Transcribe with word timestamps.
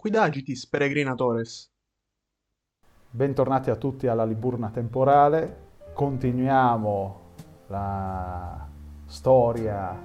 Quid 0.00 0.14
agitis 0.14 0.64
peregrinatores? 0.68 1.72
Bentornati 3.10 3.70
a 3.70 3.74
tutti 3.74 4.06
alla 4.06 4.24
Liburna 4.24 4.70
Temporale. 4.70 5.56
Continuiamo 5.92 7.20
la 7.66 8.68
storia 9.06 10.00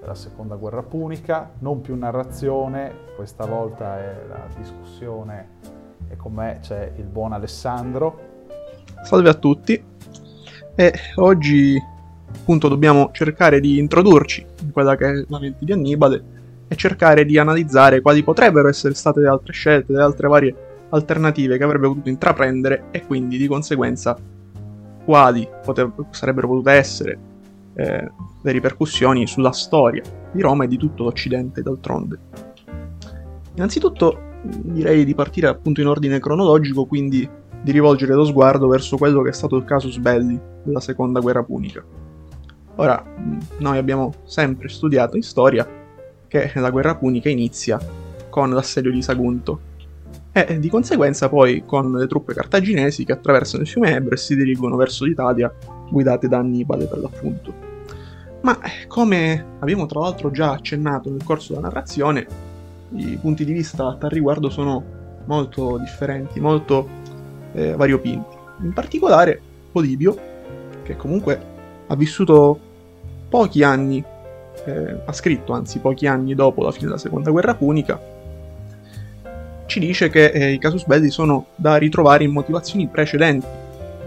della 0.00 0.14
Seconda 0.14 0.56
Guerra 0.56 0.82
Punica, 0.82 1.52
non 1.58 1.82
più 1.82 1.96
narrazione, 1.96 3.12
questa 3.14 3.44
volta 3.44 3.98
è 3.98 4.26
la 4.26 4.48
discussione 4.56 5.48
e 6.08 6.16
con 6.16 6.32
me 6.32 6.60
c'è 6.62 6.94
il 6.96 7.04
buon 7.04 7.34
Alessandro. 7.34 8.44
Salve 9.02 9.28
a 9.28 9.34
tutti. 9.34 9.84
E 10.74 10.94
oggi 11.16 11.78
appunto 12.34 12.68
dobbiamo 12.68 13.10
cercare 13.12 13.60
di 13.60 13.76
introdurci 13.76 14.46
in 14.62 14.72
quella 14.72 14.96
che 14.96 15.10
è 15.10 15.24
la 15.28 15.38
mente 15.38 15.62
di 15.62 15.72
Annibale 15.72 16.35
e 16.68 16.74
cercare 16.76 17.24
di 17.24 17.38
analizzare 17.38 18.00
quali 18.00 18.22
potrebbero 18.22 18.68
essere 18.68 18.94
state 18.94 19.20
le 19.20 19.28
altre 19.28 19.52
scelte, 19.52 19.92
le 19.92 20.02
altre 20.02 20.28
varie 20.28 20.54
alternative 20.90 21.58
che 21.58 21.64
avrebbe 21.64 21.88
potuto 21.88 22.08
intraprendere 22.08 22.84
e 22.90 23.04
quindi 23.06 23.36
di 23.38 23.46
conseguenza 23.46 24.16
quali 25.04 25.48
potev- 25.64 26.06
sarebbero 26.10 26.48
potute 26.48 26.72
essere 26.72 27.18
eh, 27.74 28.10
le 28.42 28.52
ripercussioni 28.52 29.26
sulla 29.26 29.52
storia 29.52 30.02
di 30.32 30.40
Roma 30.40 30.64
e 30.64 30.68
di 30.68 30.76
tutto 30.76 31.04
l'Occidente 31.04 31.62
d'altronde. 31.62 32.18
Innanzitutto 33.54 34.20
direi 34.42 35.04
di 35.04 35.14
partire 35.14 35.48
appunto 35.48 35.80
in 35.80 35.86
ordine 35.86 36.18
cronologico, 36.18 36.84
quindi 36.86 37.28
di 37.62 37.72
rivolgere 37.72 38.14
lo 38.14 38.24
sguardo 38.24 38.68
verso 38.68 38.96
quello 38.96 39.22
che 39.22 39.30
è 39.30 39.32
stato 39.32 39.56
il 39.56 39.64
casus 39.64 39.98
belli 39.98 40.38
della 40.62 40.80
seconda 40.80 41.20
guerra 41.20 41.42
punica. 41.42 41.82
Ora, 42.76 43.02
noi 43.58 43.78
abbiamo 43.78 44.12
sempre 44.24 44.68
studiato 44.68 45.16
in 45.16 45.22
storia 45.22 45.66
che 46.40 46.60
la 46.60 46.70
guerra 46.70 46.94
punica 46.96 47.28
inizia 47.28 47.78
con 48.28 48.50
l'assedio 48.50 48.90
di 48.90 49.02
Sagunto 49.02 49.60
e 50.32 50.58
di 50.58 50.68
conseguenza 50.68 51.30
poi 51.30 51.64
con 51.64 51.92
le 51.92 52.06
truppe 52.06 52.34
cartaginesi 52.34 53.04
che 53.04 53.12
attraversano 53.12 53.62
il 53.62 53.68
fiume 53.68 53.94
Ebro 53.94 54.14
e 54.14 54.18
si 54.18 54.36
dirigono 54.36 54.76
verso 54.76 55.04
l'Italia 55.04 55.50
guidate 55.88 56.28
da 56.28 56.38
Annibale 56.38 56.84
per 56.84 56.98
l'appunto. 56.98 57.54
Ma 58.42 58.58
come 58.86 59.44
abbiamo 59.60 59.86
tra 59.86 60.00
l'altro 60.00 60.30
già 60.30 60.52
accennato 60.52 61.08
nel 61.08 61.24
corso 61.24 61.54
della 61.54 61.68
narrazione, 61.68 62.26
i 62.90 63.18
punti 63.20 63.44
di 63.44 63.52
vista 63.52 63.88
a 63.88 63.96
tal 63.96 64.10
riguardo 64.10 64.50
sono 64.50 64.84
molto 65.24 65.78
differenti, 65.78 66.38
molto 66.38 66.86
eh, 67.52 67.74
variopinti. 67.74 68.36
In 68.60 68.72
particolare 68.72 69.40
Polibio, 69.72 70.18
che 70.82 70.96
comunque 70.96 71.40
ha 71.86 71.96
vissuto 71.96 72.58
pochi 73.28 73.62
anni 73.62 74.04
eh, 74.66 74.96
ha 75.04 75.12
scritto, 75.12 75.52
anzi 75.52 75.78
pochi 75.78 76.06
anni 76.06 76.34
dopo 76.34 76.62
la 76.62 76.72
fine 76.72 76.86
della 76.86 76.98
seconda 76.98 77.30
guerra 77.30 77.54
punica, 77.54 77.98
ci 79.66 79.80
dice 79.80 80.08
che 80.08 80.26
eh, 80.26 80.52
i 80.52 80.58
casus 80.58 80.84
belli 80.84 81.10
sono 81.10 81.46
da 81.56 81.76
ritrovare 81.76 82.24
in 82.24 82.32
motivazioni 82.32 82.86
precedenti 82.86 83.46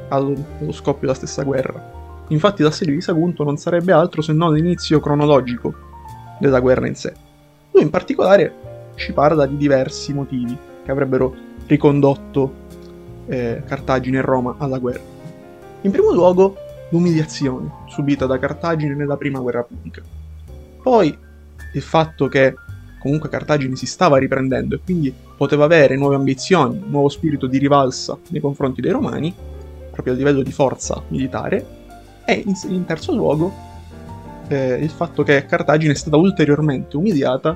allo, 0.10 0.34
allo 0.60 0.72
scoppio 0.72 1.02
della 1.02 1.14
stessa 1.14 1.44
guerra. 1.44 1.98
Infatti 2.28 2.64
l'assedio 2.64 2.94
di 2.94 3.02
Sagunto 3.02 3.44
non 3.44 3.58
sarebbe 3.58 3.92
altro 3.92 4.22
se 4.22 4.34
non 4.34 4.54
l'inizio 4.54 5.00
cronologico 5.00 5.74
della 6.40 6.60
guerra 6.60 6.88
in 6.88 6.96
sé. 6.96 7.14
Lui 7.72 7.84
in 7.84 7.90
particolare 7.90 8.54
ci 8.96 9.14
parla 9.14 9.46
di 9.46 9.58
diversi 9.58 10.14
motivi 10.14 10.56
che 10.84 10.92
avrebbero 10.92 11.36
ricondotto 11.68 12.68
eh, 13.28 13.64
Cartagine 13.66 14.18
e 14.18 14.22
Roma 14.22 14.56
alla 14.58 14.78
guerra. 14.78 15.18
In 15.82 15.92
primo 15.92 16.12
luogo 16.12 16.56
l'umiliazione 16.90 17.72
subita 17.88 18.26
da 18.26 18.40
Cartagine 18.40 18.96
nella 18.96 19.18
prima 19.18 19.40
guerra 19.40 19.64
punica. 19.64 20.02
Poi 20.90 21.16
il 21.73 21.82
fatto 21.84 22.28
che 22.28 22.56
comunque 23.00 23.30
Cartagine 23.30 23.76
si 23.76 23.86
stava 23.86 24.18
riprendendo 24.18 24.73
e 24.73 24.80
quindi 24.84 25.14
poteva 25.38 25.66
avere 25.66 25.96
nuove 25.96 26.16
ambizioni, 26.16 26.81
nuovo 26.88 27.09
spirito 27.09 27.46
di 27.46 27.59
rivalsa 27.59 28.18
nei 28.30 28.42
confronti 28.42 28.81
dei 28.81 28.90
romani, 28.90 29.31
proprio 29.92 30.16
a 30.16 30.18
livello 30.18 30.42
di 30.42 30.52
forza 30.52 31.00
militare, 31.09 31.64
e 32.26 32.44
in, 32.44 32.56
in 32.70 32.86
terzo 32.86 33.14
luogo 33.14 33.53
eh, 34.47 34.80
il 34.81 34.90
fatto 34.90 35.22
che 35.22 35.46
Cartagine 35.46 35.94
è 35.94 35.96
stata 35.96 36.18
ulteriormente 36.18 36.97
umiliata 36.97 37.56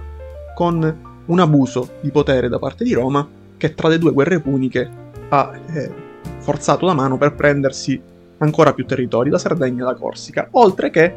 con 0.53 1.24
un 1.25 1.40
abuso 1.40 1.94
di 2.02 2.12
potere 2.12 2.50
da 2.50 2.59
parte 2.59 2.84
di 2.84 2.94
Roma 2.94 3.28
che 3.57 3.74
tra 3.74 3.88
le 3.88 3.97
due 3.97 4.12
guerre 4.12 4.41
puniche 4.41 4.88
ha 5.30 5.59
eh, 5.74 5.91
forzato 6.38 6.86
la 6.86 6.94
mano 6.94 7.18
per 7.18 7.34
prendersi 7.34 8.00
ancora 8.38 8.74
più 8.74 8.86
territori, 8.86 9.31
la 9.31 9.40
Sardegna 9.40 9.81
e 9.81 9.86
la 9.88 9.96
Corsica, 9.96 10.50
oltre 10.52 10.91
che 10.91 11.16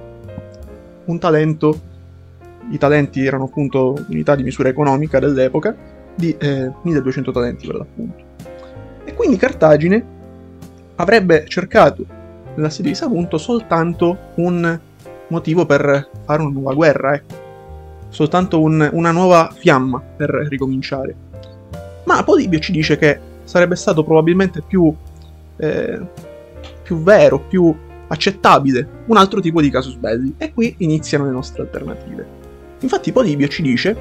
un 1.05 1.19
talento 1.19 1.93
i 2.71 2.78
talenti 2.78 3.25
erano 3.25 3.44
appunto 3.44 4.04
unità 4.09 4.34
di 4.34 4.43
misura 4.43 4.69
economica 4.69 5.19
dell'epoca, 5.19 5.75
di 6.15 6.34
eh, 6.38 6.72
1200 6.82 7.32
talenti 7.32 7.66
per 7.66 7.77
l'appunto. 7.77 8.25
E 9.04 9.15
quindi 9.15 9.37
Cartagine 9.37 10.04
avrebbe 10.97 11.44
cercato 11.47 12.04
nell'assedio 12.54 12.91
di 12.91 12.97
Sagunto 12.97 13.38
soltanto 13.38 14.19
un 14.37 14.81
motivo 15.28 15.66
per 15.66 16.09
fare 16.25 16.43
una 16.43 16.50
nuova 16.50 16.75
guerra, 16.75 17.15
ecco. 17.15 17.44
Soltanto 18.09 18.60
un, 18.60 18.88
una 18.93 19.10
nuova 19.10 19.53
fiamma 19.54 20.00
per 20.00 20.31
ricominciare. 20.48 21.15
Ma 22.04 22.22
Polibio 22.22 22.59
ci 22.60 22.72
dice 22.72 22.97
che 22.97 23.19
sarebbe 23.44 23.77
stato 23.77 24.04
probabilmente 24.04 24.62
più, 24.62 24.94
eh, 25.56 26.00
più 26.83 27.03
vero, 27.03 27.41
più 27.41 27.75
accettabile 28.09 28.88
un 29.06 29.16
altro 29.16 29.41
tipo 29.41 29.60
di 29.60 29.71
casus 29.71 29.97
belli. 29.97 30.34
E 30.38 30.53
qui 30.53 30.75
iniziano 30.78 31.25
le 31.25 31.33
nostre 31.33 31.62
alternative. 31.62 32.36
Infatti 32.87 33.11
Polibio 33.11 33.49
ci 33.49 33.63
dice 33.63 33.97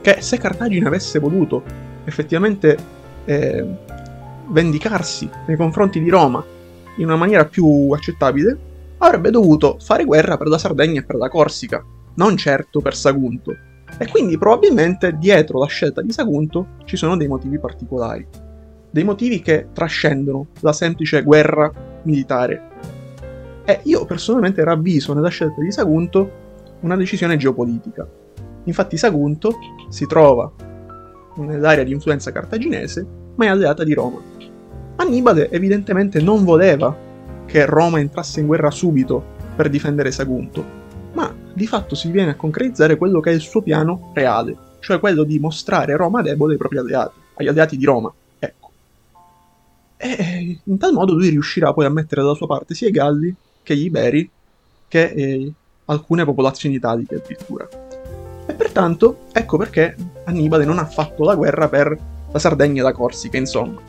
che 0.00 0.22
se 0.22 0.38
Cartagine 0.38 0.86
avesse 0.86 1.18
voluto 1.18 1.62
effettivamente 2.04 2.74
eh, 3.26 3.66
vendicarsi 4.48 5.28
nei 5.46 5.58
confronti 5.58 6.00
di 6.00 6.08
Roma 6.08 6.42
in 6.96 7.04
una 7.04 7.16
maniera 7.16 7.44
più 7.44 7.90
accettabile, 7.90 8.56
avrebbe 8.96 9.28
dovuto 9.30 9.76
fare 9.78 10.04
guerra 10.04 10.38
per 10.38 10.46
la 10.46 10.56
Sardegna 10.56 11.00
e 11.00 11.04
per 11.04 11.16
la 11.16 11.28
Corsica, 11.28 11.84
non 12.14 12.38
certo 12.38 12.80
per 12.80 12.96
Sagunto. 12.96 13.54
E 13.98 14.08
quindi 14.08 14.38
probabilmente 14.38 15.18
dietro 15.18 15.58
la 15.58 15.66
scelta 15.66 16.00
di 16.00 16.10
Sagunto 16.10 16.78
ci 16.86 16.96
sono 16.96 17.18
dei 17.18 17.28
motivi 17.28 17.58
particolari, 17.58 18.26
dei 18.90 19.04
motivi 19.04 19.42
che 19.42 19.66
trascendono 19.74 20.46
la 20.60 20.72
semplice 20.72 21.22
guerra 21.22 21.70
militare. 22.04 22.68
E 23.66 23.80
io 23.82 24.06
personalmente 24.06 24.64
ravviso 24.64 25.12
nella 25.12 25.28
scelta 25.28 25.60
di 25.60 25.70
Sagunto 25.70 26.48
una 26.80 26.96
decisione 26.96 27.36
geopolitica. 27.36 28.08
Infatti 28.70 28.96
Sagunto 28.96 29.58
si 29.88 30.06
trova 30.06 30.48
nell'area 31.38 31.82
di 31.82 31.90
influenza 31.90 32.30
cartaginese, 32.30 33.04
ma 33.34 33.46
è 33.46 33.48
alleata 33.48 33.82
di 33.82 33.92
Roma. 33.94 34.20
Annibale 34.94 35.50
evidentemente 35.50 36.20
non 36.20 36.44
voleva 36.44 36.96
che 37.46 37.66
Roma 37.66 37.98
entrasse 37.98 38.38
in 38.38 38.46
guerra 38.46 38.70
subito 38.70 39.24
per 39.56 39.68
difendere 39.68 40.12
Sagunto, 40.12 40.64
ma 41.14 41.34
di 41.52 41.66
fatto 41.66 41.96
si 41.96 42.12
viene 42.12 42.30
a 42.30 42.36
concretizzare 42.36 42.96
quello 42.96 43.18
che 43.18 43.30
è 43.30 43.34
il 43.34 43.40
suo 43.40 43.60
piano 43.60 44.12
reale, 44.14 44.56
cioè 44.78 45.00
quello 45.00 45.24
di 45.24 45.40
mostrare 45.40 45.96
Roma 45.96 46.22
debole 46.22 46.52
ai 46.52 46.58
propri 46.58 46.78
alleati, 46.78 47.14
agli 47.34 47.48
alleati 47.48 47.76
di 47.76 47.84
Roma. 47.84 48.12
Ecco. 48.38 48.70
E 49.96 50.60
in 50.62 50.78
tal 50.78 50.92
modo 50.92 51.14
lui 51.14 51.28
riuscirà 51.28 51.72
poi 51.72 51.86
a 51.86 51.90
mettere 51.90 52.22
dalla 52.22 52.34
sua 52.34 52.46
parte 52.46 52.74
sia 52.74 52.86
i 52.86 52.92
Galli 52.92 53.34
che 53.64 53.74
gli 53.74 53.86
Iberi 53.86 54.30
che 54.86 55.02
eh, 55.06 55.52
alcune 55.86 56.24
popolazioni 56.24 56.76
italiche 56.76 57.16
addirittura. 57.16 57.68
E 58.46 58.54
pertanto 58.54 59.18
ecco 59.32 59.56
perché 59.56 59.94
Annibale 60.24 60.64
non 60.64 60.78
ha 60.78 60.84
fatto 60.84 61.24
la 61.24 61.34
guerra 61.34 61.68
per 61.68 61.96
la 62.30 62.38
Sardegna 62.38 62.80
e 62.80 62.84
la 62.84 62.92
Corsica, 62.92 63.36
insomma. 63.36 63.80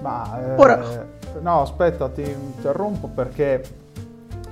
Ma 0.00 0.40
eh, 0.40 0.54
ora... 0.56 1.08
No, 1.40 1.62
aspetta, 1.62 2.08
ti 2.08 2.22
interrompo 2.22 3.08
perché 3.08 3.62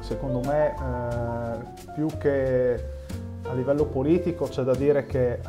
secondo 0.01 0.41
me 0.49 0.75
eh, 0.75 1.91
più 1.95 2.07
che 2.19 2.97
a 3.43 3.53
livello 3.53 3.85
politico 3.85 4.47
c'è 4.47 4.63
da 4.63 4.75
dire 4.75 5.05
che 5.07 5.33
eh, 5.33 5.41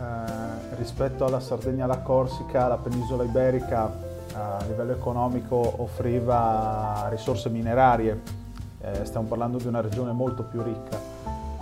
rispetto 0.77 1.25
alla 1.25 1.39
Sardegna 1.39 1.81
e 1.81 1.83
alla 1.83 1.99
Corsica, 1.99 2.67
la 2.67 2.77
penisola 2.77 3.23
iberica 3.23 4.07
a 4.33 4.63
livello 4.67 4.91
economico 4.91 5.81
offriva 5.81 7.07
risorse 7.09 7.49
minerarie 7.49 8.37
eh, 8.81 9.05
stiamo 9.05 9.27
parlando 9.27 9.57
di 9.57 9.67
una 9.67 9.81
regione 9.81 10.11
molto 10.11 10.43
più 10.43 10.61
ricca. 10.61 10.97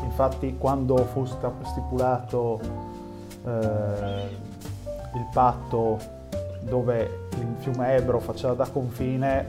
Infatti 0.03 0.57
quando 0.57 0.97
fu 1.05 1.25
stipulato 1.25 2.59
eh, 3.45 4.29
il 5.13 5.27
patto 5.31 5.97
dove 6.61 7.27
il 7.31 7.55
fiume 7.59 7.95
Ebro 7.95 8.19
faceva 8.19 8.53
da 8.53 8.67
confine, 8.67 9.45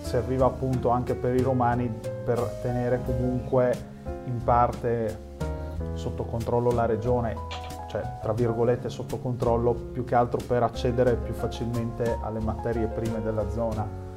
serviva 0.00 0.46
appunto 0.46 0.88
anche 0.90 1.14
per 1.14 1.34
i 1.34 1.40
romani 1.40 1.92
per 2.24 2.40
tenere 2.62 3.00
comunque 3.04 3.90
in 4.26 4.42
parte 4.42 5.30
sotto 5.94 6.24
controllo 6.24 6.70
la 6.72 6.86
regione, 6.86 7.36
cioè 7.88 8.02
tra 8.20 8.32
virgolette 8.32 8.88
sotto 8.88 9.18
controllo, 9.18 9.72
più 9.72 10.04
che 10.04 10.14
altro 10.14 10.40
per 10.46 10.62
accedere 10.62 11.14
più 11.14 11.32
facilmente 11.32 12.18
alle 12.22 12.40
materie 12.40 12.86
prime 12.86 13.22
della 13.22 13.48
zona 13.50 14.10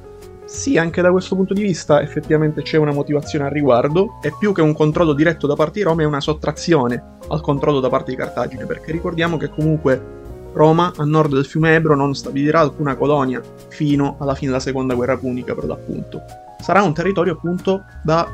sì, 0.46 0.78
anche 0.78 1.02
da 1.02 1.10
questo 1.10 1.34
punto 1.34 1.52
di 1.52 1.62
vista 1.62 2.00
effettivamente 2.00 2.62
c'è 2.62 2.78
una 2.78 2.92
motivazione 2.92 3.46
al 3.46 3.50
riguardo, 3.50 4.18
e 4.22 4.32
più 4.38 4.52
che 4.52 4.62
un 4.62 4.72
controllo 4.72 5.12
diretto 5.12 5.46
da 5.46 5.54
parte 5.54 5.80
di 5.80 5.82
Roma 5.82 6.02
è 6.02 6.06
una 6.06 6.20
sottrazione 6.20 7.18
al 7.28 7.40
controllo 7.40 7.80
da 7.80 7.88
parte 7.88 8.12
di 8.12 8.16
Cartagine, 8.16 8.64
perché 8.64 8.92
ricordiamo 8.92 9.36
che 9.36 9.50
comunque 9.50 10.14
Roma, 10.52 10.92
a 10.96 11.04
nord 11.04 11.34
del 11.34 11.44
fiume 11.44 11.74
Ebro, 11.74 11.96
non 11.96 12.14
stabilirà 12.14 12.60
alcuna 12.60 12.94
colonia 12.94 13.42
fino 13.68 14.16
alla 14.20 14.34
fine 14.34 14.52
della 14.52 14.62
seconda 14.62 14.94
guerra 14.94 15.18
punica, 15.18 15.54
per 15.54 15.64
l'appunto. 15.64 16.22
Sarà 16.60 16.82
un 16.82 16.94
territorio 16.94 17.34
appunto 17.34 17.82
da, 18.02 18.26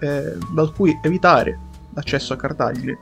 eh, 0.00 0.36
dal 0.52 0.72
cui 0.74 0.98
evitare 1.02 1.58
l'accesso 1.94 2.32
a 2.32 2.36
Cartagine, 2.36 2.98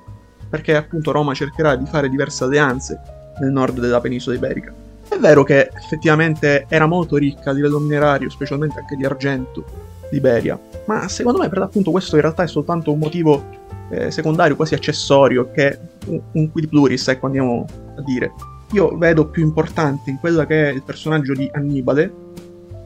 perché 0.48 0.76
appunto 0.76 1.12
Roma 1.12 1.32
cercherà 1.34 1.74
di 1.76 1.86
fare 1.86 2.08
diverse 2.08 2.44
alleanze 2.44 3.00
nel 3.40 3.50
nord 3.50 3.80
della 3.80 4.00
penisola 4.00 4.36
iberica. 4.36 4.72
Vero 5.20 5.44
che 5.44 5.70
effettivamente 5.74 6.64
era 6.68 6.86
molto 6.86 7.16
ricca 7.16 7.50
a 7.50 7.52
livello 7.52 7.78
minerario, 7.78 8.30
specialmente 8.30 8.78
anche 8.78 8.96
di 8.96 9.04
argento, 9.04 9.64
l'Iberia, 10.10 10.58
ma 10.86 11.06
secondo 11.08 11.38
me 11.38 11.48
per 11.48 11.58
l'appunto 11.58 11.90
questo 11.90 12.16
in 12.16 12.22
realtà 12.22 12.42
è 12.42 12.48
soltanto 12.48 12.90
un 12.90 12.98
motivo 12.98 13.44
eh, 13.90 14.10
secondario, 14.10 14.56
quasi 14.56 14.74
accessorio, 14.74 15.50
che 15.50 15.78
un, 16.06 16.20
un 16.32 16.50
quid 16.50 16.68
pluris, 16.68 17.08
ecco 17.08 17.26
andiamo 17.26 17.66
a 17.96 18.02
dire. 18.02 18.32
Io 18.72 18.96
vedo 18.96 19.26
più 19.26 19.44
importante 19.44 20.08
in 20.08 20.18
quello 20.18 20.44
che 20.46 20.70
è 20.70 20.72
il 20.72 20.82
personaggio 20.82 21.34
di 21.34 21.48
Annibale 21.52 22.12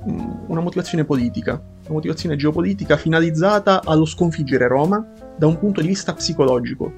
mm, 0.08 0.30
una 0.48 0.60
motivazione 0.60 1.04
politica, 1.04 1.52
una 1.52 1.94
motivazione 1.94 2.36
geopolitica 2.36 2.96
finalizzata 2.96 3.82
allo 3.84 4.06
sconfiggere 4.06 4.66
Roma 4.66 5.06
da 5.36 5.46
un 5.46 5.58
punto 5.58 5.80
di 5.80 5.86
vista 5.86 6.12
psicologico, 6.14 6.92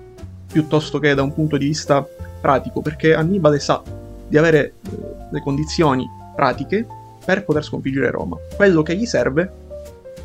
piuttosto 0.50 0.98
che 0.98 1.14
da 1.14 1.22
un 1.22 1.34
punto 1.34 1.58
di 1.58 1.66
vista 1.66 2.06
pratico, 2.40 2.80
perché 2.80 3.14
Annibale 3.14 3.58
sa 3.58 3.82
di 4.28 4.36
avere 4.36 4.64
eh, 4.64 4.72
le 5.30 5.40
condizioni 5.40 6.08
pratiche 6.34 6.86
per 7.24 7.44
poter 7.44 7.64
sconfiggere 7.64 8.10
Roma. 8.10 8.36
Quello 8.54 8.82
che 8.82 8.94
gli 8.96 9.06
serve 9.06 9.52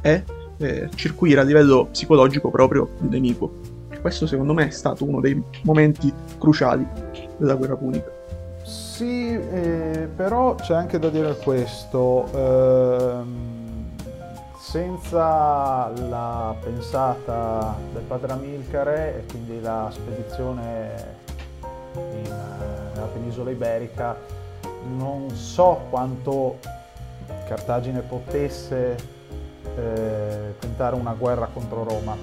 è 0.02 0.24
eh, 0.58 0.90
circuire 0.96 1.42
a 1.42 1.44
livello 1.44 1.88
psicologico 1.92 2.50
proprio 2.50 2.90
il 3.02 3.10
nemico. 3.10 3.60
Questo 4.00 4.26
secondo 4.26 4.54
me 4.54 4.68
è 4.68 4.72
stato 4.72 5.06
uno 5.06 5.20
dei 5.20 5.42
momenti 5.64 6.12
cruciali 6.40 6.86
della 7.38 7.56
guerra 7.56 7.76
punica. 7.76 8.12
Sì, 8.64 9.34
eh, 9.34 10.08
però 10.16 10.56
c'è 10.56 10.74
anche 10.74 11.00
da 11.00 11.10
dire 11.10 11.36
questo. 11.38 12.28
Ehm, 12.34 13.62
senza 14.72 15.92
la 16.08 16.56
pensata 16.62 17.76
del 17.92 18.04
padre 18.04 18.32
Amilcare 18.32 19.18
e 19.18 19.26
quindi 19.30 19.60
la 19.60 19.90
spedizione 19.92 21.20
nella 21.96 23.08
penisola 23.12 23.52
iberica, 23.52 24.18
non 24.98 25.30
so 25.32 25.82
quanto 25.90 26.58
Cartagine 27.48 28.02
potesse 28.02 28.96
eh, 29.76 30.54
tentare 30.60 30.96
una 30.96 31.14
guerra 31.14 31.48
contro 31.52 31.84
Roma. 31.84 32.16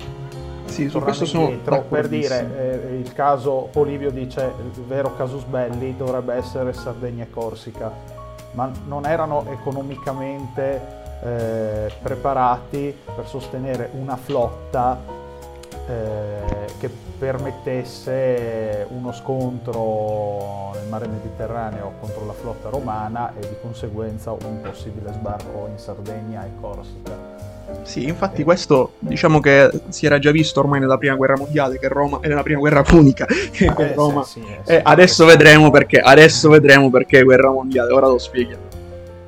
Sì, 0.67 0.89
su 0.89 1.01
questo 1.01 1.25
sono 1.25 1.45
indietro, 1.45 1.83
per 1.83 2.09
dire, 2.09 2.91
eh, 2.91 2.97
il 2.97 3.13
caso 3.13 3.69
Polibio 3.73 4.11
dice 4.11 4.53
il 4.63 4.83
vero 4.85 5.17
casus 5.17 5.45
belli 5.45 5.97
dovrebbe 5.97 6.35
essere 6.35 6.73
Sardegna 6.73 7.25
e 7.25 7.31
Corsica, 7.31 7.91
ma 8.53 8.71
non 8.87 9.07
erano 9.07 9.47
economicamente 9.51 10.81
eh, 11.23 11.93
preparati 12.01 12.97
per 13.05 13.27
sostenere 13.27 13.91
una 13.95 14.17
flotta 14.17 15.01
eh, 15.89 16.67
che 16.79 16.91
permettesse 17.19 18.87
uno 18.91 19.13
scontro 19.13 20.73
nel 20.75 20.87
mare 20.89 21.07
Mediterraneo 21.09 21.95
contro 22.01 22.25
la 22.27 22.33
flotta 22.33 22.69
romana 22.69 23.33
e 23.37 23.41
di 23.41 23.57
conseguenza 23.61 24.33
un 24.33 24.61
possibile 24.63 25.13
sbarco 25.13 25.69
in 25.71 25.79
Sardegna 25.79 26.45
e 26.45 26.51
Corsica. 26.61 27.39
Sì, 27.83 28.05
infatti 28.05 28.45
questo 28.45 28.93
diciamo 28.99 29.41
che 29.41 29.71
si 29.89 30.07
era 30.07 30.19
già 30.19 30.31
visto 30.31 30.61
ormai 30.61 30.81
nella 30.81 30.97
prima 30.97 31.17
guerra 31.17 31.37
mondiale, 31.37 31.79
che 31.79 31.89
Roma 31.89 32.21
è 32.21 32.29
nella 32.29 32.43
prima 32.43 32.61
guerra 32.61 32.83
punica, 32.83 33.27
che 33.53 33.73
eh, 33.77 33.95
Roma... 33.95 34.23
Sì, 34.25 34.41
sì, 34.41 34.47
sì, 34.65 34.73
eh, 34.73 34.81
adesso 34.83 35.25
vedremo 35.27 35.71
perché, 35.71 36.01
adesso 36.01 36.49
vedremo 36.49 36.91
perché 36.91 37.23
guerra 37.23 37.51
mondiale, 37.51 37.93
ora 37.93 38.07
lo 38.07 38.19
spieghiamo. 38.19 38.68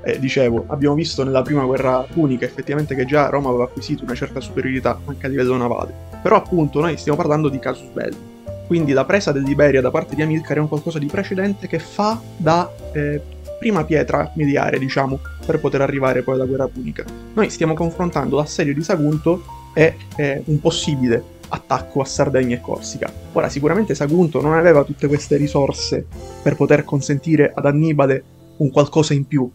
Eh, 0.03 0.19
dicevo, 0.19 0.65
abbiamo 0.69 0.95
visto 0.95 1.25
nella 1.25 1.43
prima 1.43 1.65
guerra 1.65 2.07
punica 2.11 2.45
effettivamente 2.45 2.95
che 2.95 3.05
già 3.05 3.29
Roma 3.29 3.49
aveva 3.49 3.65
acquisito 3.65 4.05
una 4.05 4.15
certa 4.15 4.41
superiorità 4.41 4.99
anche 5.05 5.27
a 5.27 5.29
livello 5.29 5.57
navale. 5.57 5.93
Però 6.23 6.37
appunto 6.37 6.81
noi 6.81 6.97
stiamo 6.97 7.19
parlando 7.19 7.49
di 7.49 7.59
casus 7.59 7.89
belli. 7.91 8.29
Quindi 8.67 8.93
la 8.93 9.05
presa 9.05 9.33
dell'Iberia 9.33 9.81
da 9.81 9.91
parte 9.91 10.15
di 10.15 10.23
Amilcar 10.23 10.57
è 10.57 10.61
un 10.61 10.69
qualcosa 10.69 10.99
di 10.99 11.07
precedente 11.07 11.67
che 11.67 11.81
fa 11.81 12.21
da 12.37 12.71
eh, 12.93 13.21
prima 13.59 13.85
pietra 13.85 14.31
miliare, 14.35 14.79
diciamo, 14.79 15.19
per 15.45 15.61
poter 15.61 15.83
arrivare 15.83 16.23
poi 16.23 16.35
alla 16.35 16.47
guerra 16.47 16.69
punica. 16.69 17.05
Noi 17.35 17.51
stiamo 17.51 17.75
confrontando 17.75 18.37
l'assedio 18.37 18.73
di 18.73 18.83
Sagunto 18.83 19.43
e 19.75 19.97
eh, 20.17 20.43
un 20.47 20.61
possibile 20.61 21.23
attacco 21.49 22.01
a 22.01 22.05
Sardegna 22.05 22.57
e 22.57 22.61
Corsica. 22.61 23.13
Ora, 23.33 23.49
sicuramente 23.49 23.95
Sagunto 23.95 24.41
non 24.41 24.55
aveva 24.55 24.85
tutte 24.85 25.09
queste 25.09 25.37
risorse 25.37 26.07
per 26.43 26.57
poter 26.57 26.85
consentire 26.85 27.53
ad 27.55 27.67
Annibale 27.67 28.25
un 28.59 28.71
qualcosa 28.71 29.15
in 29.15 29.27
più. 29.27 29.51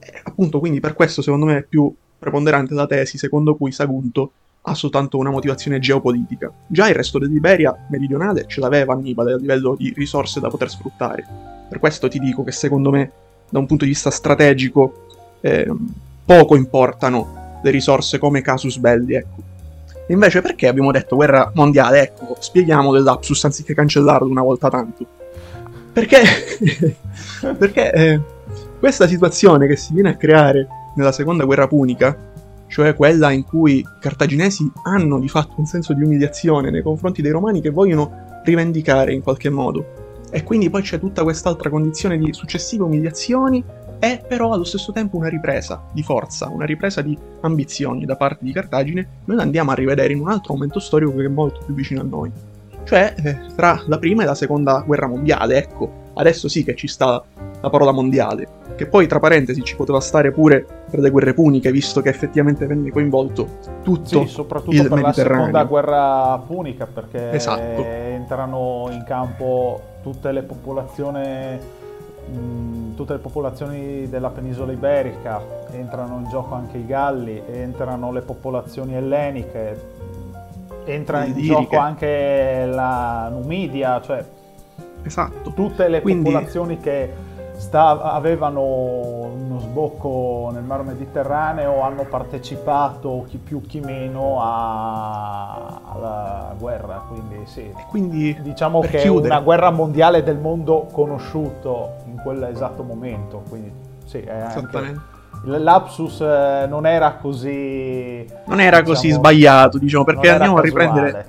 E, 0.00 0.20
appunto, 0.24 0.58
quindi 0.58 0.80
per 0.80 0.94
questo 0.94 1.22
secondo 1.22 1.46
me 1.46 1.58
è 1.58 1.62
più 1.62 1.94
preponderante 2.18 2.74
la 2.74 2.86
tesi 2.86 3.18
secondo 3.18 3.54
cui 3.54 3.72
Sagunto 3.72 4.32
ha 4.62 4.74
soltanto 4.74 5.16
una 5.16 5.30
motivazione 5.30 5.78
geopolitica. 5.78 6.50
Già 6.66 6.88
il 6.88 6.94
resto 6.94 7.18
dell'Iberia 7.18 7.74
meridionale 7.88 8.46
ce 8.46 8.60
l'aveva 8.60 8.92
Annibale 8.92 9.32
a 9.32 9.36
livello 9.36 9.74
di 9.76 9.92
risorse 9.96 10.40
da 10.40 10.48
poter 10.48 10.70
sfruttare. 10.70 11.24
Per 11.68 11.78
questo 11.78 12.08
ti 12.08 12.18
dico 12.18 12.44
che 12.44 12.52
secondo 12.52 12.90
me, 12.90 13.10
da 13.48 13.58
un 13.58 13.66
punto 13.66 13.84
di 13.84 13.90
vista 13.90 14.10
strategico, 14.10 15.06
eh, 15.40 15.72
poco 16.24 16.56
importano 16.56 17.58
le 17.62 17.70
risorse 17.70 18.18
come 18.18 18.42
casus 18.42 18.76
belli, 18.78 19.14
ecco. 19.14 19.48
Invece 20.08 20.42
perché 20.42 20.66
abbiamo 20.66 20.90
detto 20.90 21.16
guerra 21.16 21.50
mondiale? 21.54 22.02
Ecco, 22.02 22.36
spieghiamo 22.38 22.92
del 22.92 23.04
lapsus 23.04 23.44
anziché 23.44 23.74
cancellarlo 23.74 24.28
una 24.28 24.42
volta 24.42 24.68
tanto. 24.68 25.06
Perché, 25.92 26.22
perché 27.56 27.92
eh, 27.92 28.20
questa 28.80 29.06
situazione 29.06 29.66
che 29.66 29.76
si 29.76 29.92
viene 29.92 30.08
a 30.08 30.16
creare 30.16 30.66
nella 30.94 31.12
seconda 31.12 31.44
guerra 31.44 31.68
punica, 31.68 32.16
cioè 32.66 32.94
quella 32.94 33.30
in 33.30 33.44
cui 33.44 33.76
i 33.78 33.86
cartaginesi 34.00 34.72
hanno 34.84 35.20
di 35.20 35.28
fatto 35.28 35.52
un 35.58 35.66
senso 35.66 35.92
di 35.92 36.02
umiliazione 36.02 36.70
nei 36.70 36.82
confronti 36.82 37.20
dei 37.20 37.30
romani 37.30 37.60
che 37.60 37.68
vogliono 37.68 38.40
rivendicare 38.42 39.12
in 39.12 39.22
qualche 39.22 39.50
modo, 39.50 40.22
e 40.30 40.42
quindi 40.44 40.70
poi 40.70 40.80
c'è 40.80 40.98
tutta 40.98 41.22
quest'altra 41.22 41.68
condizione 41.68 42.16
di 42.16 42.32
successive 42.32 42.84
umiliazioni 42.84 43.62
e 43.98 44.24
però 44.26 44.52
allo 44.52 44.64
stesso 44.64 44.92
tempo 44.92 45.18
una 45.18 45.28
ripresa 45.28 45.82
di 45.92 46.02
forza, 46.02 46.48
una 46.48 46.64
ripresa 46.64 47.02
di 47.02 47.16
ambizioni 47.42 48.06
da 48.06 48.16
parte 48.16 48.46
di 48.46 48.52
Cartagine, 48.52 49.06
noi 49.26 49.36
la 49.36 49.42
andiamo 49.42 49.72
a 49.72 49.74
rivedere 49.74 50.14
in 50.14 50.20
un 50.20 50.30
altro 50.30 50.54
momento 50.54 50.80
storico 50.80 51.14
che 51.16 51.26
è 51.26 51.28
molto 51.28 51.60
più 51.66 51.74
vicino 51.74 52.00
a 52.00 52.04
noi. 52.04 52.32
Cioè 52.82 53.14
eh, 53.22 53.38
tra 53.54 53.82
la 53.86 53.98
prima 53.98 54.22
e 54.22 54.26
la 54.26 54.34
seconda 54.34 54.82
guerra 54.86 55.06
mondiale, 55.06 55.58
ecco, 55.58 56.12
adesso 56.14 56.48
sì 56.48 56.64
che 56.64 56.74
ci 56.74 56.88
sta 56.88 57.22
la 57.60 57.70
parola 57.70 57.92
mondiale, 57.92 58.48
che 58.76 58.86
poi 58.86 59.06
tra 59.06 59.18
parentesi 59.20 59.62
ci 59.62 59.76
poteva 59.76 60.00
stare 60.00 60.32
pure 60.32 60.64
per 60.90 61.00
le 61.00 61.10
guerre 61.10 61.34
puniche, 61.34 61.70
visto 61.70 62.00
che 62.00 62.08
effettivamente 62.08 62.66
venne 62.66 62.90
coinvolto 62.90 63.58
tutto 63.82 64.24
sì, 64.24 64.26
soprattutto 64.26 64.74
il 64.74 64.88
per 64.88 65.00
la 65.00 65.12
seconda 65.12 65.64
guerra 65.64 66.42
punica, 66.46 66.86
perché 66.86 67.32
esatto. 67.32 67.84
entrano 67.84 68.88
in 68.90 69.04
campo 69.06 69.80
tutte 70.02 70.32
le 70.32 70.42
popolazioni 70.42 71.78
tutte 72.94 73.14
le 73.14 73.18
popolazioni 73.18 74.08
della 74.08 74.28
penisola 74.28 74.70
iberica, 74.70 75.42
entrano 75.72 76.20
in 76.22 76.28
gioco 76.28 76.54
anche 76.54 76.78
i 76.78 76.86
Galli, 76.86 77.42
entrano 77.50 78.12
le 78.12 78.20
popolazioni 78.20 78.94
elleniche, 78.94 79.88
entra 80.84 81.24
in 81.24 81.36
gioco 81.38 81.76
anche 81.76 82.66
la 82.70 83.28
Numidia, 83.32 84.00
cioè 84.00 84.24
esatto. 85.02 85.52
tutte 85.52 85.88
le 85.88 86.00
Quindi... 86.02 86.30
popolazioni 86.30 86.78
che 86.78 87.12
sta, 87.60 88.00
avevano 88.00 88.62
uno 88.62 89.58
sbocco 89.60 90.50
nel 90.52 90.62
Mar 90.62 90.82
Mediterraneo 90.82 91.82
hanno 91.82 92.04
partecipato 92.04 93.26
chi 93.28 93.36
più 93.36 93.60
chi 93.60 93.80
meno 93.80 94.40
a, 94.40 95.80
alla 95.92 96.54
guerra, 96.58 97.04
quindi 97.06 97.42
sì. 97.44 97.70
Quindi, 97.88 98.36
diciamo 98.40 98.80
che 98.80 98.98
chiudere. 98.98 99.28
è 99.28 99.36
una 99.36 99.44
guerra 99.44 99.70
mondiale 99.70 100.22
del 100.22 100.38
mondo 100.38 100.88
conosciuto 100.90 101.96
in 102.06 102.16
quell'esatto 102.22 102.82
momento, 102.82 103.42
quindi 103.48 103.70
sì, 104.06 104.20
è 104.20 104.40
anche... 104.40 105.18
L'Apsus 105.44 106.20
eh, 106.20 106.66
non 106.68 106.86
era 106.86 107.12
così... 107.12 108.26
Non 108.46 108.60
era 108.60 108.80
diciamo, 108.80 108.96
così 108.96 109.10
sbagliato, 109.10 109.78
diciamo, 109.78 110.04
perché 110.04 110.30
andiamo 110.30 110.56
a 110.56 110.60
riprendere... 110.62 111.26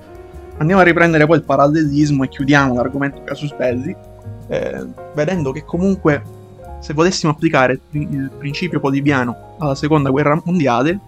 Andiamo 0.58 0.82
a 0.82 0.84
riprendere 0.84 1.26
poi 1.26 1.38
il 1.38 1.44
parallelismo 1.44 2.24
e 2.24 2.28
chiudiamo 2.28 2.74
l'argomento 2.74 3.22
Casus 3.24 3.54
Belli 3.54 3.96
eh, 4.48 4.86
vedendo 5.14 5.52
che 5.52 5.64
comunque 5.64 6.40
se 6.80 6.94
volessimo 6.94 7.32
applicare 7.32 7.80
il 7.90 8.30
principio 8.36 8.80
polibiano 8.80 9.54
alla 9.58 9.76
seconda 9.76 10.10
guerra 10.10 10.40
mondiale, 10.44 10.98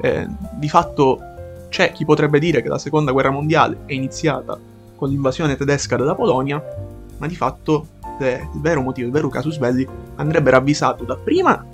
eh, 0.00 0.26
di 0.54 0.68
fatto 0.68 1.20
c'è 1.68 1.92
chi 1.92 2.04
potrebbe 2.04 2.38
dire 2.38 2.60
che 2.60 2.68
la 2.68 2.78
seconda 2.78 3.12
guerra 3.12 3.30
mondiale 3.30 3.78
è 3.86 3.92
iniziata 3.92 4.58
con 4.96 5.08
l'invasione 5.08 5.56
tedesca 5.56 5.96
della 5.96 6.14
Polonia, 6.14 6.62
ma 7.18 7.26
di 7.26 7.36
fatto 7.36 7.86
eh, 8.18 8.48
il 8.52 8.60
vero 8.60 8.80
motivo, 8.80 9.06
il 9.06 9.12
vero 9.12 9.28
casus 9.28 9.58
belli, 9.58 9.86
andrebbe 10.16 10.50
ravvisato 10.50 11.04
dapprima 11.04 11.64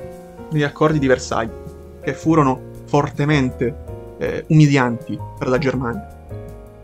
negli 0.51 0.63
accordi 0.63 0.99
di 0.99 1.07
Versailles, 1.07 1.55
che 2.03 2.13
furono 2.13 2.61
fortemente 2.85 3.75
eh, 4.19 4.45
umilianti 4.49 5.19
per 5.39 5.49
la 5.49 5.59
Germania, 5.59 6.07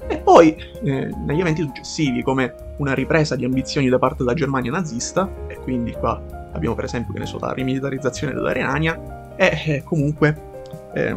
e 0.06 0.16
poi 0.16 0.56
eh, 0.82 1.10
negli 1.26 1.40
eventi 1.40 1.62
successivi, 1.62 2.22
come 2.22 2.54
una 2.78 2.94
ripresa 2.94 3.36
di 3.36 3.44
ambizioni 3.44 3.88
da 3.88 3.98
parte 3.98 4.18
della 4.18 4.34
Germania 4.34 4.72
nazista, 4.72 5.28
e 5.46 5.56
quindi 5.56 5.92
qua 5.92 6.20
abbiamo 6.52 6.74
per 6.74 6.84
esempio 6.84 7.12
che 7.12 7.20
ne 7.20 7.26
so, 7.26 7.38
la 7.38 7.52
rimilitarizzazione 7.52 8.32
della 8.32 8.52
Renania, 8.52 9.34
e 9.36 9.62
eh, 9.66 9.82
comunque 9.84 10.36
eh, 10.94 11.16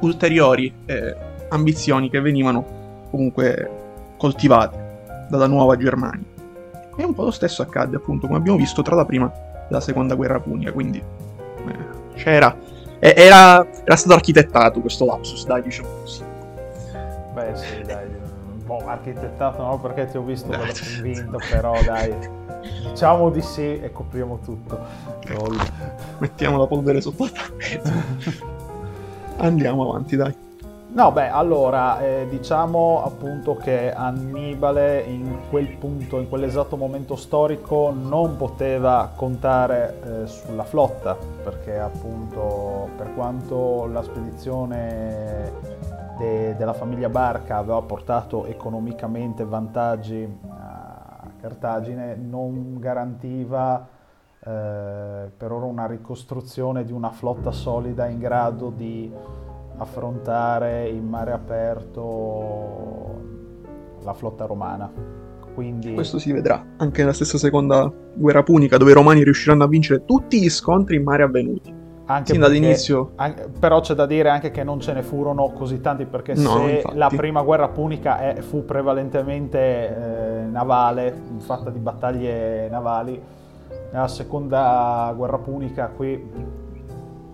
ulteriori 0.00 0.72
eh, 0.86 1.16
ambizioni 1.48 2.10
che 2.10 2.20
venivano 2.20 3.06
comunque 3.10 3.70
coltivate 4.16 5.26
dalla 5.28 5.46
nuova 5.46 5.76
Germania. 5.76 6.26
E 6.96 7.04
un 7.04 7.14
po' 7.14 7.24
lo 7.24 7.30
stesso 7.30 7.62
accadde 7.62 7.96
appunto, 7.96 8.26
come 8.26 8.38
abbiamo 8.38 8.58
visto, 8.58 8.82
tra 8.82 8.94
la 8.94 9.04
prima 9.04 9.32
e 9.32 9.66
la 9.68 9.80
seconda 9.80 10.14
guerra 10.14 10.40
punica, 10.40 10.72
quindi 10.72 10.98
eh, 10.98 11.76
c'era, 12.14 12.56
era, 12.98 13.66
era 13.84 13.96
stato 13.96 14.14
architettato 14.14 14.80
questo 14.80 15.04
lapsus, 15.04 15.46
dai, 15.46 15.62
diciamo 15.62 15.88
così. 16.00 16.22
Beh 17.34 17.50
sì, 17.54 17.82
dai, 17.84 18.06
boh, 18.64 18.86
architettato 18.86 19.62
no 19.62 19.78
perché 19.78 20.06
ti 20.06 20.16
ho 20.16 20.22
visto 20.22 20.48
quello 20.48 20.72
convinto, 20.72 21.38
però 21.50 21.74
dai, 21.84 22.14
diciamo 22.88 23.30
di 23.30 23.42
sì 23.42 23.80
e 23.80 23.92
copriamo 23.92 24.38
tutto. 24.42 24.78
Lol. 25.28 25.56
Mettiamo 26.18 26.58
la 26.58 26.66
polvere 26.66 27.00
sotto 27.00 27.24
il 27.24 27.32
tappeto. 27.32 27.90
Andiamo 29.36 29.88
avanti, 29.90 30.16
dai. 30.16 30.34
No, 30.94 31.10
beh, 31.10 31.28
allora, 31.28 32.00
eh, 32.00 32.28
diciamo 32.30 33.02
appunto 33.04 33.56
che 33.56 33.92
Annibale 33.92 35.00
in 35.00 35.38
quel 35.50 35.66
punto, 35.70 36.20
in 36.20 36.28
quell'esatto 36.28 36.76
momento 36.76 37.16
storico, 37.16 37.92
non 37.92 38.36
poteva 38.36 39.10
contare 39.12 40.22
eh, 40.22 40.26
sulla 40.28 40.62
flotta, 40.62 41.16
perché 41.42 41.80
appunto 41.80 42.90
per 42.96 43.12
quanto 43.12 43.88
la 43.92 44.04
spedizione 44.04 45.52
de- 46.18 46.54
della 46.56 46.72
famiglia 46.72 47.08
Barca 47.08 47.56
aveva 47.56 47.82
portato 47.82 48.46
economicamente 48.46 49.44
vantaggi 49.44 50.28
a 50.48 51.28
Cartagine, 51.40 52.16
non 52.16 52.78
garantiva 52.78 53.86
eh, 54.46 55.30
per 55.36 55.52
ora 55.52 55.66
una 55.66 55.86
ricostruzione 55.86 56.84
di 56.84 56.92
una 56.92 57.10
flotta 57.10 57.50
solida 57.50 58.06
in 58.06 58.18
grado 58.18 58.70
di 58.70 59.12
affrontare 59.76 60.88
in 60.88 61.06
mare 61.06 61.32
aperto 61.32 63.22
la 64.02 64.12
flotta 64.14 64.46
romana. 64.46 64.90
Quindi... 65.54 65.94
Questo 65.94 66.18
si 66.18 66.32
vedrà 66.32 66.64
anche 66.76 67.00
nella 67.00 67.12
stessa 67.12 67.38
seconda 67.38 67.90
guerra 68.14 68.42
punica, 68.42 68.76
dove 68.76 68.90
i 68.90 68.94
romani 68.94 69.22
riusciranno 69.22 69.64
a 69.64 69.68
vincere 69.68 70.04
tutti 70.04 70.40
gli 70.40 70.50
scontri 70.50 70.96
in 70.96 71.02
mare 71.02 71.22
avvenuti. 71.22 71.73
Anche 72.06 72.32
Sin 72.32 72.40
perché, 72.40 72.58
dall'inizio. 72.58 73.12
Anche, 73.16 73.48
però 73.58 73.80
c'è 73.80 73.94
da 73.94 74.06
dire 74.06 74.28
anche 74.28 74.50
che 74.50 74.62
non 74.62 74.80
ce 74.80 74.92
ne 74.92 75.02
furono 75.02 75.52
così 75.52 75.80
tanti, 75.80 76.04
perché 76.04 76.34
no, 76.34 76.56
se 76.56 76.70
infatti. 76.70 76.96
la 76.96 77.08
prima 77.08 77.42
guerra 77.42 77.68
punica 77.68 78.18
è, 78.18 78.40
fu 78.40 78.64
prevalentemente 78.64 79.58
eh, 79.58 80.44
navale, 80.44 81.14
fatta 81.38 81.70
di 81.70 81.78
battaglie 81.78 82.68
navali, 82.68 83.20
nella 83.90 84.08
seconda 84.08 85.12
guerra 85.16 85.38
punica 85.38 85.86
qui 85.88 86.62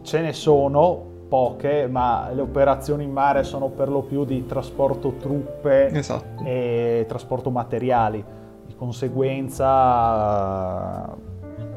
ce 0.02 0.20
ne 0.20 0.32
sono, 0.32 1.08
poche, 1.28 1.86
ma 1.86 2.28
le 2.32 2.40
operazioni 2.42 3.04
in 3.04 3.12
mare 3.12 3.44
sono 3.44 3.68
per 3.68 3.88
lo 3.88 4.02
più 4.02 4.24
di 4.24 4.44
trasporto 4.46 5.14
truppe 5.18 5.86
esatto. 5.86 6.42
e 6.44 7.04
trasporto 7.08 7.50
materiali. 7.50 8.22
Di 8.66 8.74
conseguenza 8.74 9.88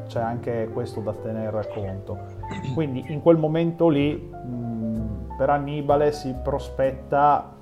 c'è 0.06 0.20
anche 0.20 0.68
questo 0.72 1.00
da 1.00 1.12
tenere 1.12 1.68
conto. 1.72 2.33
Quindi 2.74 3.04
in 3.08 3.22
quel 3.22 3.36
momento 3.36 3.88
lì 3.88 4.14
mh, 4.14 5.36
per 5.36 5.50
Annibale 5.50 6.12
si 6.12 6.34
prospetta 6.42 7.52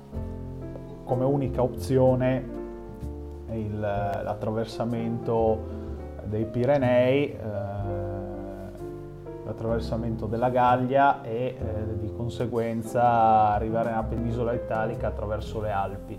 come 1.03 1.25
unica 1.25 1.61
opzione 1.61 2.43
il, 3.51 3.79
l'attraversamento 3.79 5.81
dei 6.25 6.45
Pirenei. 6.45 7.31
Eh, 7.31 7.91
l'attraversamento 9.45 10.25
della 10.25 10.49
Gallia 10.49 11.21
e 11.21 11.57
eh, 11.59 11.99
di 11.99 12.09
conseguenza 12.15 13.53
arrivare 13.53 13.89
nella 13.89 14.03
penisola 14.03 14.53
italica 14.53 15.07
attraverso 15.07 15.59
le 15.59 15.69
Alpi. 15.69 16.17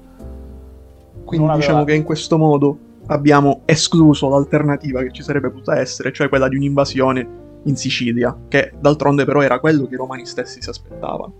Quindi 1.24 1.46
aveva... 1.46 1.58
diciamo 1.58 1.84
che 1.84 1.94
in 1.94 2.02
questo 2.02 2.36
modo 2.36 2.76
abbiamo 3.06 3.62
escluso 3.64 4.28
l'alternativa 4.28 5.02
che 5.02 5.10
ci 5.10 5.22
sarebbe 5.22 5.50
potuta 5.50 5.78
essere, 5.78 6.12
cioè 6.12 6.28
quella 6.28 6.48
di 6.48 6.56
un'invasione 6.56 7.42
in 7.64 7.76
Sicilia, 7.76 8.36
che 8.48 8.72
d'altronde 8.78 9.24
però 9.24 9.42
era 9.42 9.58
quello 9.60 9.86
che 9.86 9.94
i 9.94 9.98
romani 9.98 10.26
stessi 10.26 10.60
si 10.62 10.68
aspettavano. 10.68 11.34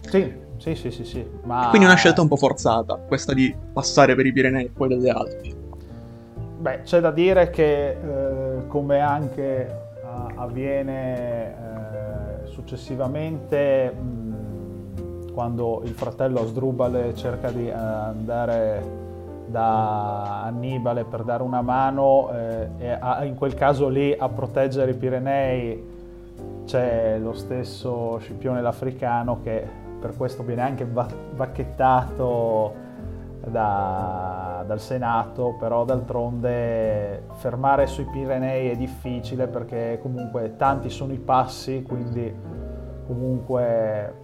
Sì, 0.00 0.32
sì, 0.58 0.74
sì, 0.74 0.90
sì, 0.90 1.04
sì. 1.04 1.26
Ma... 1.44 1.68
Quindi 1.68 1.86
una 1.86 1.96
scelta 1.96 2.20
un 2.20 2.28
po' 2.28 2.36
forzata, 2.36 2.96
questa 2.96 3.32
di 3.32 3.54
passare 3.72 4.14
per 4.14 4.26
i 4.26 4.32
Pirenei 4.32 4.66
e 4.66 4.70
poi 4.70 4.88
delle 4.88 5.10
Alpi. 5.10 5.54
Beh, 6.58 6.82
c'è 6.82 7.00
da 7.00 7.10
dire 7.10 7.50
che 7.50 7.90
eh, 7.90 8.66
come 8.68 9.00
anche 9.00 9.82
avviene 10.36 11.48
eh, 12.44 12.46
successivamente 12.46 13.90
mh, 13.90 15.32
quando 15.32 15.82
il 15.84 15.92
fratello 15.92 16.40
Asdrubale 16.40 17.14
cerca 17.14 17.50
di 17.50 17.68
eh, 17.68 17.72
andare 17.72 19.03
da 19.54 20.42
Annibale 20.42 21.04
per 21.04 21.22
dare 21.22 21.44
una 21.44 21.62
mano 21.62 22.28
eh, 22.32 22.98
a, 22.98 23.22
in 23.24 23.36
quel 23.36 23.54
caso 23.54 23.88
lì 23.88 24.12
a 24.12 24.28
proteggere 24.28 24.90
i 24.90 24.94
Pirenei 24.94 25.92
c'è 26.64 27.18
lo 27.20 27.34
stesso 27.34 28.18
Scipione 28.18 28.60
l'Africano 28.60 29.40
che 29.42 29.64
per 30.00 30.16
questo 30.16 30.42
viene 30.42 30.62
anche 30.62 30.84
bacchettato 30.84 32.82
da, 33.46 34.64
dal 34.66 34.80
Senato, 34.80 35.54
però 35.56 35.84
d'altronde 35.84 37.22
fermare 37.34 37.86
sui 37.86 38.06
Pirenei 38.06 38.70
è 38.70 38.76
difficile 38.76 39.46
perché 39.46 40.00
comunque 40.02 40.56
tanti 40.56 40.90
sono 40.90 41.12
i 41.12 41.18
passi, 41.18 41.84
quindi 41.86 42.34
comunque 43.06 44.23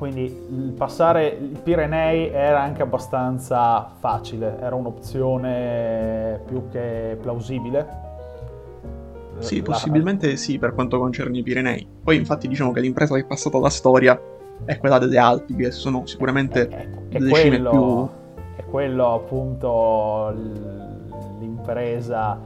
quindi 0.00 0.22
il 0.22 0.72
passare 0.74 1.26
i 1.28 1.58
Pirenei 1.62 2.30
era 2.30 2.62
anche 2.62 2.80
abbastanza 2.80 3.92
facile, 3.98 4.56
era 4.58 4.74
un'opzione 4.74 6.40
più 6.46 6.70
che 6.70 7.18
plausibile. 7.20 7.86
Sì, 9.40 9.60
possibilmente 9.60 10.36
sì 10.36 10.58
per 10.58 10.72
quanto 10.72 10.98
concerne 10.98 11.36
i 11.36 11.42
Pirenei. 11.42 11.86
Poi 12.02 12.16
infatti 12.16 12.48
diciamo 12.48 12.72
che 12.72 12.80
l'impresa 12.80 13.14
che 13.14 13.20
è 13.20 13.26
passata 13.26 13.58
alla 13.58 13.68
storia 13.68 14.18
è 14.64 14.78
quella 14.78 14.96
delle 14.96 15.18
Alpi, 15.18 15.54
che 15.54 15.70
sono 15.70 16.06
sicuramente 16.06 16.66
è, 16.66 16.88
è, 17.10 17.16
è 17.16 17.28
quello... 17.28 17.34
cime 17.36 17.58
più 17.58 18.08
quello 18.70 19.12
appunto 19.12 20.32
l'impresa, 21.40 22.40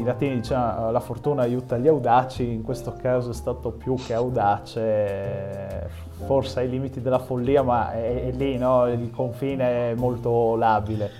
i 0.00 0.04
latini 0.04 0.36
dicevano 0.36 0.90
la 0.90 1.00
fortuna 1.00 1.42
aiuta 1.42 1.76
gli 1.78 1.88
audaci, 1.88 2.48
in 2.48 2.62
questo 2.62 2.94
caso 3.00 3.30
è 3.30 3.34
stato 3.34 3.70
più 3.70 3.94
che 3.94 4.14
audace, 4.14 5.88
forse 6.26 6.60
ai 6.60 6.68
limiti 6.68 7.00
della 7.00 7.18
follia, 7.18 7.62
ma 7.62 7.92
è, 7.92 8.26
è 8.26 8.30
lì, 8.32 8.56
no? 8.58 8.86
il 8.86 9.10
confine 9.10 9.90
è 9.90 9.94
molto 9.94 10.56
labile. 10.56 11.10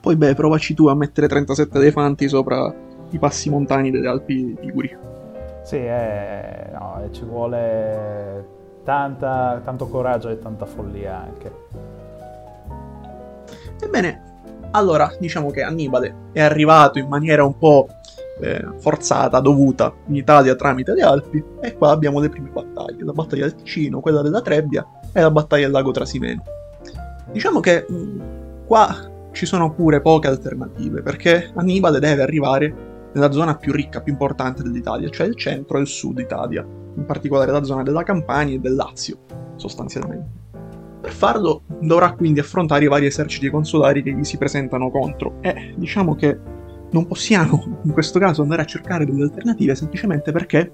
Poi 0.00 0.16
beh, 0.16 0.34
provaci 0.34 0.74
tu 0.74 0.86
a 0.86 0.94
mettere 0.94 1.26
37 1.26 1.78
elefanti 1.78 2.28
sopra 2.28 2.72
i 3.10 3.18
passi 3.18 3.50
montani 3.50 3.90
delle 3.90 4.08
Alpi 4.08 4.56
Liguri. 4.60 4.96
Sì, 5.62 5.76
eh, 5.76 6.70
no, 6.72 7.08
ci 7.10 7.24
vuole 7.24 8.46
tanta, 8.84 9.60
tanto 9.64 9.88
coraggio 9.88 10.28
e 10.28 10.38
tanta 10.38 10.64
follia 10.64 11.20
anche. 11.20 11.52
Ebbene, 13.80 14.26
allora 14.70 15.10
diciamo 15.18 15.50
che 15.50 15.62
Annibale 15.62 16.14
è 16.32 16.40
arrivato 16.40 16.98
in 16.98 17.08
maniera 17.08 17.44
un 17.44 17.58
po' 17.58 17.88
eh, 18.40 18.64
forzata, 18.78 19.40
dovuta 19.40 19.92
in 20.06 20.16
Italia 20.16 20.54
tramite 20.54 20.92
le 20.92 21.02
Alpi 21.02 21.42
e 21.60 21.74
qua 21.74 21.90
abbiamo 21.90 22.20
le 22.20 22.28
prime 22.28 22.50
battaglie, 22.50 23.04
la 23.04 23.12
battaglia 23.12 23.46
del 23.46 23.54
Ticino, 23.54 24.00
quella 24.00 24.22
della 24.22 24.42
Trebbia 24.42 24.86
e 25.12 25.20
la 25.20 25.30
battaglia 25.30 25.64
del 25.64 25.72
lago 25.72 25.90
Trasimeno. 25.90 26.42
Diciamo 27.32 27.60
che 27.60 27.86
mh, 27.88 27.94
mm, 27.94 28.20
qua 28.66 29.10
ci 29.32 29.46
sono 29.46 29.72
pure 29.72 30.00
poche 30.00 30.28
alternative 30.28 31.02
perché 31.02 31.50
Annibale 31.54 31.98
deve 31.98 32.22
arrivare 32.22 32.74
nella 33.12 33.30
zona 33.32 33.56
più 33.56 33.72
ricca, 33.72 34.02
più 34.02 34.12
importante 34.12 34.62
dell'Italia, 34.62 35.08
cioè 35.08 35.26
il 35.26 35.36
centro 35.36 35.78
e 35.78 35.80
il 35.80 35.86
sud 35.86 36.18
Italia, 36.18 36.62
in 36.62 37.04
particolare 37.06 37.50
la 37.50 37.62
zona 37.62 37.82
della 37.82 38.02
Campania 38.02 38.56
e 38.56 38.58
del 38.58 38.74
Lazio, 38.74 39.18
sostanzialmente. 39.56 40.44
Per 41.00 41.12
farlo 41.12 41.62
dovrà 41.80 42.12
quindi 42.12 42.40
affrontare 42.40 42.84
i 42.84 42.88
vari 42.88 43.06
eserciti 43.06 43.48
consolari 43.48 44.02
che 44.02 44.12
gli 44.12 44.24
si 44.24 44.36
presentano 44.36 44.90
contro 44.90 45.36
e 45.40 45.72
diciamo 45.76 46.14
che 46.14 46.38
non 46.90 47.06
possiamo 47.06 47.80
in 47.84 47.92
questo 47.92 48.18
caso 48.18 48.42
andare 48.42 48.62
a 48.62 48.66
cercare 48.66 49.04
delle 49.04 49.24
alternative 49.24 49.74
semplicemente 49.74 50.32
perché 50.32 50.72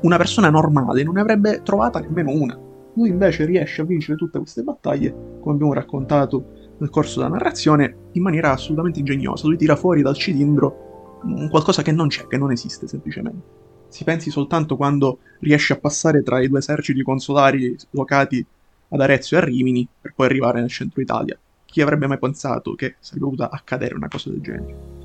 una 0.00 0.16
persona 0.16 0.48
normale 0.50 1.02
non 1.02 1.14
ne 1.14 1.20
avrebbe 1.20 1.62
trovata 1.62 2.00
nemmeno 2.00 2.30
una. 2.30 2.58
Lui 2.94 3.10
invece 3.10 3.44
riesce 3.44 3.82
a 3.82 3.84
vincere 3.84 4.16
tutte 4.16 4.38
queste 4.38 4.62
battaglie, 4.62 5.14
come 5.40 5.54
abbiamo 5.54 5.72
raccontato 5.72 6.74
nel 6.78 6.90
corso 6.90 7.20
della 7.20 7.32
narrazione, 7.32 7.96
in 8.12 8.22
maniera 8.22 8.52
assolutamente 8.52 8.98
ingegnosa. 8.98 9.46
Lui 9.46 9.56
tira 9.56 9.76
fuori 9.76 10.02
dal 10.02 10.16
cilindro 10.16 11.20
qualcosa 11.50 11.82
che 11.82 11.92
non 11.92 12.08
c'è, 12.08 12.26
che 12.26 12.38
non 12.38 12.52
esiste 12.52 12.86
semplicemente. 12.86 13.66
Si 13.88 14.04
pensi 14.04 14.30
soltanto 14.30 14.76
quando 14.76 15.18
riesce 15.40 15.72
a 15.72 15.78
passare 15.78 16.22
tra 16.22 16.40
i 16.40 16.48
due 16.48 16.58
eserciti 16.58 17.02
consolari 17.02 17.76
locati 17.90 18.44
ad 18.90 19.00
Arezzo 19.00 19.34
e 19.34 19.38
a 19.38 19.44
Rimini 19.44 19.86
per 20.00 20.12
poi 20.14 20.26
arrivare 20.26 20.60
nel 20.60 20.70
centro 20.70 21.00
Italia. 21.00 21.38
chi 21.64 21.82
avrebbe 21.82 22.06
mai 22.06 22.18
pensato 22.18 22.74
che 22.74 22.96
sarebbe 22.98 23.24
dovuta 23.24 23.50
accadere 23.50 23.94
una 23.94 24.08
cosa 24.08 24.30
del 24.30 24.40
genere? 24.40 24.97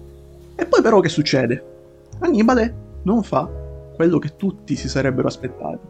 E 0.55 0.65
poi 0.65 0.81
però 0.81 0.99
che 0.99 1.09
succede? 1.09 1.71
Annibale 2.19 2.81
non 3.03 3.23
fa 3.23 3.49
quello 3.95 4.19
che 4.19 4.35
tutti 4.35 4.75
si 4.75 4.87
sarebbero 4.87 5.27
aspettati, 5.27 5.87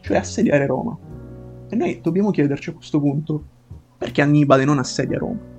cioè 0.00 0.18
assediare 0.18 0.66
Roma. 0.66 0.96
E 1.68 1.76
noi 1.76 2.00
dobbiamo 2.02 2.30
chiederci 2.30 2.70
a 2.70 2.74
questo 2.74 3.00
punto, 3.00 3.44
perché 3.98 4.22
Annibale 4.22 4.64
non 4.64 4.78
assedia 4.78 5.18
Roma? 5.18 5.52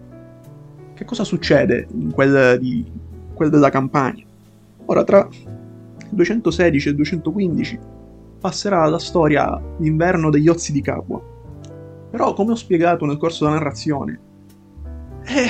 Che 0.94 1.06
cosa 1.06 1.24
succede 1.24 1.88
in 1.92 2.12
quel, 2.12 2.60
di, 2.60 2.86
quel 3.34 3.50
della 3.50 3.70
campagna? 3.70 4.24
Ora, 4.86 5.04
tra 5.04 5.28
il 5.30 6.08
216 6.10 6.88
e 6.88 6.92
il 6.92 6.98
215 6.98 7.80
passerà 8.40 8.86
la 8.86 9.00
storia 9.00 9.60
l'inverno 9.80 10.30
degli 10.30 10.48
Ozzi 10.48 10.72
di 10.72 10.82
Capua. 10.82 11.22
Però, 12.12 12.34
come 12.34 12.52
ho 12.52 12.56
spiegato 12.56 13.06
nel 13.06 13.18
corso 13.18 13.44
della 13.44 13.58
narrazione, 13.58 14.20
è, 15.24 15.46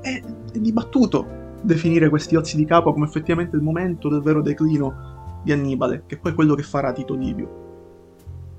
è, 0.00 0.22
è 0.52 0.58
dibattuto 0.58 1.42
definire 1.64 2.08
questi 2.08 2.36
Ozzi 2.36 2.56
di 2.56 2.64
Capua 2.64 2.92
come 2.92 3.06
effettivamente 3.06 3.56
il 3.56 3.62
momento 3.62 4.08
del 4.08 4.20
vero 4.20 4.42
declino 4.42 5.40
di 5.42 5.52
Annibale, 5.52 6.04
che 6.06 6.18
poi 6.18 6.32
è 6.32 6.34
quello 6.34 6.54
che 6.54 6.62
farà 6.62 6.92
Tito 6.92 7.14
Livio. 7.14 7.62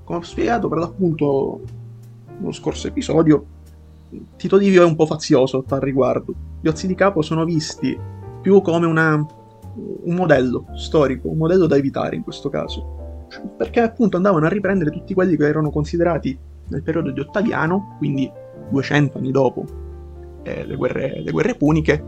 Come 0.03 0.19
ho 0.19 0.23
spiegato 0.23 0.67
per 0.67 0.77
l'appunto 0.77 1.61
nello 2.37 2.51
scorso 2.51 2.87
episodio, 2.87 3.45
Tito 4.35 4.57
Livio 4.57 4.83
è 4.83 4.85
un 4.85 4.95
po' 4.95 5.05
fazioso 5.05 5.63
al 5.67 5.79
riguardo. 5.79 6.33
Gli 6.61 6.67
Ozzi 6.67 6.87
di 6.87 6.95
Capua 6.95 7.21
sono 7.21 7.43
visti 7.45 7.97
più 8.41 8.61
come 8.61 8.85
una, 8.85 9.15
un 9.15 10.15
modello 10.15 10.67
storico, 10.75 11.29
un 11.29 11.37
modello 11.37 11.65
da 11.65 11.75
evitare 11.75 12.15
in 12.15 12.23
questo 12.23 12.49
caso 12.49 13.03
perché 13.57 13.81
appunto 13.81 14.17
andavano 14.17 14.45
a 14.45 14.49
riprendere 14.49 14.91
tutti 14.91 15.13
quelli 15.13 15.35
che 15.35 15.47
erano 15.47 15.69
considerati 15.69 16.37
nel 16.67 16.83
periodo 16.83 17.11
di 17.11 17.19
Ottaviano, 17.19 17.95
quindi 17.97 18.29
200 18.69 19.17
anni 19.17 19.31
dopo 19.31 19.65
eh, 20.43 20.65
le, 20.65 20.75
guerre, 20.75 21.21
le, 21.21 21.31
guerre, 21.31 21.55
puniche, 21.55 22.03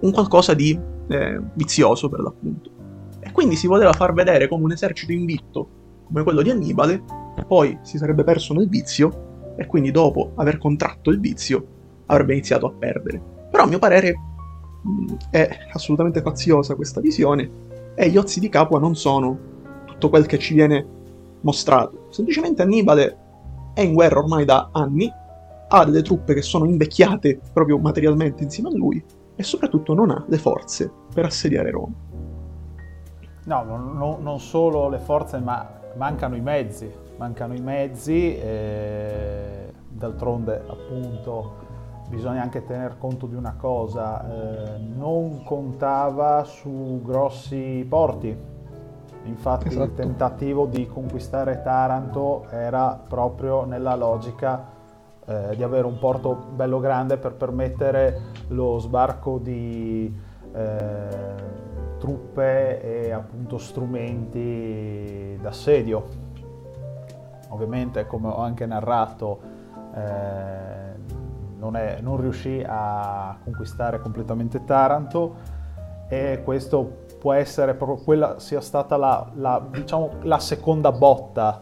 un 0.00 0.12
qualcosa 0.12 0.54
di 0.54 0.78
eh, 1.08 1.40
vizioso 1.54 2.08
per 2.08 2.20
l'appunto. 2.20 2.70
E 3.20 3.32
quindi 3.32 3.56
si 3.56 3.66
voleva 3.66 3.92
far 3.92 4.12
vedere 4.12 4.48
come 4.48 4.64
un 4.64 4.72
esercito 4.72 5.12
invitto, 5.12 5.68
come 6.06 6.22
quello 6.22 6.42
di 6.42 6.50
Annibale, 6.50 7.02
poi 7.46 7.78
si 7.82 7.98
sarebbe 7.98 8.24
perso 8.24 8.54
nel 8.54 8.68
vizio 8.68 9.54
e 9.56 9.66
quindi 9.66 9.90
dopo 9.90 10.32
aver 10.36 10.58
contratto 10.58 11.10
il 11.10 11.20
vizio 11.20 11.66
avrebbe 12.06 12.32
iniziato 12.32 12.66
a 12.66 12.72
perdere. 12.72 13.20
Però 13.50 13.64
a 13.64 13.66
mio 13.66 13.78
parere 13.78 14.14
mh, 14.82 15.14
è 15.30 15.48
assolutamente 15.72 16.22
faziosa 16.22 16.74
questa 16.74 17.00
visione 17.00 17.50
e 17.94 18.08
gli 18.08 18.16
ozzi 18.16 18.40
di 18.40 18.48
Capua 18.48 18.78
non 18.78 18.94
sono 18.94 19.38
tutto 19.84 20.08
quel 20.08 20.26
che 20.26 20.38
ci 20.38 20.54
viene 20.54 20.86
mostrato. 21.40 22.06
Semplicemente 22.10 22.62
Annibale 22.62 23.18
è 23.74 23.80
in 23.80 23.94
guerra 23.94 24.20
ormai 24.20 24.44
da 24.44 24.70
anni, 24.72 25.10
ha 25.70 25.84
delle 25.84 26.02
truppe 26.02 26.34
che 26.34 26.42
sono 26.42 26.64
invecchiate 26.64 27.40
proprio 27.52 27.78
materialmente 27.78 28.42
insieme 28.42 28.70
a 28.70 28.76
lui 28.76 29.04
e 29.38 29.44
soprattutto 29.44 29.94
non 29.94 30.10
ha 30.10 30.24
le 30.26 30.36
forze 30.36 30.90
per 31.14 31.26
assediare 31.26 31.70
Roma. 31.70 31.94
No, 33.44 33.62
non, 33.62 34.16
non 34.20 34.40
solo 34.40 34.88
le 34.88 34.98
forze, 34.98 35.38
ma 35.38 35.64
mancano 35.94 36.34
i 36.34 36.40
mezzi. 36.40 36.92
Mancano 37.16 37.54
i 37.54 37.60
mezzi, 37.60 38.36
e 38.36 39.72
d'altronde 39.88 40.64
appunto 40.66 41.66
bisogna 42.08 42.42
anche 42.42 42.64
tener 42.64 42.98
conto 42.98 43.26
di 43.26 43.36
una 43.36 43.54
cosa, 43.56 44.24
eh, 44.24 44.78
non 44.78 45.44
contava 45.44 46.42
su 46.42 47.00
grossi 47.04 47.86
porti, 47.88 48.36
Infatti 49.24 49.68
esatto. 49.68 49.84
il 49.84 49.94
tentativo 49.94 50.66
di 50.66 50.86
conquistare 50.86 51.60
Taranto 51.62 52.46
era 52.50 52.98
proprio 53.08 53.64
nella 53.64 53.94
logica 53.94 54.76
eh, 55.28 55.54
di 55.54 55.62
avere 55.62 55.86
un 55.86 55.98
porto 55.98 56.34
bello 56.34 56.80
grande 56.80 57.18
per 57.18 57.34
permettere 57.34 58.20
lo 58.48 58.78
sbarco 58.78 59.38
di 59.38 60.10
eh, 60.54 61.34
truppe 61.98 62.80
e 62.80 63.10
appunto 63.10 63.58
strumenti 63.58 65.38
d'assedio. 65.40 66.26
Ovviamente, 67.50 68.06
come 68.06 68.28
ho 68.28 68.38
anche 68.38 68.64
narrato, 68.64 69.40
eh, 69.94 70.96
non, 71.58 71.76
è, 71.76 71.98
non 72.00 72.18
riuscì 72.18 72.64
a 72.66 73.36
conquistare 73.44 74.00
completamente 74.00 74.64
Taranto 74.64 75.56
e 76.08 76.40
questo 76.42 77.04
può 77.18 77.34
essere 77.34 77.74
proprio 77.74 78.02
quella 78.02 78.38
sia 78.38 78.62
stata 78.62 78.96
la, 78.96 79.30
la, 79.34 79.62
diciamo, 79.70 80.10
la 80.22 80.38
seconda 80.38 80.90
botta 80.90 81.60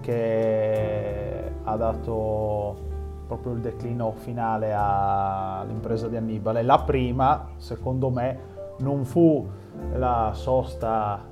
che 0.00 1.52
ha 1.62 1.76
dato 1.76 2.87
proprio 3.28 3.52
il 3.52 3.60
declino 3.60 4.12
finale 4.16 4.74
all'impresa 4.74 6.08
di 6.08 6.16
Annibale. 6.16 6.62
La 6.62 6.80
prima, 6.80 7.50
secondo 7.58 8.08
me, 8.08 8.38
non 8.78 9.04
fu 9.04 9.46
la 9.94 10.32
sosta 10.34 11.22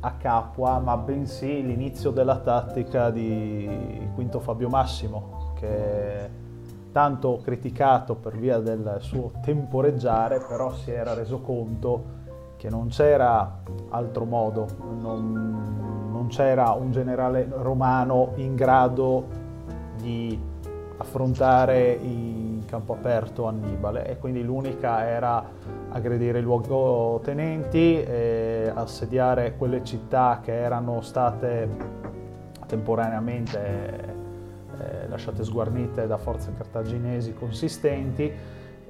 a 0.00 0.12
Capua, 0.12 0.78
ma 0.78 0.96
bensì 0.98 1.64
l'inizio 1.64 2.10
della 2.10 2.36
tattica 2.36 3.10
di 3.10 4.08
Quinto 4.14 4.38
Fabio 4.38 4.68
Massimo, 4.68 5.54
che 5.58 6.30
tanto 6.92 7.40
criticato 7.42 8.14
per 8.14 8.36
via 8.36 8.58
del 8.58 8.98
suo 9.00 9.32
temporeggiare, 9.42 10.44
però 10.46 10.72
si 10.72 10.90
era 10.90 11.14
reso 11.14 11.40
conto 11.40 12.14
che 12.56 12.70
non 12.70 12.88
c'era 12.88 13.60
altro 13.90 14.24
modo, 14.24 14.66
non, 14.98 16.10
non 16.10 16.26
c'era 16.28 16.70
un 16.72 16.92
generale 16.92 17.48
romano 17.50 18.32
in 18.36 18.54
grado 18.54 19.44
di 20.00 20.38
affrontare 20.98 21.92
in 21.92 22.62
campo 22.66 22.94
aperto 22.94 23.46
Annibale 23.46 24.06
e 24.06 24.18
quindi 24.18 24.42
l'unica 24.42 25.06
era 25.06 25.44
aggredire 25.90 26.40
i 26.40 26.42
luogotenenti, 26.42 28.02
e 28.02 28.72
assediare 28.74 29.56
quelle 29.56 29.82
città 29.84 30.40
che 30.42 30.52
erano 30.52 31.00
state 31.00 31.68
temporaneamente 32.66 34.14
eh, 34.78 35.08
lasciate 35.08 35.44
sguarnite 35.44 36.06
da 36.06 36.16
forze 36.16 36.52
cartaginesi 36.56 37.34
consistenti. 37.34 38.32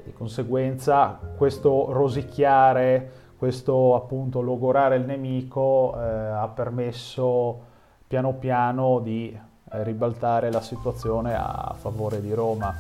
Di 0.05 0.13
conseguenza 0.13 1.19
questo 1.37 1.93
rosicchiare 1.93 3.25
questo 3.37 3.95
appunto 3.95 4.41
logorare 4.41 4.97
il 4.97 5.05
nemico 5.05 5.95
eh, 5.95 6.01
ha 6.01 6.49
permesso 6.49 7.61
piano 8.07 8.35
piano 8.35 9.01
di 9.01 9.31
eh, 9.31 9.46
ribaltare 9.71 10.51
la 10.51 10.61
situazione 10.61 11.35
a 11.35 11.75
favore 11.79 12.21
di 12.21 12.33
Roma. 12.33 12.75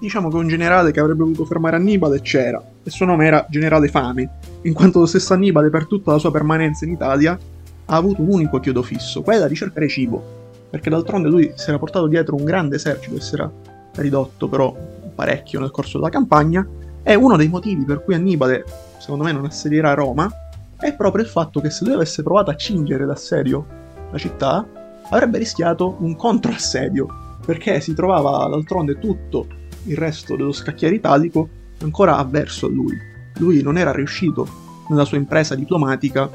Diciamo 0.00 0.28
che 0.28 0.36
un 0.36 0.48
generale 0.48 0.90
che 0.90 1.00
avrebbe 1.00 1.22
voluto 1.22 1.44
fermare 1.44 1.76
Annibale 1.76 2.20
c'era, 2.20 2.62
e 2.82 2.90
suo 2.90 3.06
nome 3.06 3.26
era 3.26 3.46
Generale 3.48 3.88
Fame, 3.88 4.28
in 4.62 4.72
quanto 4.72 5.00
lo 5.00 5.06
stesso 5.06 5.32
Annibale 5.32 5.70
per 5.70 5.86
tutta 5.86 6.12
la 6.12 6.18
sua 6.18 6.30
permanenza 6.30 6.84
in 6.84 6.92
Italia 6.92 7.38
ha 7.88 7.94
avuto 7.94 8.20
un 8.20 8.28
unico 8.32 8.58
chiodo 8.58 8.82
fisso, 8.82 9.22
quella 9.22 9.46
di 9.46 9.54
cercare 9.54 9.88
cibo, 9.88 10.22
perché 10.68 10.90
d'altronde 10.90 11.28
lui 11.28 11.52
si 11.54 11.68
era 11.68 11.78
portato 11.78 12.06
dietro 12.06 12.34
un 12.36 12.44
grande 12.44 12.76
esercito 12.76 13.16
e 13.16 13.20
si 13.20 13.34
era 13.34 13.50
ridotto 13.94 14.48
però 14.48 14.74
parecchio 15.14 15.60
nel 15.60 15.70
corso 15.70 15.98
della 15.98 16.10
campagna, 16.10 16.66
e 17.02 17.14
uno 17.14 17.36
dei 17.36 17.48
motivi 17.48 17.84
per 17.84 18.02
cui 18.02 18.14
Annibale 18.14 18.64
secondo 18.98 19.24
me 19.24 19.32
non 19.32 19.44
assedierà 19.44 19.94
Roma, 19.94 20.28
è 20.78 20.94
proprio 20.94 21.22
il 21.22 21.30
fatto 21.30 21.60
che 21.60 21.70
se 21.70 21.84
lui 21.84 21.94
avesse 21.94 22.22
provato 22.22 22.50
a 22.50 22.56
cingere 22.56 23.06
d'assedio 23.06 23.66
la 24.10 24.18
città, 24.18 24.66
avrebbe 25.10 25.38
rischiato 25.38 25.96
un 26.00 26.16
controassedio, 26.16 27.06
perché 27.44 27.80
si 27.80 27.94
trovava 27.94 28.48
d'altronde 28.48 28.98
tutto 28.98 29.46
il 29.84 29.96
resto 29.96 30.36
dello 30.36 30.52
scacchiere 30.52 30.94
italico 30.94 31.48
ancora 31.82 32.16
avverso 32.16 32.66
a 32.66 32.70
lui. 32.70 32.96
Lui 33.38 33.62
non 33.62 33.76
era 33.78 33.92
riuscito 33.92 34.46
nella 34.88 35.04
sua 35.04 35.16
impresa 35.16 35.54
diplomatica 35.54 36.28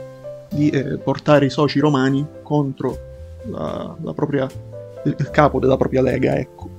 di 0.50 0.70
eh, 0.70 0.98
portare 0.98 1.46
i 1.46 1.50
soci 1.50 1.80
romani 1.80 2.26
contro 2.44 2.98
la, 3.46 3.96
la 4.02 4.14
propria, 4.14 4.48
il, 5.04 5.16
il, 5.18 5.30
capo 5.32 5.60
della 5.60 5.78
propria 5.78 6.02
lega, 6.02 6.38
ecco. 6.38 6.70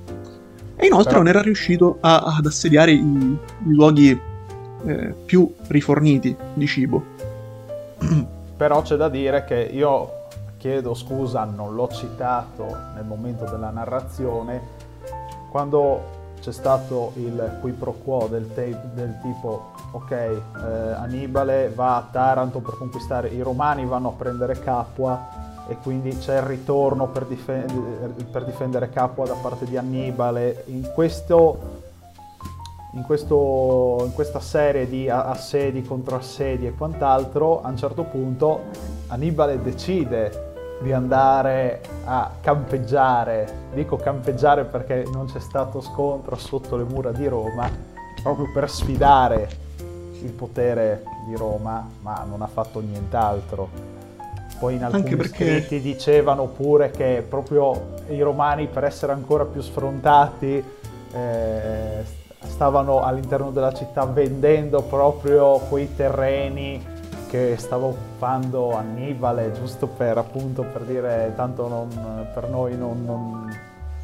E 0.75 0.85
inoltre 0.85 1.11
Però... 1.11 1.23
non 1.23 1.27
era 1.27 1.41
riuscito 1.41 1.97
a, 1.99 2.35
ad 2.37 2.45
assediare 2.45 2.91
i, 2.91 2.97
i 2.99 3.73
luoghi 3.73 4.19
eh, 4.85 5.13
più 5.25 5.51
riforniti 5.67 6.35
di 6.53 6.67
cibo. 6.67 7.03
Però 8.55 8.81
c'è 8.81 8.95
da 8.95 9.09
dire 9.09 9.43
che 9.45 9.69
io 9.71 10.22
chiedo 10.63 10.93
scusa, 10.93 11.43
non 11.43 11.75
l'ho 11.75 11.89
citato 11.89 12.63
nel 12.95 13.03
momento 13.03 13.43
della 13.43 13.69
narrazione, 13.69 14.61
quando 15.51 16.21
c'è 16.39 16.53
stato 16.53 17.11
il 17.15 17.57
qui 17.59 17.73
pro 17.73 17.91
quo 17.91 18.27
del, 18.29 18.53
te- 18.53 18.79
del 18.93 19.19
tipo 19.21 19.71
ok, 19.91 20.11
eh, 20.11 20.39
Annibale 20.93 21.67
va 21.67 21.97
a 21.97 22.07
Taranto 22.09 22.59
per 22.59 22.77
conquistare, 22.77 23.27
i 23.27 23.41
romani 23.41 23.85
vanno 23.85 24.07
a 24.07 24.11
prendere 24.13 24.57
Capua 24.57 25.65
e 25.67 25.75
quindi 25.83 26.17
c'è 26.17 26.37
il 26.37 26.43
ritorno 26.43 27.09
per, 27.09 27.25
dif- 27.25 28.23
per 28.31 28.45
difendere 28.45 28.89
Capua 28.89 29.25
da 29.25 29.35
parte 29.35 29.65
di 29.65 29.75
Annibale. 29.75 30.63
In 30.67 30.89
questo 30.93 31.81
in, 32.93 33.03
questo, 33.03 33.97
in 34.05 34.13
questa 34.13 34.39
serie 34.39 34.87
di 34.87 35.09
assedi 35.09 35.81
contro 35.81 36.15
assedi 36.15 36.67
e 36.67 36.73
quant'altro, 36.73 37.61
a 37.61 37.67
un 37.67 37.75
certo 37.75 38.03
punto 38.03 38.61
Annibale 39.07 39.61
decide 39.61 40.51
di 40.83 40.91
andare 40.91 41.81
a 42.03 42.29
campeggiare, 42.41 43.69
dico 43.73 43.95
campeggiare 43.95 44.65
perché 44.65 45.05
non 45.11 45.25
c'è 45.25 45.39
stato 45.39 45.81
scontro 45.81 46.35
sotto 46.35 46.75
le 46.75 46.83
mura 46.83 47.11
di 47.11 47.25
Roma, 47.25 47.67
proprio 48.21 48.51
per 48.53 48.69
sfidare 48.69 49.49
il 50.21 50.31
potere 50.31 51.03
di 51.25 51.35
Roma, 51.35 51.87
ma 52.01 52.23
non 52.29 52.41
ha 52.41 52.47
fatto 52.47 52.81
nient'altro. 52.81 53.69
Poi 54.59 54.75
in 54.75 54.83
alcuni 54.83 55.15
perché... 55.15 55.45
scritti 55.45 55.79
dicevano 55.79 56.45
pure 56.47 56.91
che 56.91 57.25
proprio 57.27 57.95
i 58.09 58.21
romani 58.21 58.67
per 58.67 58.83
essere 58.83 59.13
ancora 59.13 59.45
più 59.45 59.61
sfrontati 59.61 60.63
eh, 61.13 62.03
stavano 62.39 63.01
all'interno 63.01 63.51
della 63.51 63.73
città 63.73 64.05
vendendo 64.05 64.81
proprio 64.81 65.59
quei 65.69 65.95
terreni 65.95 66.92
che 67.33 67.55
stava 67.57 67.87
occupando 67.87 68.75
Annibale, 68.77 69.53
giusto 69.53 69.87
per 69.87 70.19
appunto 70.19 70.61
per 70.61 70.83
dire 70.83 71.33
tanto 71.35 71.67
non, 71.67 72.27
per 72.31 72.47
noi 72.47 72.77
non, 72.77 73.03
non, 73.03 73.51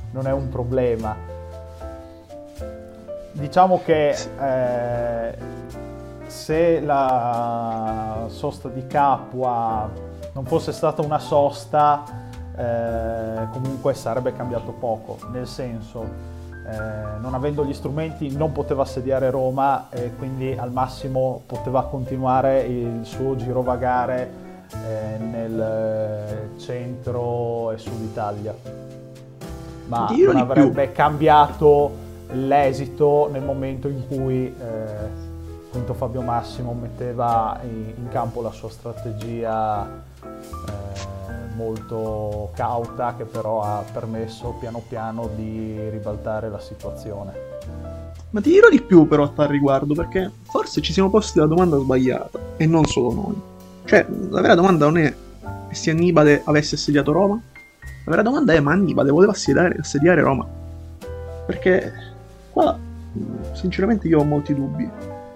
non, 0.09 0.25
è 0.25 0.31
un 0.31 0.49
problema. 0.49 1.15
Diciamo 3.33 3.81
che 3.85 4.15
eh, 4.39 5.37
se 6.25 6.79
la 6.79 8.25
sosta 8.29 8.67
di 8.67 8.87
Capua 8.87 9.87
non 10.33 10.45
fosse 10.45 10.71
stata 10.71 11.03
una 11.03 11.19
sosta, 11.19 12.03
eh, 12.57 13.47
comunque 13.51 13.93
sarebbe 13.93 14.33
cambiato 14.33 14.71
poco, 14.71 15.19
nel 15.31 15.45
senso 15.45 16.38
eh, 16.69 17.19
non 17.19 17.33
avendo 17.33 17.65
gli 17.65 17.73
strumenti 17.73 18.35
non 18.35 18.51
poteva 18.51 18.83
assediare 18.83 19.29
Roma 19.29 19.89
e 19.89 20.13
quindi 20.15 20.55
al 20.57 20.71
massimo 20.71 21.41
poteva 21.45 21.83
continuare 21.85 22.61
il 22.61 23.01
suo 23.03 23.35
girovagare 23.35 24.31
eh, 24.71 25.17
nel 25.17 25.59
eh, 25.59 26.59
centro 26.59 27.71
e 27.71 27.77
sud 27.77 28.01
Italia. 28.01 28.55
Ma 29.87 30.05
Dio 30.13 30.31
non 30.31 30.41
avrebbe 30.41 30.85
più. 30.85 30.95
cambiato 30.95 32.07
l'esito 32.31 33.27
nel 33.31 33.41
momento 33.41 33.87
in 33.87 34.07
cui 34.07 34.45
eh, 34.45 35.27
Quinto 35.71 35.93
Fabio 35.93 36.21
Massimo 36.21 36.73
metteva 36.73 37.59
in, 37.63 37.93
in 37.95 38.07
campo 38.09 38.41
la 38.41 38.51
sua 38.51 38.69
strategia 38.69 39.87
eh, 40.23 40.78
molto 41.59 42.51
cauta 42.55 43.15
che 43.17 43.25
però 43.25 43.61
ha 43.61 43.83
permesso 43.91 44.55
piano 44.57 44.81
piano 44.87 45.29
di 45.35 45.77
ribaltare 45.89 46.49
la 46.49 46.59
situazione. 46.59 47.33
Ma 48.29 48.39
ti 48.39 48.51
dirò 48.51 48.69
di 48.69 48.81
più 48.81 49.07
però 49.07 49.29
a 49.35 49.45
riguardo 49.45 49.93
perché 49.93 50.31
forse 50.43 50.79
ci 50.79 50.93
siamo 50.93 51.09
posti 51.09 51.39
la 51.39 51.47
domanda 51.47 51.77
sbagliata 51.77 52.39
e 52.55 52.65
non 52.65 52.85
solo 52.85 53.11
noi. 53.11 53.41
Cioè, 53.83 54.05
la 54.29 54.39
vera 54.39 54.55
domanda 54.55 54.85
non 54.85 54.99
è 54.99 55.13
se 55.71 55.91
Annibale 55.91 56.41
avesse 56.45 56.75
assediato 56.75 57.11
Roma, 57.11 57.41
la 57.81 58.11
vera 58.11 58.21
domanda 58.21 58.53
è 58.53 58.59
ma 58.61 58.71
Annibale 58.71 59.11
voleva 59.11 59.33
assediare, 59.33 59.77
assediare 59.79 60.21
Roma. 60.21 60.47
Perché 61.45 61.91
qua 62.51 62.77
sinceramente 63.51 64.07
io 64.07 64.19
ho 64.19 64.23
molti 64.23 64.55
dubbi. 64.55 64.89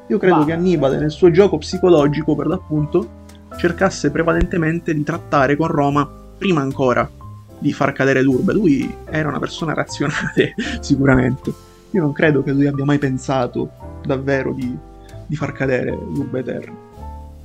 Io 0.08 0.18
credo 0.18 0.38
ma... 0.38 0.46
che 0.46 0.54
Annibale 0.54 0.98
nel 0.98 1.12
suo 1.12 1.32
gioco 1.32 1.58
psicologico 1.58 2.36
per 2.36 2.48
l'appunto 2.48 3.22
cercasse 3.58 4.12
prevalentemente 4.12 4.94
di 4.94 5.04
trattare 5.04 5.56
con 5.56 5.68
Roma 5.68 6.10
prima 6.38 6.62
ancora 6.62 7.10
di 7.58 7.72
far 7.72 7.94
cadere 7.94 8.22
l'urbe. 8.22 8.54
Lui 8.54 8.94
era 9.06 9.30
una 9.30 9.39
persona 9.39 9.74
razionale, 9.74 10.54
sicuramente. 10.82 11.54
Io 11.92 12.02
non 12.02 12.12
credo 12.12 12.44
che 12.44 12.52
lui 12.52 12.68
abbia 12.68 12.86
mai 12.86 12.98
pensato 12.98 13.70
davvero 14.06 14.52
di, 14.52 14.78
di 15.26 15.36
far 15.36 15.54
cadere 15.54 15.92
l'urbe 15.92 16.44
terra. 16.44 16.72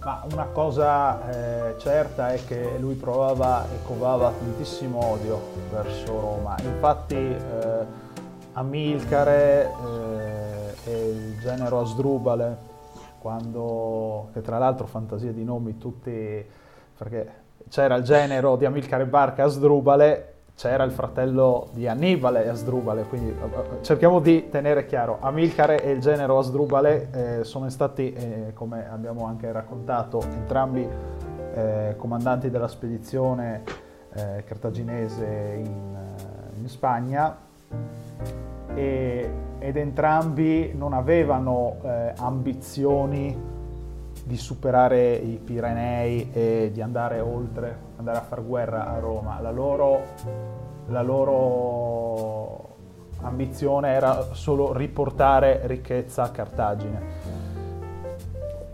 Ma 0.05 0.25
una 0.33 0.44
cosa 0.44 1.31
eh, 1.31 1.75
certa 1.79 2.33
è 2.33 2.40
che 2.47 2.77
lui 2.81 2.94
provava 2.94 3.66
e 3.66 3.77
covava 3.85 4.33
tantissimo 4.37 5.05
odio 5.05 5.40
verso 5.71 6.18
Roma. 6.18 6.57
Infatti 6.62 7.14
eh, 7.14 8.07
Amilcare 8.55 9.71
eh, 10.85 10.90
e 10.90 11.09
il 11.11 11.38
genero 11.40 11.81
Asdrubale 11.81 12.57
quando, 13.20 14.28
che 14.33 14.40
tra 14.40 14.59
l'altro 14.59 14.87
fantasia 14.87 15.33
di 15.33 15.44
nomi 15.44 15.78
tutti, 15.78 16.44
perché 16.96 17.31
c'era 17.68 17.94
il 17.96 18.04
genero 18.04 18.57
di 18.57 18.64
Amilcare 18.64 19.07
Barca 19.07 19.44
Asdrubale, 19.44 20.35
c'era 20.54 20.83
il 20.83 20.90
fratello 20.90 21.68
di 21.72 21.87
Annibale 21.87 22.48
Asdrubale, 22.48 23.04
quindi 23.04 23.31
eh, 23.31 23.33
eh, 23.33 23.83
cerchiamo 23.83 24.18
di 24.18 24.48
tenere 24.48 24.87
chiaro, 24.87 25.18
Amilcare 25.20 25.83
e 25.83 25.92
il 25.92 26.00
genero 26.00 26.38
Asdrubale 26.38 27.11
eh, 27.40 27.44
sono 27.44 27.68
stati, 27.68 28.12
eh, 28.12 28.52
come 28.54 28.88
abbiamo 28.90 29.26
anche 29.26 29.52
raccontato, 29.52 30.20
entrambi 30.20 30.88
eh, 31.54 31.94
comandanti 31.96 32.50
della 32.50 32.68
spedizione 32.68 33.62
eh, 34.14 34.42
cartaginese 34.44 35.61
in, 35.64 35.96
in 36.61 36.68
Spagna. 36.68 37.37
E 38.74 39.31
ed 39.59 39.77
entrambi 39.77 40.73
non 40.75 40.92
avevano 40.92 41.77
eh, 41.83 42.12
ambizioni 42.16 43.57
di 44.25 44.37
superare 44.37 45.14
i 45.14 45.40
Pirenei 45.42 46.31
e 46.33 46.71
di 46.73 46.83
andare 46.83 47.21
oltre, 47.21 47.77
andare 47.97 48.18
a 48.18 48.23
far 48.23 48.44
guerra 48.44 48.88
a 48.88 48.99
Roma. 48.99 49.40
La 49.40 49.51
loro, 49.51 50.03
la 50.88 51.03
loro 51.03 52.77
ambizione 53.23 53.92
era 53.92 54.35
solo 54.35 54.73
riportare 54.73 55.62
ricchezza 55.64 56.25
a 56.25 56.31
Cartagine. 56.31 57.47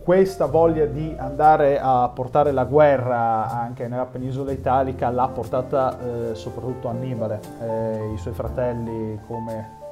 Questa 0.02 0.46
voglia 0.46 0.84
di 0.84 1.14
andare 1.16 1.80
a 1.80 2.10
portare 2.12 2.52
la 2.52 2.64
guerra 2.64 3.48
anche 3.50 3.88
nella 3.88 4.04
penisola 4.04 4.52
italica 4.52 5.08
l'ha 5.08 5.28
portata 5.28 5.98
eh, 5.98 6.34
soprattutto 6.34 6.88
Annibale, 6.88 7.40
eh, 7.62 8.12
i 8.12 8.18
suoi 8.18 8.34
fratelli 8.34 9.18
come 9.26 9.83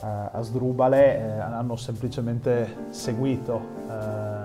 a 0.00 0.30
Asdrubale 0.32 1.18
eh, 1.18 1.40
hanno 1.40 1.76
semplicemente 1.76 2.88
seguito. 2.90 3.60
Eh, 3.88 4.44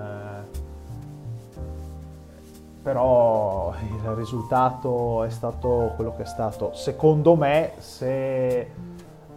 però 2.82 3.72
il 3.80 4.08
risultato 4.14 5.22
è 5.22 5.30
stato 5.30 5.92
quello 5.94 6.14
che 6.16 6.22
è 6.22 6.26
stato. 6.26 6.72
Secondo 6.74 7.36
me, 7.36 7.72
se 7.78 8.70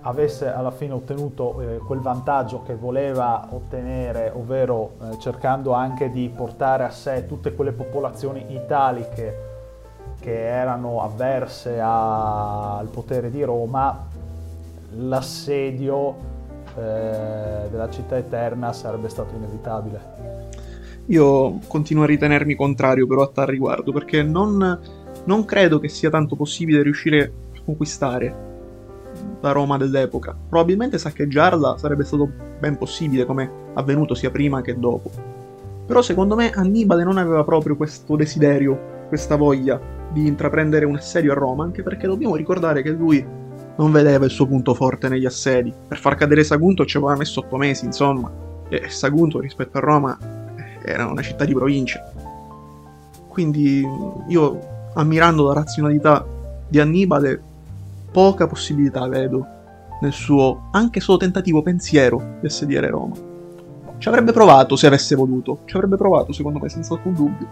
avesse 0.01 0.51
alla 0.51 0.71
fine 0.71 0.93
ottenuto 0.93 1.61
eh, 1.61 1.77
quel 1.77 1.99
vantaggio 1.99 2.63
che 2.63 2.75
voleva 2.75 3.47
ottenere, 3.51 4.31
ovvero 4.33 4.93
eh, 5.01 5.19
cercando 5.19 5.73
anche 5.73 6.11
di 6.11 6.29
portare 6.29 6.83
a 6.83 6.91
sé 6.91 7.25
tutte 7.27 7.53
quelle 7.53 7.71
popolazioni 7.71 8.45
italiche 8.53 9.53
che 10.19 10.47
erano 10.47 11.01
avverse 11.03 11.79
a, 11.79 12.77
al 12.77 12.87
potere 12.87 13.29
di 13.29 13.43
Roma, 13.43 14.07
l'assedio 14.95 16.15
eh, 16.77 17.67
della 17.69 17.89
città 17.89 18.17
eterna 18.17 18.73
sarebbe 18.73 19.09
stato 19.09 19.35
inevitabile. 19.35 20.13
Io 21.07 21.59
continuo 21.67 22.03
a 22.03 22.07
ritenermi 22.07 22.55
contrario 22.55 23.05
però 23.05 23.23
a 23.23 23.29
tal 23.29 23.47
riguardo, 23.47 23.91
perché 23.91 24.23
non, 24.23 24.79
non 25.25 25.45
credo 25.45 25.79
che 25.79 25.87
sia 25.87 26.09
tanto 26.09 26.35
possibile 26.35 26.81
riuscire 26.81 27.31
a 27.55 27.59
conquistare 27.63 28.53
la 29.39 29.51
Roma 29.51 29.77
dell'epoca. 29.77 30.35
Probabilmente 30.49 30.97
saccheggiarla 30.97 31.77
sarebbe 31.77 32.03
stato 32.03 32.29
ben 32.59 32.77
possibile, 32.77 33.25
come 33.25 33.49
avvenuto 33.75 34.15
sia 34.15 34.31
prima 34.31 34.61
che 34.61 34.77
dopo. 34.79 35.11
Però 35.85 36.01
secondo 36.01 36.35
me 36.35 36.49
Annibale 36.49 37.03
non 37.03 37.17
aveva 37.17 37.43
proprio 37.43 37.75
questo 37.75 38.15
desiderio, 38.15 39.05
questa 39.07 39.35
voglia 39.35 39.79
di 40.11 40.25
intraprendere 40.25 40.85
un 40.85 40.95
assedio 40.95 41.31
a 41.31 41.35
Roma, 41.35 41.63
anche 41.63 41.83
perché 41.83 42.07
dobbiamo 42.07 42.35
ricordare 42.35 42.81
che 42.81 42.89
lui 42.89 43.23
non 43.77 43.91
vedeva 43.91 44.25
il 44.25 44.31
suo 44.31 44.47
punto 44.47 44.73
forte 44.73 45.09
negli 45.09 45.25
assedi. 45.25 45.73
Per 45.87 45.97
far 45.97 46.15
cadere 46.15 46.43
Sagunto 46.43 46.85
ci 46.85 46.97
aveva 46.97 47.15
messo 47.15 47.41
otto 47.41 47.57
mesi, 47.57 47.85
insomma. 47.85 48.31
E 48.69 48.89
Sagunto 48.89 49.39
rispetto 49.39 49.77
a 49.77 49.81
Roma 49.81 50.17
era 50.83 51.07
una 51.07 51.21
città 51.21 51.45
di 51.45 51.53
provincia. 51.53 51.99
Quindi 53.27 53.85
io, 54.27 54.59
ammirando 54.93 55.47
la 55.47 55.53
razionalità 55.53 56.25
di 56.67 56.79
Annibale, 56.79 57.41
poca 58.11 58.47
possibilità 58.47 59.07
vedo 59.07 59.45
nel 60.01 60.13
suo 60.13 60.69
anche 60.71 60.99
solo 60.99 61.17
tentativo 61.17 61.61
pensiero 61.61 62.37
di 62.39 62.47
assediare 62.47 62.89
Roma. 62.89 63.15
Ci 63.97 64.07
avrebbe 64.07 64.31
provato 64.31 64.75
se 64.75 64.87
avesse 64.87 65.15
voluto, 65.15 65.59
ci 65.65 65.75
avrebbe 65.75 65.97
provato 65.97 66.31
secondo 66.31 66.59
me 66.59 66.69
senza 66.69 66.93
alcun 66.93 67.13
dubbio. 67.13 67.47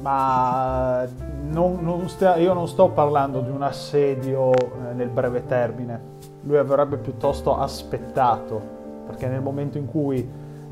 Ma 0.00 1.04
non, 1.48 1.78
non 1.82 2.08
stia, 2.08 2.36
io 2.36 2.54
non 2.54 2.66
sto 2.66 2.88
parlando 2.88 3.40
di 3.40 3.50
un 3.50 3.62
assedio 3.62 4.52
eh, 4.52 4.94
nel 4.94 5.08
breve 5.08 5.44
termine, 5.44 6.00
lui 6.42 6.56
avrebbe 6.56 6.96
piuttosto 6.96 7.58
aspettato, 7.58 8.60
perché 9.06 9.26
nel 9.26 9.42
momento 9.42 9.76
in 9.76 9.86
cui 9.86 10.26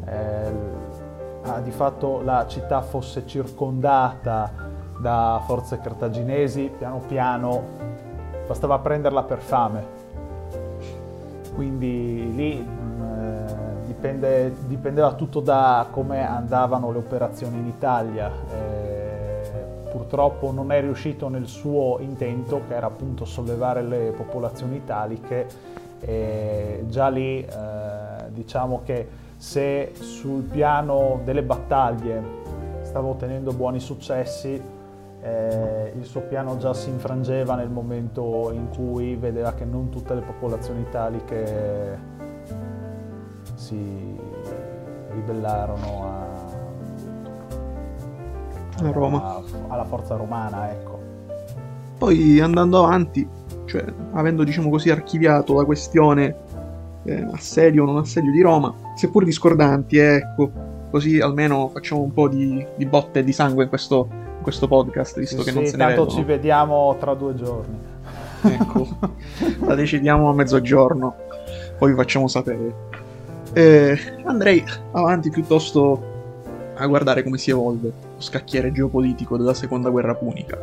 eh, 0.06 0.52
di 1.62 1.70
fatto 1.70 2.22
la 2.22 2.46
città 2.46 2.80
fosse 2.80 3.26
circondata 3.26 4.50
da 4.98 5.42
forze 5.44 5.78
cartaginesi, 5.78 6.72
piano 6.76 7.00
piano 7.06 7.62
bastava 8.46 8.78
prenderla 8.78 9.22
per 9.24 9.40
fame. 9.40 9.96
Quindi 11.54 12.34
lì 12.34 12.58
eh, 12.58 13.86
dipende, 13.86 14.54
dipendeva 14.66 15.12
tutto 15.12 15.40
da 15.40 15.86
come 15.90 16.26
andavano 16.26 16.90
le 16.90 16.98
operazioni 16.98 17.58
in 17.58 17.66
Italia. 17.66 18.30
Eh, 18.50 18.97
purtroppo 19.98 20.52
non 20.52 20.70
è 20.70 20.80
riuscito 20.80 21.28
nel 21.28 21.48
suo 21.48 21.98
intento, 21.98 22.62
che 22.68 22.74
era 22.74 22.87
appunto 22.87 23.24
sollevare 23.24 23.82
le 23.82 24.12
popolazioni 24.16 24.76
italiche. 24.76 25.46
E 26.00 26.84
già 26.87 27.08
lì 27.08 27.44
eh, 27.44 28.30
diciamo 28.30 28.82
che 28.84 29.08
se 29.37 29.92
sul 29.94 30.42
piano 30.42 31.20
delle 31.24 31.42
battaglie 31.42 32.22
stava 32.82 33.08
ottenendo 33.08 33.52
buoni 33.52 33.80
successi, 33.80 34.62
eh, 35.20 35.92
il 35.96 36.04
suo 36.04 36.20
piano 36.20 36.56
già 36.58 36.72
si 36.72 36.90
infrangeva 36.90 37.56
nel 37.56 37.68
momento 37.68 38.52
in 38.52 38.68
cui 38.68 39.16
vedeva 39.16 39.52
che 39.52 39.64
non 39.64 39.88
tutte 39.88 40.14
le 40.14 40.20
popolazioni 40.20 40.82
italiche 40.82 41.98
si 43.54 44.16
ribellarono 45.11 46.04
a, 46.04 46.38
a 48.86 48.90
Roma. 48.90 49.24
A, 49.24 49.42
alla 49.68 49.84
forza 49.84 50.16
romana, 50.16 50.70
ecco. 50.70 50.98
Poi 51.98 52.40
andando 52.40 52.84
avanti, 52.84 53.26
cioè 53.64 53.84
avendo 54.12 54.44
diciamo 54.44 54.70
così 54.70 54.90
archiviato 54.90 55.54
la 55.54 55.64
questione 55.64 56.36
eh, 57.04 57.26
assedio 57.32 57.82
o 57.82 57.86
non 57.86 57.96
assedio 57.98 58.30
di 58.30 58.40
Roma, 58.40 58.72
seppur 58.94 59.24
discordanti, 59.24 59.96
ecco, 59.96 60.50
così 60.90 61.20
almeno 61.20 61.68
facciamo 61.68 62.02
un 62.02 62.12
po' 62.12 62.28
di, 62.28 62.64
di 62.76 62.86
botte 62.86 63.24
di 63.24 63.32
sangue 63.32 63.64
in 63.64 63.68
questo, 63.68 64.08
in 64.10 64.42
questo 64.42 64.68
podcast, 64.68 65.18
visto 65.18 65.38
sì, 65.38 65.44
che 65.44 65.52
non 65.52 65.64
sì, 65.64 65.70
se 65.70 65.76
ne 65.76 65.84
tanto 65.84 66.02
vedono. 66.02 66.18
ci 66.18 66.24
vediamo 66.24 66.96
tra 67.00 67.14
due 67.14 67.34
giorni. 67.34 67.78
Ecco, 68.42 68.86
la 69.66 69.74
decidiamo 69.74 70.28
a 70.28 70.32
mezzogiorno, 70.32 71.14
poi 71.78 71.90
vi 71.90 71.96
facciamo 71.96 72.28
sapere. 72.28 72.86
Eh, 73.54 73.98
andrei 74.24 74.62
avanti 74.92 75.30
piuttosto 75.30 76.16
a 76.76 76.86
guardare 76.86 77.24
come 77.24 77.38
si 77.38 77.50
evolve 77.50 78.06
scacchiere 78.18 78.72
geopolitico 78.72 79.37
della 79.37 79.54
seconda 79.54 79.90
guerra 79.90 80.14
punica. 80.14 80.57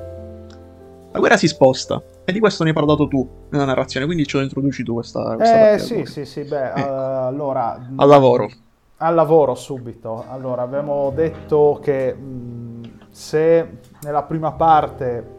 La 1.12 1.20
guerra 1.20 1.38
si 1.38 1.48
sposta, 1.48 2.02
e 2.26 2.32
di 2.34 2.40
questo 2.40 2.64
ne 2.64 2.70
hai 2.70 2.76
parlato 2.76 3.08
tu 3.08 3.28
nella 3.50 3.66
narrazione, 3.66 4.06
quindi 4.06 4.28
ce 4.28 4.38
lo 4.38 4.44
introduci 4.44 4.84
tu 4.84 4.94
questa, 4.96 5.36
questa 5.36 5.72
Eh 5.72 5.80
sì, 5.80 6.06
sì, 6.06 6.26
sì, 6.26 6.44
beh, 6.44 6.72
uh, 6.76 6.82
allora... 7.28 7.88
Al 7.96 8.08
lavoro. 8.08 8.50
Al 8.98 9.16
lavoro 9.16 9.56
subito. 9.56 10.26
Allora, 10.30 10.62
abbiamo 10.62 11.12
detto 11.16 11.80
che 11.82 12.14
mh, 12.14 13.08
se 13.10 13.78
nella 14.02 14.24
prima 14.24 14.52
parte 14.52 15.34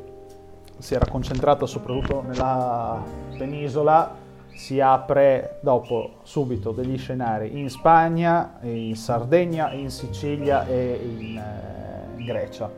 si 0.78 0.94
era 0.94 1.06
concentrato 1.06 1.66
soprattutto 1.66 2.22
nella 2.26 3.02
penisola, 3.36 4.24
si 4.54 4.80
apre 4.80 5.58
dopo 5.60 6.20
subito 6.22 6.72
degli 6.72 6.96
scenari 6.96 7.60
in 7.60 7.68
Spagna, 7.68 8.58
in 8.62 8.96
Sardegna, 8.96 9.72
in 9.72 9.90
Sicilia 9.90 10.66
e 10.66 11.00
in, 11.18 11.36
eh, 11.36 11.95
in 12.16 12.24
Grecia. 12.24 12.70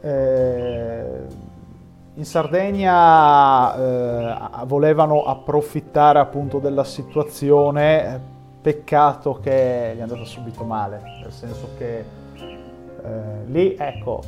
Eh, 0.00 1.48
in 2.14 2.24
Sardegna 2.24 3.74
eh, 3.74 4.66
volevano 4.66 5.22
approfittare 5.24 6.18
appunto 6.18 6.58
della 6.58 6.84
situazione, 6.84 8.14
eh, 8.14 8.20
peccato 8.60 9.38
che 9.40 9.92
gli 9.94 9.98
è 9.98 10.02
andata 10.02 10.24
subito 10.24 10.64
male, 10.64 11.00
nel 11.22 11.32
senso 11.32 11.68
che 11.78 11.98
eh, 11.98 13.44
lì 13.46 13.74
ecco, 13.78 14.20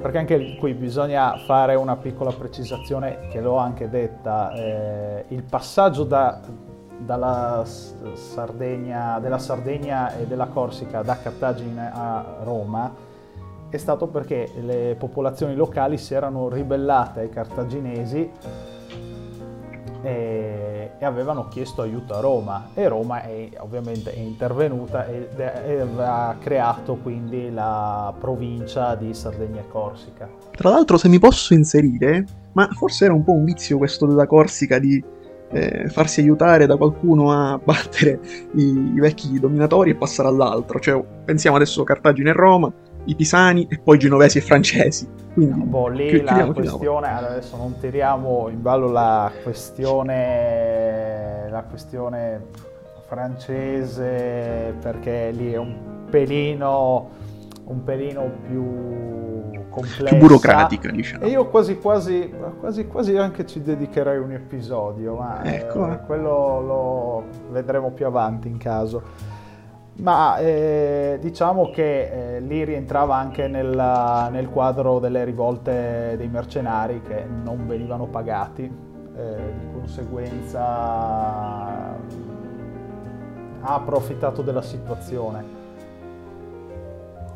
perché 0.00 0.18
anche 0.18 0.56
qui 0.56 0.74
bisogna 0.74 1.38
fare 1.38 1.74
una 1.74 1.96
piccola 1.96 2.32
precisazione 2.32 3.28
che 3.30 3.40
l'ho 3.40 3.56
anche 3.56 3.88
detta, 3.88 4.52
eh, 4.52 5.24
il 5.28 5.42
passaggio 5.42 6.04
da, 6.04 6.40
dalla 6.98 7.64
Sardegna, 8.12 9.18
della 9.20 9.38
Sardegna 9.38 10.16
e 10.16 10.26
della 10.26 10.46
Corsica 10.46 11.02
da 11.02 11.16
Cartagine 11.18 11.90
a 11.94 12.24
Roma 12.42 13.08
è 13.70 13.76
stato 13.76 14.08
perché 14.08 14.50
le 14.60 14.96
popolazioni 14.98 15.54
locali 15.54 15.96
si 15.96 16.12
erano 16.12 16.48
ribellate 16.48 17.20
ai 17.20 17.28
cartaginesi 17.30 18.30
e, 20.02 20.90
e 20.98 21.04
avevano 21.04 21.48
chiesto 21.48 21.82
aiuto 21.82 22.14
a 22.14 22.20
Roma 22.20 22.70
e 22.74 22.88
Roma 22.88 23.22
è, 23.22 23.48
ovviamente 23.58 24.12
è 24.12 24.18
intervenuta 24.18 25.06
e, 25.06 25.28
ha 25.98 26.36
creato 26.40 26.96
quindi 26.96 27.50
la 27.50 28.12
provincia 28.18 28.94
di 28.94 29.14
Sardegna 29.14 29.60
e 29.60 29.68
Corsica. 29.68 30.28
Tra 30.50 30.70
l'altro, 30.70 30.96
se 30.96 31.08
mi 31.08 31.18
posso 31.18 31.54
inserire, 31.54 32.24
ma 32.52 32.68
forse 32.72 33.04
era 33.04 33.14
un 33.14 33.22
po' 33.22 33.32
un 33.32 33.44
vizio 33.44 33.78
questo 33.78 34.06
della 34.06 34.26
Corsica 34.26 34.78
di 34.78 35.02
eh, 35.52 35.88
farsi 35.88 36.20
aiutare 36.20 36.66
da 36.66 36.76
qualcuno 36.76 37.32
a 37.32 37.60
battere 37.62 38.20
i, 38.54 38.92
i 38.94 39.00
vecchi 39.00 39.38
dominatori 39.38 39.90
e 39.90 39.94
passare 39.94 40.28
all'altro. 40.28 40.80
Cioè, 40.80 41.02
pensiamo 41.24 41.56
adesso 41.56 41.82
a 41.82 41.84
Cartagine 41.84 42.30
e 42.30 42.34
Roma, 42.34 42.72
i 43.10 43.14
pisani 43.16 43.66
e 43.68 43.78
poi 43.78 43.98
genovesi 43.98 44.38
e 44.38 44.40
francesi. 44.40 45.08
Quindi, 45.32 45.58
no, 45.58 45.64
boh, 45.64 45.88
lì 45.88 46.08
chi, 46.08 46.22
la 46.22 46.46
questione, 46.52 47.08
adesso 47.08 47.56
non 47.56 47.76
tiriamo 47.78 48.48
in 48.48 48.62
ballo 48.62 48.90
la 48.90 49.30
questione, 49.42 50.18
la 51.50 51.62
questione 51.62 52.46
francese 53.06 54.74
perché 54.80 55.30
lì 55.32 55.52
è 55.52 55.56
un 55.56 55.76
pelino, 56.08 57.10
un 57.64 57.84
pelino 57.84 58.30
più 58.46 59.66
complessa. 59.70 60.04
Più 60.04 60.18
burocratica, 60.18 60.90
diciamo. 60.90 61.24
E 61.24 61.28
io 61.28 61.46
quasi 61.48 61.78
quasi, 61.78 62.32
quasi 62.58 62.86
quasi 62.86 63.16
anche 63.16 63.46
ci 63.46 63.62
dedicherei 63.62 64.18
un 64.18 64.32
episodio, 64.32 65.16
ma 65.16 65.42
ecco. 65.44 65.90
eh, 65.90 66.00
quello 66.06 66.60
lo 66.60 67.24
vedremo 67.50 67.90
più 67.90 68.06
avanti 68.06 68.48
in 68.48 68.58
caso 68.58 69.02
ma 70.00 70.38
eh, 70.38 71.18
diciamo 71.20 71.70
che 71.70 72.36
eh, 72.36 72.40
lì 72.40 72.64
rientrava 72.64 73.16
anche 73.16 73.48
nel, 73.48 74.28
nel, 74.30 74.48
quadro 74.48 74.98
delle 74.98 75.24
rivolte 75.24 76.14
dei 76.16 76.28
mercenari 76.28 77.02
che 77.02 77.24
non 77.24 77.66
venivano 77.66 78.06
pagati, 78.06 78.62
eh, 78.62 79.36
di 79.58 79.72
conseguenza 79.72 80.58
ha 83.62 83.74
approfittato 83.74 84.40
della 84.42 84.62
situazione. 84.62 85.58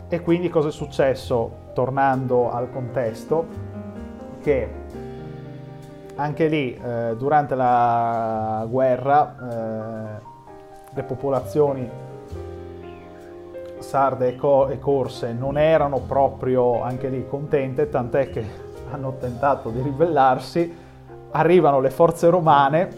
E 0.08 0.20
quindi 0.22 0.48
cosa 0.48 0.68
è 0.68 0.72
successo? 0.72 1.62
Tornando 1.74 2.50
al 2.50 2.70
contesto, 2.70 3.46
che 4.40 4.68
anche 6.14 6.46
lì 6.46 6.74
eh, 6.74 7.14
durante 7.18 7.54
la 7.54 8.66
guerra 8.68 9.36
eh, 9.36 10.32
le 10.94 11.02
popolazioni 11.02 12.03
sarde 13.94 14.30
e, 14.30 14.36
co- 14.36 14.66
e, 14.66 14.80
corse 14.80 15.32
non 15.32 15.56
erano 15.56 16.00
proprio 16.00 16.82
anche 16.82 17.06
lì 17.06 17.24
contente, 17.28 17.88
tant'è 17.88 18.28
che 18.28 18.44
hanno 18.90 19.14
tentato 19.20 19.70
di 19.70 19.80
ribellarsi, 19.80 20.76
arrivano 21.30 21.78
le 21.78 21.90
forze 21.90 22.28
romane, 22.28 22.88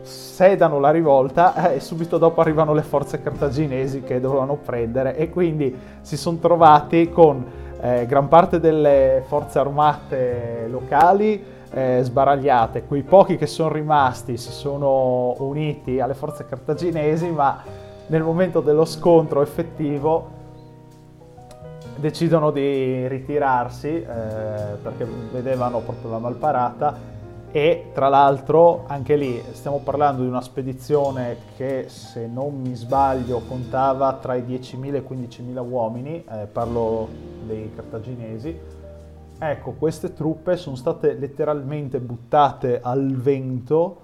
sedano 0.00 0.80
la 0.80 0.90
rivolta 0.90 1.72
eh, 1.72 1.76
e 1.76 1.80
subito 1.80 2.16
dopo 2.16 2.40
arrivano 2.40 2.72
le 2.72 2.80
forze 2.80 3.20
cartaginesi 3.20 4.02
che 4.02 4.18
dovevano 4.18 4.54
prendere. 4.56 5.14
E 5.14 5.28
quindi 5.28 5.76
si 6.00 6.16
sono 6.16 6.38
trovati 6.38 7.10
con 7.10 7.44
eh, 7.82 8.06
gran 8.06 8.26
parte 8.28 8.60
delle 8.60 9.24
forze 9.26 9.58
armate 9.58 10.68
locali 10.70 11.44
eh, 11.70 12.00
sbaragliate, 12.02 12.84
quei 12.84 13.02
pochi 13.02 13.36
che 13.36 13.46
sono 13.46 13.70
rimasti 13.70 14.38
si 14.38 14.52
sono 14.52 15.34
uniti 15.40 16.00
alle 16.00 16.14
forze 16.14 16.46
cartaginesi 16.46 17.28
ma 17.28 17.83
nel 18.06 18.22
momento 18.22 18.60
dello 18.60 18.84
scontro 18.84 19.42
effettivo 19.42 20.42
decidono 21.96 22.50
di 22.50 23.06
ritirarsi 23.08 23.88
eh, 23.88 24.04
perché 24.82 25.06
vedevano 25.32 25.80
proprio 25.80 26.10
la 26.10 26.18
malparata 26.18 27.12
e 27.50 27.90
tra 27.94 28.08
l'altro 28.08 28.82
anche 28.88 29.14
lì 29.14 29.40
stiamo 29.52 29.78
parlando 29.78 30.22
di 30.22 30.28
una 30.28 30.40
spedizione 30.40 31.36
che 31.56 31.84
se 31.86 32.26
non 32.26 32.60
mi 32.60 32.74
sbaglio 32.74 33.42
contava 33.46 34.12
tra 34.14 34.34
i 34.34 34.42
10.000 34.42 34.94
e 34.94 34.98
i 34.98 35.04
15.000 35.08 35.68
uomini, 35.68 36.24
eh, 36.28 36.46
parlo 36.46 37.08
dei 37.46 37.70
cartaginesi. 37.72 38.58
Ecco, 39.38 39.72
queste 39.78 40.12
truppe 40.14 40.56
sono 40.56 40.74
state 40.74 41.12
letteralmente 41.12 42.00
buttate 42.00 42.80
al 42.82 43.14
vento 43.14 44.03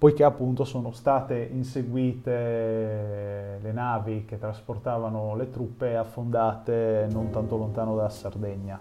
poiché 0.00 0.24
appunto 0.24 0.64
sono 0.64 0.92
state 0.92 1.50
inseguite 1.52 3.58
le 3.60 3.70
navi 3.70 4.24
che 4.24 4.38
trasportavano 4.38 5.36
le 5.36 5.50
truppe 5.50 5.94
affondate 5.94 7.06
non 7.10 7.28
tanto 7.28 7.58
lontano 7.58 7.94
dalla 7.94 8.08
Sardegna. 8.08 8.80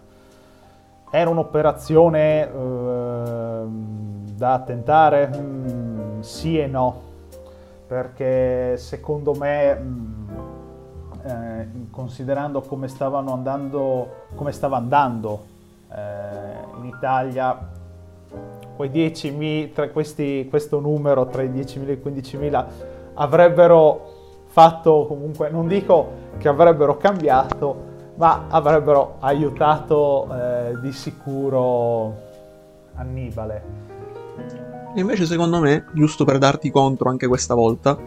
Era 1.11 1.29
un'operazione 1.29 2.49
eh, 2.49 3.63
da 4.33 4.63
tentare? 4.65 5.29
Mm, 5.35 6.21
sì 6.21 6.57
e 6.57 6.67
no, 6.67 7.01
perché 7.85 8.77
secondo 8.77 9.33
me, 9.33 9.75
mm, 9.75 10.29
eh, 11.25 11.67
considerando 11.91 12.61
come 12.61 12.87
andando, 13.33 14.27
come 14.35 14.53
stava 14.53 14.77
andando 14.77 15.43
eh, 15.91 16.77
in 16.77 16.85
Italia, 16.85 17.77
quei 18.79 18.89
10.000, 18.91 19.73
tra 19.73 19.89
questi, 19.89 20.47
questo 20.49 20.79
numero 20.79 21.27
tra 21.27 21.41
i 21.41 21.49
10.000 21.49 21.87
e 21.89 21.91
i 21.91 22.01
15.000 22.01 22.65
avrebbero 23.15 24.45
fatto 24.45 25.05
comunque, 25.05 25.49
non 25.49 25.67
dico 25.67 26.11
che 26.37 26.47
avrebbero 26.47 26.95
cambiato, 26.95 27.75
ma 28.15 28.45
avrebbero 28.47 29.17
aiutato 29.19 30.29
eh, 30.31 30.79
di 30.79 30.93
sicuro 30.93 32.15
Annibale. 32.95 33.63
E 34.95 35.01
invece 35.01 35.25
secondo 35.25 35.59
me, 35.59 35.83
giusto 35.93 36.23
per 36.23 36.37
darti 36.37 36.71
contro 36.71 37.09
anche 37.09 37.27
questa 37.27 37.55
volta, 37.55 37.99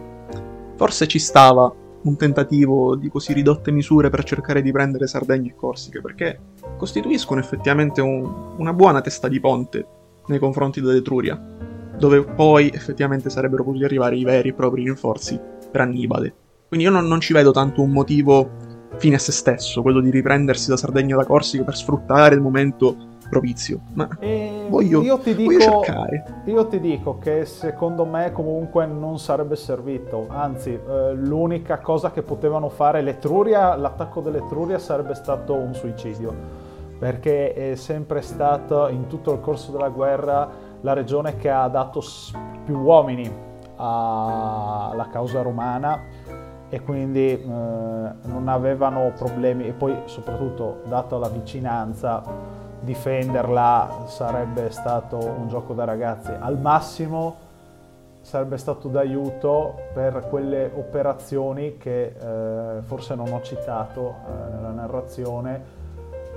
forse 0.75 1.05
ci 1.05 1.19
stava 1.19 1.71
un 2.01 2.17
tentativo 2.17 2.95
di 2.95 3.09
così 3.09 3.33
ridotte 3.33 3.69
misure 3.69 4.09
per 4.09 4.23
cercare 4.23 4.63
di 4.63 4.71
prendere 4.71 5.05
Sardegna 5.05 5.51
e 5.51 5.55
Corsica, 5.55 6.01
perché 6.01 6.39
costituiscono 6.77 7.39
effettivamente 7.39 8.01
un, 8.01 8.55
una 8.57 8.73
buona 8.73 9.01
testa 9.01 9.27
di 9.27 9.39
ponte 9.39 10.01
nei 10.27 10.39
confronti 10.39 10.81
dell'Etruria, 10.81 11.39
dove 11.97 12.23
poi 12.23 12.69
effettivamente 12.73 13.29
sarebbero 13.29 13.63
potuti 13.63 13.83
arrivare 13.83 14.15
i 14.15 14.23
veri 14.23 14.49
e 14.49 14.53
propri 14.53 14.83
rinforzi 14.83 15.39
per 15.71 15.81
Annibale. 15.81 16.35
Quindi 16.67 16.85
io 16.85 16.91
non, 16.91 17.07
non 17.07 17.19
ci 17.19 17.33
vedo 17.33 17.51
tanto 17.51 17.81
un 17.81 17.91
motivo 17.91 18.49
fine 18.97 19.15
a 19.15 19.19
se 19.19 19.31
stesso, 19.31 19.81
quello 19.81 19.99
di 19.99 20.09
riprendersi 20.09 20.69
da 20.69 20.77
Sardegna 20.77 21.15
da 21.15 21.25
Corsica 21.25 21.63
per 21.63 21.75
sfruttare 21.75 22.35
il 22.35 22.41
momento 22.41 23.11
propizio. 23.29 23.79
Ma 23.93 24.07
voglio, 24.69 25.01
io 25.01 25.17
ti 25.17 25.35
dico, 25.35 25.51
voglio 25.51 25.83
cercare. 25.83 26.41
Io 26.45 26.67
ti 26.67 26.79
dico 26.79 27.17
che 27.17 27.45
secondo 27.45 28.05
me 28.05 28.31
comunque 28.31 28.85
non 28.85 29.17
sarebbe 29.17 29.55
servito, 29.55 30.27
anzi 30.29 30.69
eh, 30.69 31.13
l'unica 31.13 31.79
cosa 31.79 32.11
che 32.11 32.21
potevano 32.21 32.69
fare 32.69 33.01
l'Etruria, 33.01 33.75
l'attacco 33.75 34.21
dell'Etruria 34.21 34.77
sarebbe 34.77 35.15
stato 35.15 35.53
un 35.53 35.73
suicidio 35.73 36.62
perché 37.03 37.53
è 37.53 37.75
sempre 37.75 38.21
stato 38.21 38.87
in 38.87 39.07
tutto 39.07 39.33
il 39.33 39.41
corso 39.41 39.73
della 39.73 39.89
guerra 39.89 40.49
la 40.79 40.93
regione 40.93 41.35
che 41.35 41.49
ha 41.49 41.67
dato 41.67 42.01
più 42.63 42.77
uomini 42.77 43.29
alla 43.75 45.09
causa 45.11 45.41
romana 45.41 45.99
e 46.69 46.81
quindi 46.81 47.31
eh, 47.31 47.45
non 47.45 48.47
avevano 48.47 49.11
problemi. 49.17 49.67
E 49.67 49.73
poi 49.73 50.03
soprattutto 50.05 50.79
data 50.85 51.17
la 51.17 51.27
vicinanza 51.27 52.23
difenderla 52.79 54.03
sarebbe 54.05 54.71
stato 54.71 55.17
un 55.17 55.49
gioco 55.49 55.73
da 55.73 55.83
ragazzi. 55.83 56.31
Al 56.39 56.57
massimo 56.57 57.35
sarebbe 58.21 58.55
stato 58.55 58.87
d'aiuto 58.87 59.75
per 59.93 60.27
quelle 60.29 60.71
operazioni 60.73 61.75
che 61.75 62.15
eh, 62.17 62.81
forse 62.83 63.13
non 63.13 63.33
ho 63.33 63.41
citato 63.41 64.15
eh, 64.25 64.53
nella 64.55 64.71
narrazione 64.71 65.81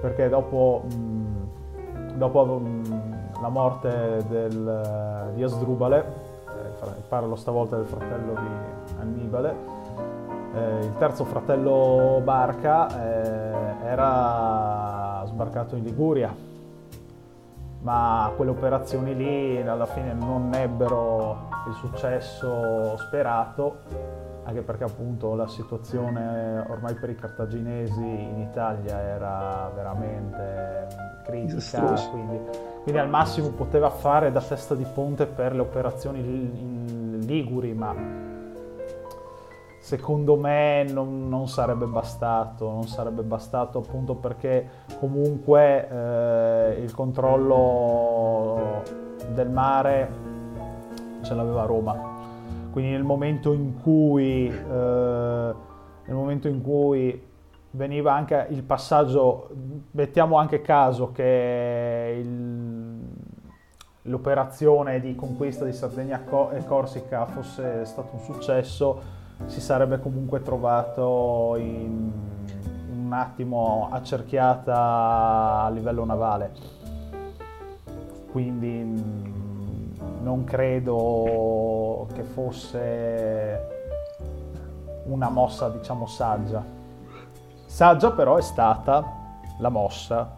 perché 0.01 0.29
dopo, 0.29 0.85
mh, 0.89 2.17
dopo 2.17 2.45
mh, 2.45 3.41
la 3.41 3.49
morte 3.49 4.25
del, 4.29 5.33
di 5.35 5.43
Asdrubale 5.43 6.05
eh, 6.47 7.01
parlo 7.09 7.37
stavolta 7.37 7.77
del 7.77 7.87
fratello 7.87 8.33
di 8.35 9.01
Annibale 9.01 9.77
eh, 10.57 10.87
il 10.87 10.95
terzo 10.97 11.25
fratello 11.25 12.21
Barca 12.25 12.89
eh, 12.89 13.87
era 13.87 15.23
sbarcato 15.27 15.77
in 15.77 15.85
Liguria, 15.85 16.35
ma 17.83 18.33
quelle 18.35 18.53
operazioni 18.53 19.15
lì 19.15 19.61
alla 19.61 19.85
fine 19.85 20.15
non 20.15 20.55
ebbero 20.55 21.49
il 21.69 21.75
successo 21.75 22.97
sperato, 22.97 23.81
anche 24.47 24.63
perché 24.63 24.85
appunto 24.85 25.35
la 25.35 25.49
situazione 25.49 26.65
ormai 26.69 26.95
per 26.95 27.11
i 27.11 27.17
cartaginesi 27.17 28.01
in 28.01 28.47
Italia 28.49 29.01
era 29.01 29.71
veramente 29.75 30.87
critica, 31.25 31.93
quindi, 32.13 32.41
quindi, 32.85 33.01
al 33.01 33.09
massimo 33.09 33.49
poteva 33.49 33.91
fare 33.91 34.31
da 34.31 34.41
testa 34.41 34.77
di 34.77 34.87
ponte 34.95 35.27
per 35.27 35.53
le 35.53 35.63
operazioni 35.63 36.21
in 36.21 37.19
Liguri, 37.27 37.75
ma 37.75 37.93
secondo 39.81 40.37
me 40.37 40.85
non, 40.85 41.29
non, 41.29 41.49
sarebbe 41.49 41.87
bastato, 41.87 42.71
non 42.71 42.87
sarebbe 42.87 43.23
bastato 43.23 43.79
appunto 43.79 44.15
perché 44.15 44.69
comunque 45.01 45.89
eh, 45.89 46.81
il 46.83 46.95
controllo 46.95 48.85
del 49.33 49.51
mare 49.51 50.09
ce 51.23 51.35
l'aveva 51.35 51.65
Roma. 51.65 52.16
Quindi 52.77 52.93
nel 52.93 53.05
momento 53.05 53.55
in 53.55 53.81
cui, 53.81 54.49
eh, 54.49 55.55
nel 56.05 56.15
momento 56.15 56.47
in 56.47 56.61
cui 56.61 57.27
veniva 57.71 58.13
anche 58.13 58.49
il 58.51 58.63
passaggio, 58.65 59.49
mettiamo 59.93 60.37
anche 60.37 60.61
caso 60.61 61.11
che 61.11 62.21
il, 62.23 63.01
l'operazione 64.03 65.01
di 65.01 65.15
conquista 65.15 65.65
di 65.65 65.73
Sardegna 65.73 66.23
e 66.53 66.67
Corsica 66.67 67.25
fosse 67.25 67.87
stato 67.87 68.11
un 68.13 68.21
successo, 68.21 69.01
si 69.47 69.63
sarebbe 69.63 69.99
comunque 69.99 70.43
trovato 70.43 71.55
in, 71.57 72.13
un 72.91 73.11
attimo 73.11 73.89
accerchiata 73.91 75.63
a 75.63 75.71
livello 75.71 76.05
navale. 76.05 76.53
Quindi 78.31 78.69
mm, 78.69 79.46
non 80.27 80.43
credo 80.43 82.09
che 82.13 82.25
fosse 82.25 83.69
una 85.05 85.29
mossa 85.29 85.69
diciamo 85.69 86.07
saggia. 86.07 86.65
Saggia 87.65 88.11
però 88.11 88.37
è 88.37 88.43
stata 88.43 89.05
la 89.61 89.69
mossa 89.69 90.35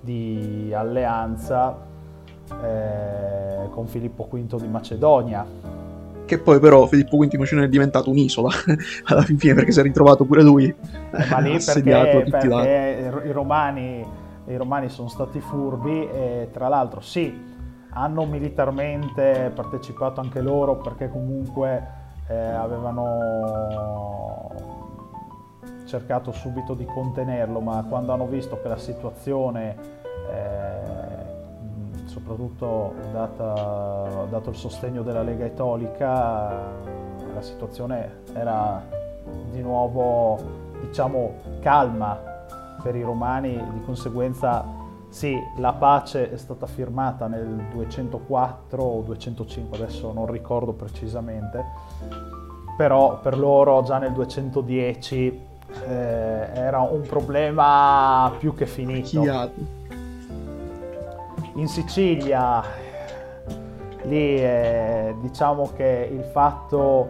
di 0.00 0.72
alleanza 0.74 1.76
eh, 2.62 3.68
con 3.70 3.86
Filippo 3.86 4.28
V 4.28 4.60
di 4.60 4.68
Macedonia 4.68 5.74
che 6.26 6.38
poi 6.38 6.58
però 6.58 6.86
Filippo 6.86 7.16
V 7.18 7.32
Macedone 7.34 7.66
è 7.66 7.68
diventato 7.68 8.10
un'isola 8.10 8.50
alla 9.06 9.22
fine 9.22 9.54
perché 9.54 9.70
si 9.70 9.78
è 9.78 9.82
ritrovato 9.84 10.24
pure 10.24 10.42
lui 10.42 10.64
eh, 10.66 11.26
ma 11.30 11.38
lì 11.38 11.56
perché, 11.64 12.26
perché 12.28 13.10
i, 13.24 13.30
romani, 13.30 14.04
i 14.46 14.56
romani 14.56 14.88
sono 14.88 15.08
stati 15.08 15.40
furbi 15.40 16.08
e 16.08 16.48
tra 16.52 16.66
l'altro 16.68 17.00
sì 17.00 17.54
hanno 17.96 18.26
militarmente 18.26 19.50
partecipato 19.54 20.20
anche 20.20 20.42
loro 20.42 20.76
perché 20.76 21.08
comunque 21.08 22.04
eh, 22.28 22.36
avevano 22.36 23.94
cercato 25.86 26.30
subito 26.30 26.74
di 26.74 26.84
contenerlo 26.84 27.60
ma 27.60 27.82
quando 27.88 28.12
hanno 28.12 28.26
visto 28.26 28.60
che 28.60 28.68
la 28.68 28.76
situazione 28.76 29.76
eh, 30.30 30.76
soprattutto 32.04 32.94
data, 33.12 34.26
dato 34.28 34.50
il 34.50 34.56
sostegno 34.56 35.02
della 35.02 35.22
Lega 35.22 35.46
Etolica, 35.46 36.48
la 37.34 37.42
situazione 37.42 38.22
era 38.34 38.82
di 39.50 39.62
nuovo 39.62 40.38
diciamo 40.80 41.34
calma 41.60 42.18
per 42.82 42.94
i 42.94 43.02
romani, 43.02 43.52
di 43.72 43.82
conseguenza 43.84 44.75
sì, 45.16 45.42
la 45.56 45.72
pace 45.72 46.30
è 46.30 46.36
stata 46.36 46.66
firmata 46.66 47.26
nel 47.26 47.48
204 47.72 48.82
o 48.82 49.00
205, 49.00 49.74
adesso 49.78 50.12
non 50.12 50.26
ricordo 50.26 50.74
precisamente, 50.74 51.64
però 52.76 53.18
per 53.20 53.38
loro 53.38 53.82
già 53.82 53.96
nel 53.96 54.12
210 54.12 55.40
eh, 55.86 56.50
era 56.52 56.80
un 56.80 57.00
problema 57.00 58.30
più 58.38 58.52
che 58.52 58.66
finito. 58.66 59.22
In 61.54 61.66
Sicilia, 61.66 62.62
lì 64.02 64.36
eh, 64.36 65.14
diciamo 65.22 65.70
che 65.74 66.10
il 66.12 66.24
fatto, 66.24 67.08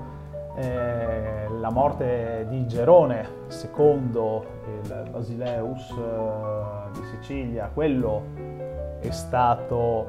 eh, 0.57 1.49
la 1.61 1.71
morte 1.71 2.47
di 2.49 2.67
Gerone, 2.67 3.45
secondo 3.49 4.45
il 4.83 5.09
Basileus 5.11 5.91
eh, 5.91 6.91
di 6.93 7.05
Sicilia, 7.17 7.71
quello 7.73 8.23
è 9.01 9.11
stato 9.11 10.07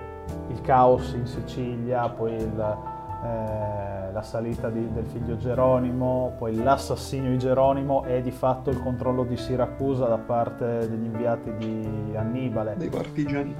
il 0.50 0.62
caos 0.62 1.14
in 1.14 1.26
Sicilia, 1.26 2.08
poi 2.10 2.36
il, 2.36 2.78
eh, 3.24 4.12
la 4.12 4.22
salita 4.22 4.70
di, 4.70 4.92
del 4.94 5.06
figlio 5.06 5.38
Geronimo, 5.38 6.34
poi 6.38 6.56
l'assassinio 6.56 7.32
di 7.32 7.38
Geronimo 7.38 8.04
e 8.06 8.22
di 8.22 8.32
fatto 8.32 8.70
il 8.70 8.82
controllo 8.82 9.24
di 9.24 9.36
Siracusa 9.38 10.06
da 10.06 10.18
parte 10.18 10.88
degli 10.88 11.06
inviati 11.06 11.54
di 11.58 12.14
Annibale. 12.16 12.76
Dei 12.78 12.90
partigiani. 12.90 13.56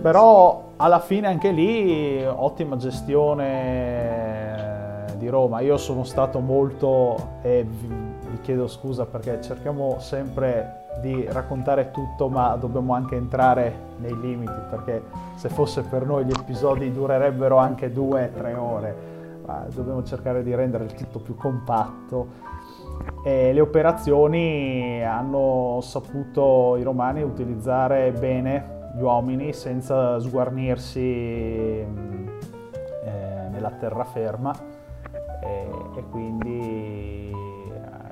Però 0.00 0.72
alla 0.76 1.00
fine 1.00 1.28
anche 1.28 1.50
lì 1.50 2.24
ottima 2.24 2.76
gestione 2.76 4.68
di 5.16 5.28
Roma. 5.28 5.60
Io 5.60 5.76
sono 5.76 6.04
stato 6.04 6.40
molto, 6.40 7.38
e 7.42 7.64
vi, 7.68 7.86
vi 7.86 8.40
chiedo 8.40 8.66
scusa 8.66 9.06
perché 9.06 9.40
cerchiamo 9.40 9.98
sempre 9.98 10.79
di 11.00 11.26
raccontare 11.30 11.90
tutto, 11.90 12.28
ma 12.28 12.56
dobbiamo 12.56 12.94
anche 12.94 13.16
entrare 13.16 13.72
nei 13.98 14.18
limiti, 14.18 14.52
perché 14.68 15.02
se 15.36 15.48
fosse 15.48 15.82
per 15.82 16.04
noi 16.04 16.24
gli 16.24 16.32
episodi 16.36 16.92
durerebbero 16.92 17.56
anche 17.56 17.92
due, 17.92 18.30
tre 18.34 18.54
ore, 18.54 18.96
ma 19.46 19.64
dobbiamo 19.72 20.02
cercare 20.02 20.42
di 20.42 20.54
rendere 20.54 20.84
il 20.84 20.94
tutto 20.94 21.20
più 21.20 21.36
compatto. 21.36 22.48
E 23.22 23.52
le 23.52 23.60
operazioni 23.60 25.02
hanno 25.04 25.78
saputo 25.82 26.76
i 26.76 26.82
romani 26.82 27.22
utilizzare 27.22 28.12
bene 28.12 28.78
gli 28.94 29.02
uomini 29.02 29.52
senza 29.52 30.18
sguarnirsi 30.18 31.00
eh, 31.00 31.86
nella 33.50 33.70
terraferma 33.70 34.52
e, 35.40 35.68
e 35.96 36.04
quindi 36.10 37.39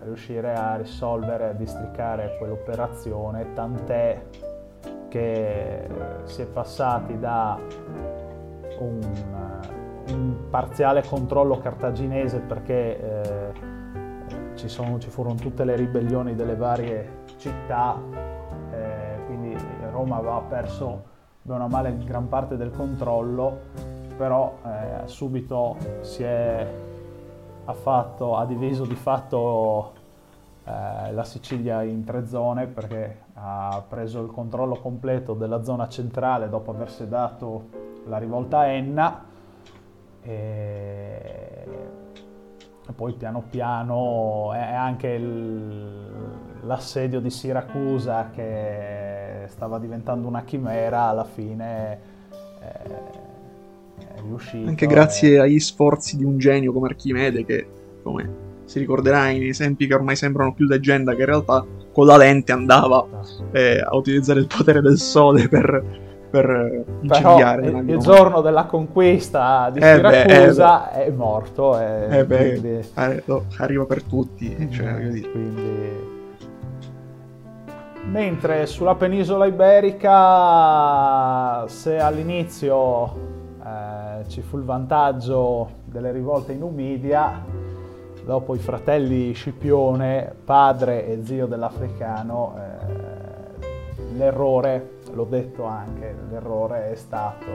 riuscire 0.09 0.54
a 0.54 0.76
risolvere, 0.76 1.50
a 1.50 1.52
districare 1.52 2.36
quell'operazione, 2.38 3.52
tant'è 3.52 4.22
che 5.09 5.88
si 6.24 6.42
è 6.42 6.46
passati 6.46 7.18
da 7.18 7.59
un, 8.78 9.00
un 10.09 10.36
parziale 10.50 11.02
controllo 11.02 11.59
cartaginese 11.59 12.40
perché 12.40 13.00
eh, 13.00 13.52
ci, 14.54 14.68
sono, 14.68 14.98
ci, 14.98 15.09
furono 15.09 15.36
tutte 15.36 15.64
le 15.64 15.76
ribellioni 15.76 16.34
delle 16.34 16.56
varie 16.56 17.24
città, 17.36 18.00
eh, 18.72 19.20
quindi 19.26 19.56
Roma 19.90 20.16
aveva 20.16 20.42
perso 20.48 21.16
bene 21.42 21.64
o 21.64 21.68
male 21.68 21.96
gran 22.04 22.28
parte 22.28 22.56
del 22.56 22.70
controllo, 22.70 23.61
però 24.16 24.59
eh, 24.64 25.06
subito 25.06 25.76
si 26.00 26.22
è 26.22 26.66
ha, 27.68 27.74
fatto, 27.74 28.36
ha 28.36 28.46
diviso 28.46 28.84
di 28.84 28.94
fatto 28.94 29.92
eh, 30.68 31.12
la 31.12 31.24
Sicilia 31.24 31.82
in 31.82 32.04
tre 32.04 32.26
zone 32.26 32.66
perché 32.66 33.20
ha 33.34 33.82
preso 33.88 34.20
il 34.20 34.30
controllo 34.30 34.76
completo 34.76 35.32
della 35.32 35.62
zona 35.62 35.88
centrale 35.88 36.50
dopo 36.50 36.72
aver 36.72 36.90
sedato 36.90 37.68
la 38.06 38.18
rivolta 38.18 38.58
a 38.58 38.66
Enna. 38.66 39.24
E, 40.20 41.66
e 42.86 42.92
poi 42.94 43.14
piano 43.14 43.44
piano 43.48 44.52
è 44.52 44.74
anche 44.74 45.08
il, 45.08 45.96
l'assedio 46.62 47.20
di 47.20 47.30
Siracusa 47.30 48.28
che 48.30 49.44
stava 49.46 49.78
diventando 49.78 50.28
una 50.28 50.42
chimera 50.42 51.04
alla 51.04 51.24
fine 51.24 51.98
è, 52.60 52.68
è 53.96 54.20
riuscito. 54.20 54.68
Anche 54.68 54.86
grazie 54.86 55.34
e... 55.34 55.38
agli 55.38 55.60
sforzi 55.60 56.18
di 56.18 56.24
un 56.24 56.36
genio 56.36 56.72
come 56.72 56.88
Archimede 56.88 57.44
che 57.46 57.68
come 58.02 58.47
si 58.68 58.78
ricorderai 58.78 59.38
nei 59.38 59.48
esempi 59.48 59.86
che 59.86 59.94
ormai 59.94 60.14
sembrano 60.14 60.52
più 60.52 60.66
leggenda 60.66 61.14
che 61.14 61.20
in 61.20 61.26
realtà 61.26 61.64
con 61.90 62.04
la 62.04 62.18
lente 62.18 62.52
andava 62.52 63.02
eh, 63.50 63.80
a 63.80 63.96
utilizzare 63.96 64.40
il 64.40 64.46
potere 64.46 64.82
del 64.82 64.98
sole 64.98 65.48
per, 65.48 65.82
per 66.30 66.84
incendiare. 67.00 67.62
Però, 67.62 67.78
il, 67.78 67.88
il 67.88 67.98
giorno 67.98 68.42
della 68.42 68.66
conquista 68.66 69.70
di 69.72 69.78
eh 69.78 69.94
Siracusa 69.94 70.90
beh, 70.92 71.00
eh, 71.00 71.06
è 71.06 71.10
morto. 71.10 71.80
Eh, 71.80 72.26
beh, 72.26 72.58
quindi... 72.60 72.86
arriva 73.56 73.86
per 73.86 74.02
tutti. 74.02 74.68
Cioè, 74.70 74.92
quindi... 74.92 76.16
Mentre 78.04 78.66
sulla 78.66 78.96
penisola 78.96 79.46
iberica, 79.46 80.06
se 81.68 81.98
all'inizio 81.98 83.14
eh, 83.64 84.28
ci 84.28 84.42
fu 84.42 84.58
il 84.58 84.64
vantaggio 84.64 85.70
delle 85.86 86.12
rivolte 86.12 86.52
in 86.52 86.60
Umidia, 86.62 87.42
dopo 88.28 88.54
i 88.54 88.58
fratelli 88.58 89.32
Scipione, 89.32 90.34
padre 90.44 91.06
e 91.06 91.24
zio 91.24 91.46
dell'africano, 91.46 92.56
eh, 92.58 94.16
l'errore, 94.18 94.98
l'ho 95.14 95.24
detto 95.24 95.64
anche, 95.64 96.14
l'errore 96.28 96.92
è 96.92 96.94
stato 96.94 97.46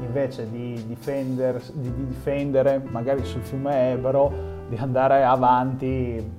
invece 0.00 0.50
di, 0.50 0.86
difender, 0.86 1.60
di, 1.74 1.94
di 1.94 2.06
difendere 2.06 2.80
magari 2.82 3.26
sul 3.26 3.42
fiume 3.42 3.90
Ebro, 3.90 4.32
di 4.70 4.76
andare 4.76 5.22
avanti 5.22 6.38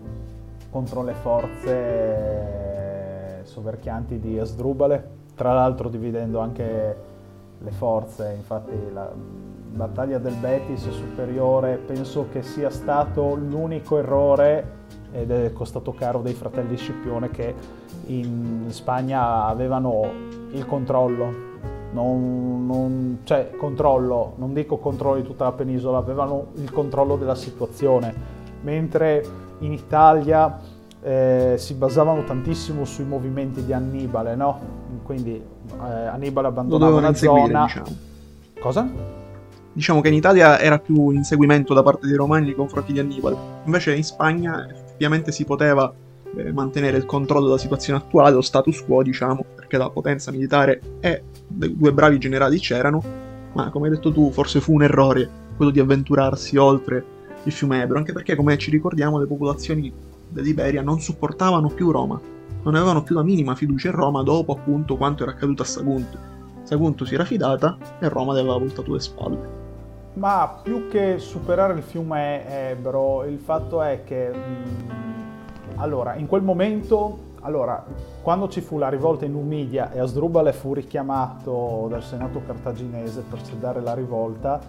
contro 0.72 1.04
le 1.04 1.14
forze 1.14 1.82
soverchianti 3.44 4.20
di 4.20 4.40
Asdrubale, 4.40 5.08
tra 5.36 5.54
l'altro 5.54 5.88
dividendo 5.88 6.40
anche 6.40 6.96
le 7.60 7.72
forze, 7.72 8.34
infatti 8.36 8.74
la, 8.92 9.08
battaglia 9.72 10.18
del 10.18 10.36
Betis 10.36 10.90
superiore 10.90 11.78
penso 11.78 12.28
che 12.32 12.44
sia 12.44 12.70
stato 12.70 13.36
l'unico 13.36 13.98
errore 13.98 14.80
ed 15.12 15.32
è 15.32 15.52
costato 15.54 15.94
caro 15.94 16.22
dei 16.22 16.34
fratelli 16.34 16.78
Scipione 16.78 17.30
che 17.30 17.54
in 18.08 18.66
Spagna 18.70 19.46
avevano 19.46 20.10
il 20.52 20.66
controllo 20.66 21.50
non, 21.92 22.66
non, 22.66 23.20
cioè 23.24 23.52
controllo, 23.58 24.34
non 24.38 24.54
dico 24.54 24.78
controllo 24.78 25.18
di 25.18 25.24
tutta 25.24 25.46
la 25.46 25.52
penisola, 25.52 25.98
avevano 25.98 26.48
il 26.56 26.72
controllo 26.72 27.18
della 27.18 27.36
situazione, 27.36 28.14
mentre 28.62 29.26
in 29.60 29.74
Italia 29.74 30.60
eh, 31.02 31.56
si 31.58 31.74
basavano 31.74 32.24
tantissimo 32.24 32.86
sui 32.86 33.06
movimenti 33.06 33.66
di 33.66 33.74
Annibale, 33.74 34.36
no? 34.36 34.60
Quindi 35.04 35.36
eh, 35.36 35.86
Annibale 36.08 36.48
abbandonava 36.48 37.02
la 37.02 37.14
zona. 37.14 37.64
Diciamo. 37.64 37.86
Cosa? 38.60 39.20
Diciamo 39.74 40.02
che 40.02 40.10
in 40.10 40.16
Italia 40.16 40.60
era 40.60 40.80
più 40.80 41.00
un 41.00 41.16
inseguimento 41.16 41.74
da 41.74 41.84
parte 41.84 42.08
dei 42.08 42.16
romani 42.16 42.46
nei 42.46 42.56
confronti 42.56 42.94
di 42.94 43.00
Annibale. 43.00 43.38
Invece 43.66 43.96
in 43.96 44.04
Spagna 44.04 44.68
effettivamente 44.70 45.32
si 45.32 45.46
poteva 45.46 45.94
eh, 46.36 46.52
mantenere 46.52 46.98
il 46.98 47.06
controllo 47.06 47.46
della 47.46 47.58
situazione 47.58 48.00
attuale, 48.00 48.36
lo 48.36 48.42
status 48.42 48.84
quo, 48.84 49.04
diciamo, 49.04 49.44
perché 49.56 49.78
la 49.78 49.90
potenza 49.90 50.32
militare 50.32 50.82
e 51.00 51.24
due 51.48 51.94
bravi 51.94 52.18
generali 52.18 52.60
c'erano, 52.60 53.02
ma 53.54 53.70
come 53.70 53.88
hai 53.88 53.94
detto 53.94 54.12
tu, 54.12 54.32
forse 54.32 54.62
fu 54.62 54.74
un 54.74 54.84
errore 54.84 55.30
quello 55.56 55.72
di 55.72 55.80
avventurarsi 55.80 56.58
oltre 56.58 57.04
il 57.44 57.52
fiume 57.52 57.82
Ebro, 57.82 57.98
anche 57.98 58.14
perché, 58.14 58.36
come 58.36 58.58
ci 58.58 58.72
ricordiamo, 58.72 59.20
le 59.20 59.26
popolazioni 59.26 59.92
dell'Iberia 60.30 60.82
non 60.82 61.00
supportavano 61.00 61.70
più 61.70 61.92
Roma, 61.92 62.20
non 62.64 62.76
avevano 62.76 63.04
più 63.04 63.16
la 63.16 63.24
minima 63.24 63.56
fiducia 63.56 63.90
in 63.90 63.96
Roma 63.96 64.24
dopo 64.24 64.54
appunto 64.54 64.96
quanto 64.96 65.24
era 65.24 65.32
accaduto 65.32 65.64
a 65.64 65.66
Sagunto. 65.66 66.18
Sagunto 66.64 67.06
si 67.06 67.16
era 67.16 67.26
fidata 67.26 67.78
e 68.00 68.08
Roma 68.08 68.34
le 68.34 68.40
aveva 68.40 68.58
voltato 68.58 68.94
le 68.94 69.00
spalle. 69.00 69.61
Ma 70.14 70.60
più 70.62 70.90
che 70.90 71.20
superare 71.20 71.74
il 71.74 71.84
fiume 71.84 72.70
Ebro, 72.70 73.24
il 73.24 73.40
fatto 73.40 73.82
è 73.82 74.04
che, 74.04 74.30
mh, 74.30 74.36
mm, 74.36 75.78
allora, 75.78 76.16
in 76.16 76.28
quel 76.28 76.42
momento, 76.42 77.30
allora, 77.42 77.82
quando 78.22 78.50
ci 78.50 78.60
fu 78.60 78.78
la 78.78 78.90
rivolta 78.90 79.24
in 79.24 79.32
Numidia 79.32 79.90
e 79.94 80.00
Asdrubale 80.00 80.52
fu 80.52 80.74
richiamato 80.74 81.88
dal 81.90 82.04
senato 82.04 82.42
cartaginese 82.46 83.24
per 83.30 83.42
sedare 83.42 83.80
la 83.80 83.94
rivolta, 83.94 84.60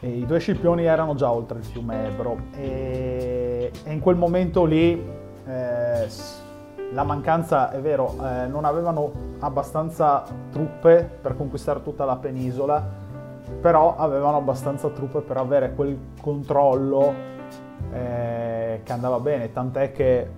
i 0.00 0.26
due 0.26 0.38
scipioni 0.40 0.86
erano 0.86 1.14
già 1.14 1.30
oltre 1.30 1.58
il 1.58 1.64
fiume 1.64 2.08
Ebro. 2.08 2.36
E, 2.56 3.70
e 3.84 3.92
in 3.92 4.00
quel 4.00 4.16
momento 4.16 4.64
lì 4.64 5.00
eh, 5.46 6.08
la 6.92 7.04
mancanza, 7.04 7.70
è 7.70 7.78
vero, 7.78 8.16
eh, 8.24 8.48
non 8.48 8.64
avevano 8.64 9.12
abbastanza 9.38 10.24
truppe 10.50 11.08
per 11.22 11.36
conquistare 11.36 11.80
tutta 11.80 12.04
la 12.04 12.16
penisola 12.16 12.99
però 13.60 13.96
avevano 13.96 14.36
abbastanza 14.36 14.88
truppe 14.90 15.20
per 15.20 15.36
avere 15.36 15.74
quel 15.74 15.98
controllo 16.20 17.14
eh, 17.92 18.80
che 18.82 18.92
andava 18.92 19.20
bene, 19.20 19.52
tant'è 19.52 19.92
che 19.92 20.30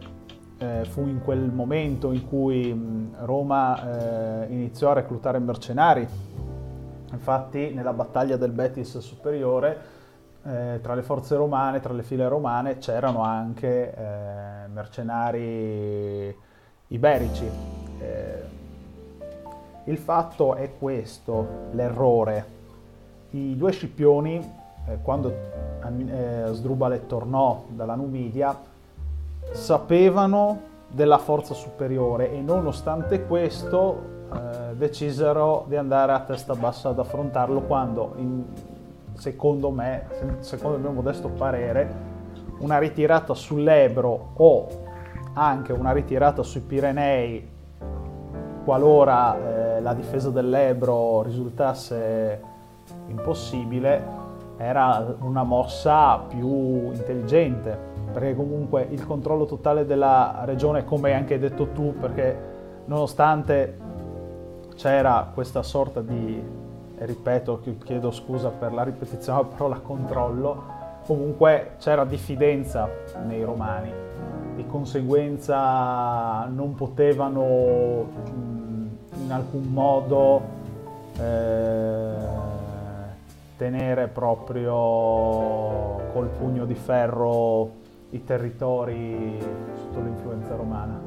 eh, 0.58 0.84
fu 0.84 1.06
in 1.06 1.20
quel 1.22 1.50
momento 1.50 2.12
in 2.12 2.26
cui 2.26 2.72
mh, 2.72 3.24
Roma 3.24 4.44
eh, 4.44 4.52
iniziò 4.52 4.90
a 4.90 4.94
reclutare 4.94 5.38
mercenari. 5.38 6.06
Infatti 7.12 7.72
nella 7.74 7.92
battaglia 7.92 8.36
del 8.36 8.52
Betis 8.52 8.98
superiore 8.98 10.00
eh, 10.44 10.80
tra 10.82 10.94
le 10.94 11.02
forze 11.02 11.36
romane, 11.36 11.80
tra 11.80 11.92
le 11.92 12.02
file 12.02 12.26
romane 12.26 12.78
c'erano 12.78 13.22
anche 13.22 13.94
eh, 13.94 14.66
mercenari 14.68 16.34
iberici. 16.88 17.48
Eh, 17.98 18.60
il 19.84 19.98
fatto 19.98 20.54
è 20.54 20.76
questo, 20.78 21.68
l'errore 21.72 22.60
i 23.32 23.56
due 23.56 23.72
scipioni, 23.72 24.36
eh, 24.86 24.98
quando 25.02 25.30
eh, 25.30 26.48
Sdrubale 26.52 27.06
tornò 27.06 27.64
dalla 27.68 27.94
Numidia, 27.94 28.58
sapevano 29.52 30.70
della 30.88 31.18
forza 31.18 31.54
superiore 31.54 32.32
e 32.32 32.40
nonostante 32.40 33.24
questo 33.24 34.10
eh, 34.32 34.74
decisero 34.76 35.64
di 35.68 35.76
andare 35.76 36.12
a 36.12 36.20
testa 36.20 36.54
bassa 36.54 36.90
ad 36.90 36.98
affrontarlo 36.98 37.62
quando, 37.62 38.12
in, 38.16 38.44
secondo 39.14 39.70
me, 39.70 40.06
secondo 40.40 40.76
il 40.76 40.82
mio 40.82 40.92
modesto 40.92 41.28
parere, 41.28 42.10
una 42.58 42.78
ritirata 42.78 43.34
sull'Ebro 43.34 44.32
o 44.34 44.68
anche 45.34 45.72
una 45.72 45.92
ritirata 45.92 46.42
sui 46.42 46.60
Pirenei, 46.60 47.50
qualora 48.64 49.36
eh, 49.76 49.80
la 49.80 49.94
difesa 49.94 50.28
dell'Ebro 50.28 51.22
risultasse 51.22 52.50
impossibile, 53.08 54.20
era 54.56 55.16
una 55.20 55.42
mossa 55.42 56.18
più 56.18 56.92
intelligente, 56.92 57.76
perché 58.12 58.34
comunque 58.34 58.86
il 58.90 59.04
controllo 59.06 59.46
totale 59.46 59.86
della 59.86 60.42
regione, 60.44 60.84
come 60.84 61.10
hai 61.10 61.16
anche 61.16 61.38
detto 61.38 61.68
tu, 61.68 61.94
perché 61.98 62.50
nonostante 62.84 63.78
c'era 64.76 65.30
questa 65.32 65.62
sorta 65.62 66.00
di, 66.00 66.42
ripeto, 66.98 67.60
chiedo 67.84 68.10
scusa 68.10 68.50
per 68.50 68.72
la 68.72 68.82
ripetizione 68.82 69.42
della 69.42 69.54
parola 69.54 69.78
controllo, 69.80 70.64
comunque 71.06 71.74
c'era 71.78 72.04
diffidenza 72.04 72.88
nei 73.26 73.42
romani, 73.42 73.90
di 74.54 74.66
conseguenza 74.66 76.44
non 76.46 76.74
potevano 76.74 78.06
in 79.14 79.30
alcun 79.32 79.62
modo 79.72 80.40
eh, 81.18 82.41
tenere 83.62 84.08
proprio 84.08 84.72
col 86.12 86.28
pugno 86.36 86.64
di 86.64 86.74
ferro 86.74 87.70
i 88.10 88.24
territori 88.24 89.38
sotto 89.76 90.00
l'influenza 90.00 90.56
romana. 90.56 91.00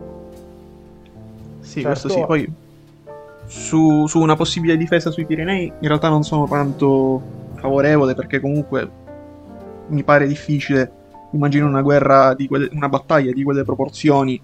Sì, 1.60 1.82
certo. 1.82 1.88
questo 1.90 2.10
sì, 2.10 2.26
poi 2.26 2.54
su, 3.46 4.08
su, 4.08 4.22
una 4.22 4.38
possibile 4.38 4.78
difesa 4.78 5.12
sui 5.12 5.26
Pirenei 5.26 5.66
in 5.66 5.88
realtà 5.88 6.08
non 6.08 6.24
sono 6.24 6.48
tanto 6.48 7.22
favorevole 7.56 8.16
perché 8.16 8.40
comunque 8.40 8.90
mi 9.88 10.04
pare 10.04 10.26
difficile 10.26 10.92
immaginare 11.32 11.70
una 11.70 11.82
guerra 11.82 12.34
di 12.34 12.48
quelle, 12.48 12.70
una 12.72 12.88
battaglia 12.88 13.34
di 13.34 13.44
quelle 13.44 13.64
proporzioni 13.64 14.42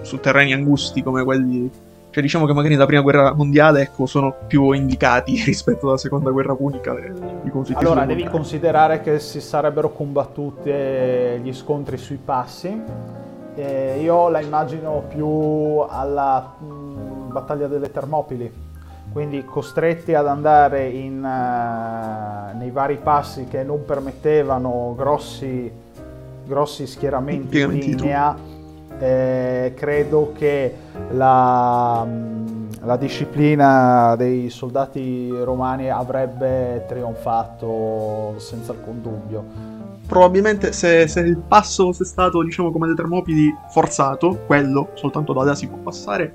su 0.00 0.18
terreni 0.18 0.52
angusti 0.52 1.04
come 1.04 1.22
quelli 1.22 1.70
cioè 2.14 2.22
diciamo 2.22 2.46
che 2.46 2.52
magari 2.52 2.74
nella 2.74 2.86
prima 2.86 3.02
guerra 3.02 3.34
mondiale 3.34 3.80
ecco, 3.80 4.06
sono 4.06 4.36
più 4.46 4.70
indicati 4.70 5.34
rispetto 5.44 5.88
alla 5.88 5.96
seconda 5.96 6.30
guerra 6.30 6.54
punica 6.54 6.96
eh, 6.96 7.12
i 7.42 7.50
conflitti 7.50 7.84
allora 7.84 8.04
devi 8.04 8.22
considerare 8.28 9.00
che 9.00 9.18
si 9.18 9.40
sarebbero 9.40 9.90
combattuti 9.90 10.70
gli 10.70 11.52
scontri 11.52 11.96
sui 11.96 12.18
passi. 12.24 12.82
Eh, 13.56 13.98
io 14.00 14.28
la 14.28 14.40
immagino 14.40 15.04
più 15.08 15.84
alla 15.88 16.54
mh, 16.56 17.32
battaglia 17.32 17.66
delle 17.66 17.90
Termopili, 17.90 18.52
quindi 19.12 19.44
costretti 19.44 20.14
ad 20.14 20.28
andare 20.28 20.88
in, 20.88 21.18
uh, 21.18 22.56
nei 22.56 22.70
vari 22.70 22.98
passi 23.02 23.46
che 23.48 23.64
non 23.64 23.84
permettevano 23.84 24.94
grossi, 24.96 25.70
grossi 26.46 26.86
schieramenti 26.86 27.60
in 27.60 27.70
linea. 27.70 28.53
Eh, 29.04 29.74
credo 29.76 30.32
che 30.34 30.74
la, 31.10 32.06
la 32.80 32.96
disciplina 32.96 34.14
dei 34.16 34.48
soldati 34.48 35.30
romani 35.42 35.90
avrebbe 35.90 36.86
trionfato 36.88 38.32
senza 38.38 38.72
alcun 38.72 39.02
dubbio 39.02 39.72
probabilmente 40.06 40.72
se, 40.72 41.06
se, 41.06 41.20
il 41.20 41.36
passo 41.36 41.86
fosse 41.86 42.04
stato, 42.04 42.42
diciamo, 42.42 42.70
come 42.70 42.88
le 42.88 42.94
Termopili 42.94 43.54
forzato, 43.68 44.38
quello 44.46 44.88
soltanto 44.94 45.32
da 45.32 45.44
là 45.44 45.54
si 45.54 45.66
può 45.66 45.78
passare, 45.78 46.32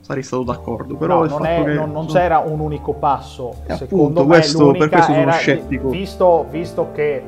sarei 0.00 0.22
stato 0.22 0.42
d'accordo. 0.42 0.96
Però 0.96 1.24
no, 1.24 1.38
non, 1.38 1.46
è, 1.46 1.64
che, 1.64 1.72
non, 1.72 1.92
non 1.92 2.06
c'era 2.06 2.38
un 2.38 2.60
unico 2.60 2.92
passo. 2.92 3.56
E 3.66 3.74
secondo 3.76 4.20
appunto, 4.20 4.26
me 4.26 4.36
questo, 4.36 4.70
per 4.72 4.88
questo 4.88 5.12
sono 5.12 5.30
scettico. 5.32 5.88
Visto, 5.88 6.46
visto 6.50 6.88
che 6.92 7.22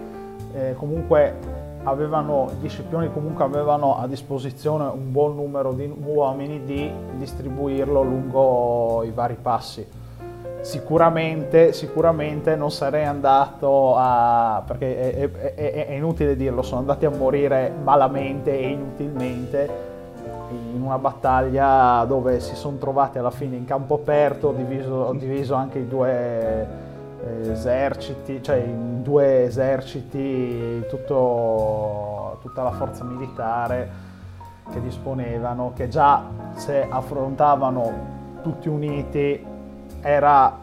eh, 0.54 0.74
comunque 0.76 1.61
avevano, 1.84 2.50
gli 2.60 2.68
scipioni 2.68 3.10
comunque 3.12 3.44
avevano 3.44 3.98
a 3.98 4.06
disposizione 4.06 4.84
un 4.84 5.10
buon 5.10 5.34
numero 5.34 5.72
di 5.72 5.92
uomini 6.04 6.64
di 6.64 6.90
distribuirlo 7.16 8.02
lungo 8.02 9.02
i 9.04 9.10
vari 9.10 9.36
passi. 9.40 9.86
Sicuramente, 10.60 11.72
sicuramente 11.72 12.54
non 12.54 12.70
sarei 12.70 13.04
andato 13.04 13.96
a... 13.96 14.62
perché 14.64 15.12
è, 15.12 15.30
è, 15.30 15.54
è, 15.54 15.86
è, 15.86 15.92
inutile 15.92 16.36
dirlo, 16.36 16.62
sono 16.62 16.80
andati 16.80 17.04
a 17.04 17.10
morire 17.10 17.72
malamente 17.82 18.56
e 18.56 18.68
inutilmente 18.68 19.90
in 20.74 20.82
una 20.82 20.98
battaglia 20.98 22.04
dove 22.04 22.38
si 22.38 22.54
sono 22.54 22.76
trovati 22.76 23.18
alla 23.18 23.30
fine 23.30 23.56
in 23.56 23.64
campo 23.64 23.94
aperto, 23.94 24.52
diviso, 24.52 25.12
diviso 25.14 25.54
anche 25.54 25.80
i 25.80 25.88
due 25.88 26.81
eserciti, 27.42 28.42
cioè 28.42 28.56
in 28.56 29.02
due 29.02 29.44
eserciti, 29.44 30.84
tutto, 30.88 32.38
tutta 32.40 32.62
la 32.62 32.72
forza 32.72 33.04
militare 33.04 34.10
che 34.72 34.80
disponevano, 34.80 35.72
che 35.74 35.88
già 35.88 36.22
se 36.54 36.86
affrontavano 36.88 38.20
tutti 38.42 38.68
uniti 38.68 39.44
era 40.00 40.58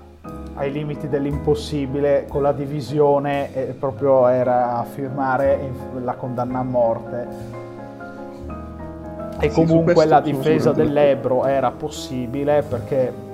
ai 0.56 0.72
limiti 0.72 1.08
dell'impossibile 1.08 2.26
con 2.28 2.42
la 2.42 2.52
divisione 2.52 3.54
e 3.54 3.74
proprio 3.74 4.28
era 4.28 4.78
a 4.78 4.84
firmare 4.84 5.72
la 6.04 6.14
condanna 6.16 6.60
a 6.60 6.64
morte. 6.64 7.28
E 9.40 9.50
sì, 9.50 9.56
comunque 9.56 10.06
la 10.06 10.20
difesa 10.20 10.74
dell'Ebro 10.74 11.46
era 11.46 11.72
possibile 11.72 12.62
perché 12.62 13.28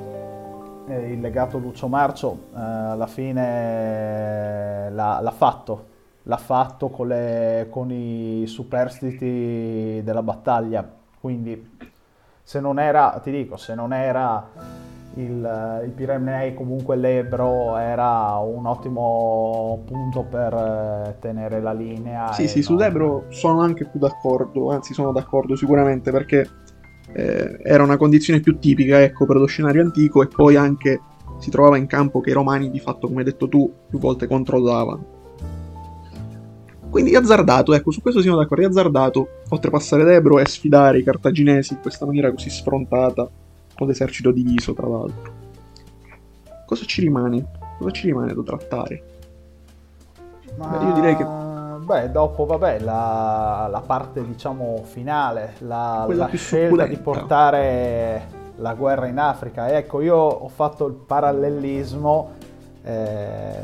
eh, 0.88 1.11
il 1.11 1.19
legato 1.19 1.57
Lucio 1.57 1.88
Marcio 1.88 2.47
eh, 2.53 2.59
alla 2.59 3.07
fine 3.07 4.89
l'ha, 4.91 5.19
l'ha, 5.21 5.31
fatto 5.31 5.86
l'ha 6.23 6.38
fatto 6.38 6.89
con, 6.89 7.07
le, 7.07 7.67
con 7.69 7.91
i 7.91 8.43
superstiti 8.47 10.01
della 10.03 10.23
battaglia 10.23 10.88
quindi 11.19 11.77
se 12.43 12.59
non 12.59 12.79
era 12.79 13.19
ti 13.21 13.31
dico 13.31 13.57
se 13.57 13.73
non 13.75 13.93
era 13.93 14.83
il, 15.15 15.81
il 15.86 15.91
Pirenei 15.91 16.53
comunque 16.53 16.95
l'Ebro 16.95 17.77
era 17.77 18.36
un 18.38 18.65
ottimo 18.65 19.81
punto 19.86 20.23
per 20.23 20.53
eh, 20.53 21.15
tenere 21.19 21.61
la 21.61 21.73
linea. 21.73 22.33
Sì, 22.33 22.47
sì, 22.47 22.57
no... 22.57 22.63
sull'Ebro 22.63 23.25
sono 23.29 23.61
anche 23.61 23.86
più 23.86 23.99
d'accordo, 23.99 24.71
anzi 24.71 24.93
sono 24.93 25.11
d'accordo 25.11 25.55
sicuramente 25.55 26.11
perché 26.11 26.49
eh, 27.14 27.60
era 27.64 27.84
una 27.84 27.97
condizione 27.97 28.39
più 28.39 28.58
tipica 28.60 29.01
ecco, 29.01 29.26
per 29.26 29.38
lo 29.38 29.45
scenario 29.45 29.82
antico 29.82 30.24
e 30.24 30.28
poi 30.28 30.56
anche 30.56 30.99
si 31.39 31.49
trovava 31.49 31.78
in 31.78 31.88
campo 31.88 32.22
che 32.22 32.30
i 32.30 32.34
romani 32.34 32.70
di 32.70 32.80
fatto, 32.80 33.08
come 33.08 33.20
hai 33.20 33.26
detto 33.26 33.47
tu, 33.47 33.72
più 33.89 33.99
volte 33.99 34.28
controllavano. 34.28 35.14
Quindi 36.89 37.14
azzardato, 37.14 37.74
ecco, 37.74 37.91
su 37.91 38.01
questo 38.01 38.22
siamo 38.22 38.38
d'accordo, 38.38 38.68
azzardato 38.68 39.28
oltrepassare 39.49 40.06
l'Ebro 40.06 40.39
e 40.39 40.45
sfidare 40.45 40.99
i 40.99 41.03
cartaginesi 41.03 41.74
in 41.74 41.82
questa 41.82 42.06
maniera 42.06 42.32
così 42.32 42.49
sfrontata 42.49 43.30
o 43.78 43.86
l'esercito 43.86 44.32
diviso, 44.32 44.74
tra 44.74 44.88
l'altro. 44.88 45.34
Cosa 46.66 46.86
ci 46.86 47.01
rimane? 47.01 47.45
Cosa 47.78 47.91
ci 47.91 48.08
rimane 48.08 48.34
da 48.34 48.41
trattare? 48.41 49.03
Ma... 50.58 50.68
Beh, 50.68 50.86
io 50.86 50.93
direi 50.93 51.16
che... 51.18 51.45
Beh, 51.86 52.11
dopo, 52.11 52.45
vabbè, 52.45 52.79
la, 52.79 53.67
la 53.69 53.81
parte, 53.81 54.25
diciamo, 54.25 54.81
finale, 54.83 55.53
la, 55.59 56.05
la 56.09 56.27
scelta 56.33 56.65
succulenta. 56.65 56.86
di 56.86 56.97
portare 56.97 58.27
la 58.57 58.73
guerra 58.73 59.05
in 59.05 59.19
Africa. 59.19 59.69
Ecco, 59.69 60.01
io 60.01 60.17
ho 60.17 60.47
fatto 60.47 60.88
il 60.88 60.93
parallelismo, 60.93 62.31
eh, 62.83 63.63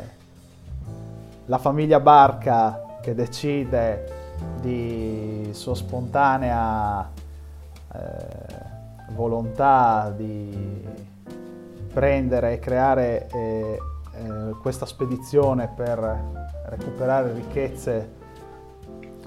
la 1.46 1.58
famiglia 1.58 1.98
Barca 2.00 2.98
che 3.02 3.14
decide 3.14 4.36
di 4.60 5.50
sua 5.52 5.74
spontanea... 5.74 7.10
Eh, 7.94 8.70
volontà 9.14 10.12
di 10.16 10.86
prendere 11.92 12.54
e 12.54 12.58
creare 12.58 13.28
eh, 13.30 13.78
eh, 14.14 14.50
questa 14.60 14.86
spedizione 14.86 15.68
per 15.74 16.41
recuperare 16.64 17.32
ricchezze 17.32 18.20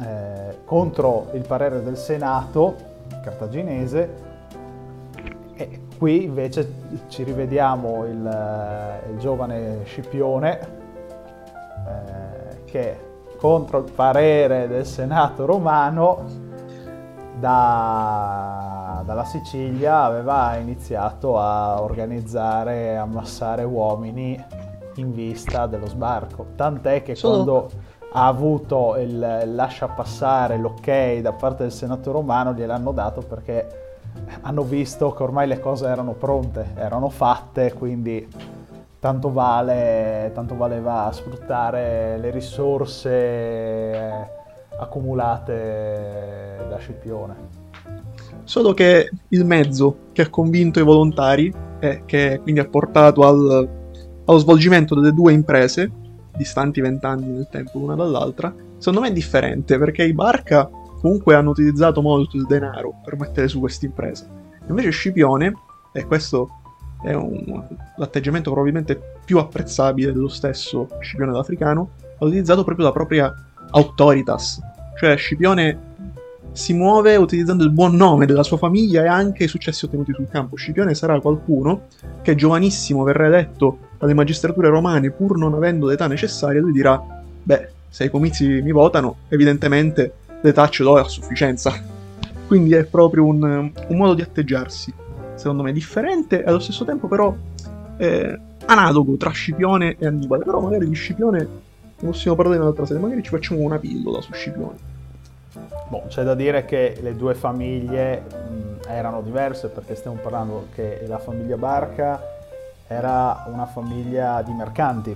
eh, 0.02 0.58
contro 0.66 1.30
il 1.34 1.46
parere 1.46 1.82
del 1.84 1.98
Senato 1.98 2.76
cartaginese. 3.24 4.34
E 5.56 5.82
qui 5.98 6.24
invece 6.24 6.74
ci 7.08 7.24
rivediamo 7.24 8.06
il, 8.06 9.02
il 9.12 9.18
giovane 9.18 9.84
Scipione 9.86 10.60
eh, 11.88 12.64
che 12.66 12.98
contro 13.38 13.80
il 13.80 13.92
parere 13.92 14.68
del 14.68 14.86
Senato 14.86 15.46
romano 15.46 16.44
da, 17.40 19.02
dalla 19.06 19.26
Sicilia 19.26 20.04
aveva 20.04 20.56
iniziato 20.56 21.40
a 21.40 21.82
organizzare 21.82 22.98
ammassare 22.98 23.64
uomini 23.64 24.44
in 24.96 25.14
vista 25.14 25.68
dello 25.68 25.88
sbarco. 25.88 26.48
Tant'è 26.56 27.04
che 27.04 27.16
Solo... 27.16 27.34
quando 27.34 27.72
ha 28.12 28.28
avuto 28.28 28.96
il 28.98 29.42
lascia 29.54 29.88
passare, 29.88 30.58
l'ok 30.58 31.20
da 31.20 31.34
parte 31.34 31.64
del 31.64 31.72
Senato 31.72 32.12
romano, 32.12 32.54
gliel'hanno 32.54 32.92
dato 32.92 33.22
perché 33.22 33.84
hanno 34.42 34.64
visto 34.64 35.12
che 35.12 35.24
ormai 35.24 35.48
le 35.48 35.60
cose 35.60 35.88
erano 35.88 36.14
pronte, 36.14 36.72
erano 36.76 37.10
fatte, 37.10 37.74
quindi 37.74 38.26
tanto, 39.00 39.32
vale, 39.32 40.32
tanto 40.34 40.56
valeva 40.56 41.10
sfruttare 41.12 42.18
le 42.18 42.32
risorse 42.32 44.30
accumulate 44.78 46.66
da 46.70 46.78
Scipione. 46.78 47.36
Solo 48.44 48.74
che 48.74 49.10
il 49.30 49.46
mezzo 49.46 49.98
che 50.14 50.22
ha 50.22 50.30
convinto 50.30 50.80
i 50.80 50.84
volontari 50.84 51.54
e 51.80 52.04
che 52.06 52.40
quindi 52.42 52.62
ha 52.62 52.68
portato 52.68 53.22
al, 53.22 53.70
allo 54.26 54.38
svolgimento 54.38 54.96
delle 54.96 55.14
due 55.14 55.34
imprese, 55.34 55.92
distanti 56.36 56.82
vent'anni 56.82 57.28
nel 57.28 57.48
tempo 57.50 57.80
l'una 57.80 57.96
dall'altra, 57.96 58.54
secondo 58.78 59.02
me 59.02 59.10
è 59.10 59.14
differente 59.14 59.78
perché 59.78 60.04
i 60.04 60.14
Barca 60.14 60.70
comunque 61.00 61.36
hanno 61.36 61.52
utilizzato 61.52 62.02
molto 62.02 62.36
il 62.36 62.46
denaro 62.46 62.96
per 63.04 63.18
mettere 63.18 63.48
su 63.48 63.60
questa 63.60 63.86
impresa. 63.86 64.28
Invece 64.68 64.90
Scipione, 64.90 65.54
e 65.94 66.06
questo 66.06 66.50
è 67.04 67.14
un, 67.14 67.64
l'atteggiamento 67.98 68.50
probabilmente 68.52 69.00
più 69.24 69.38
apprezzabile 69.38 70.12
dello 70.12 70.28
stesso 70.28 70.88
Scipione 71.00 71.32
l'Africano, 71.32 71.92
ha 72.18 72.26
utilizzato 72.26 72.64
proprio 72.64 72.86
la 72.86 72.92
propria 72.92 73.34
autoritas, 73.72 74.60
cioè 74.98 75.16
Scipione 75.16 75.94
si 76.56 76.74
muove 76.74 77.18
utilizzando 77.18 77.66
il 77.66 77.70
buon 77.70 77.96
nome 77.96 78.26
della 78.26 78.42
sua 78.42 78.56
famiglia 78.56 79.04
e 79.04 79.08
anche 79.08 79.44
i 79.44 79.48
successi 79.48 79.84
ottenuti 79.84 80.14
sul 80.14 80.30
campo. 80.30 80.56
Scipione 80.56 80.96
sarà 80.96 81.20
qualcuno 81.20 81.88
che 82.22 82.34
giovanissimo 82.36 83.04
verrà 83.04 83.26
eletto 83.26 83.78
dalle 84.00 84.14
magistrature 84.14 84.70
romane 84.70 85.12
pur 85.12 85.38
non 85.38 85.54
avendo 85.54 85.88
l'età 85.88 86.08
necessaria, 86.08 86.62
lui 86.62 86.72
dirà, 86.72 87.02
beh, 87.44 87.70
se 87.90 88.04
ai 88.04 88.10
comizi 88.10 88.46
mi 88.62 88.72
votano, 88.72 89.18
evidentemente 89.28 90.14
l'età 90.42 90.70
ce 90.70 90.84
l'ho 90.84 90.96
a 90.96 91.04
sufficienza. 91.04 91.74
Quindi 92.48 92.74
è 92.74 92.86
proprio 92.86 93.26
un, 93.26 93.44
un 93.88 93.98
modo 93.98 94.14
di 94.14 94.22
atteggiarsi, 94.22 94.94
secondo 95.36 95.62
me, 95.62 95.74
differente 95.74 96.42
e 96.42 96.48
allo 96.48 96.60
stesso 96.60 96.86
tempo 96.86 97.10
però 97.10 97.36
eh, 97.98 98.40
analogo 98.66 99.18
tra 99.18 99.32
Scipione 99.32 99.98
e 100.00 100.08
Annibale. 100.08 100.46
Però 100.46 100.62
magari 100.62 100.88
di 100.88 100.96
Scipione 100.96 101.40
ne 102.00 102.08
possiamo 102.08 102.38
parlare 102.38 102.58
in 102.58 102.64
un'altra 102.64 102.86
serie, 102.86 103.02
magari 103.02 103.24
ci 103.24 103.30
facciamo 103.30 103.60
una 103.60 103.78
pillola 103.78 104.22
su 104.22 104.32
Scipione. 104.32 104.94
Boh, 105.88 106.04
c'è 106.08 106.24
da 106.24 106.34
dire 106.34 106.66
che 106.66 106.98
le 107.02 107.16
due 107.16 107.36
famiglie 107.36 108.22
mh, 108.22 108.88
erano 108.88 109.22
diverse 109.22 109.68
perché 109.68 109.96
stiamo 109.96 110.18
parlando 110.22 110.68
che 110.74 111.04
la 111.08 111.20
famiglia 111.20 111.58
Barca 111.58 112.22
era 112.88 113.46
una 113.48 113.66
famiglia 113.66 114.42
di 114.42 114.52
mercanti. 114.52 115.16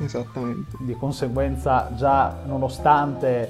Esattamente. 0.00 0.76
Di 0.80 0.94
conseguenza 0.94 1.90
già 1.94 2.36
nonostante 2.44 3.48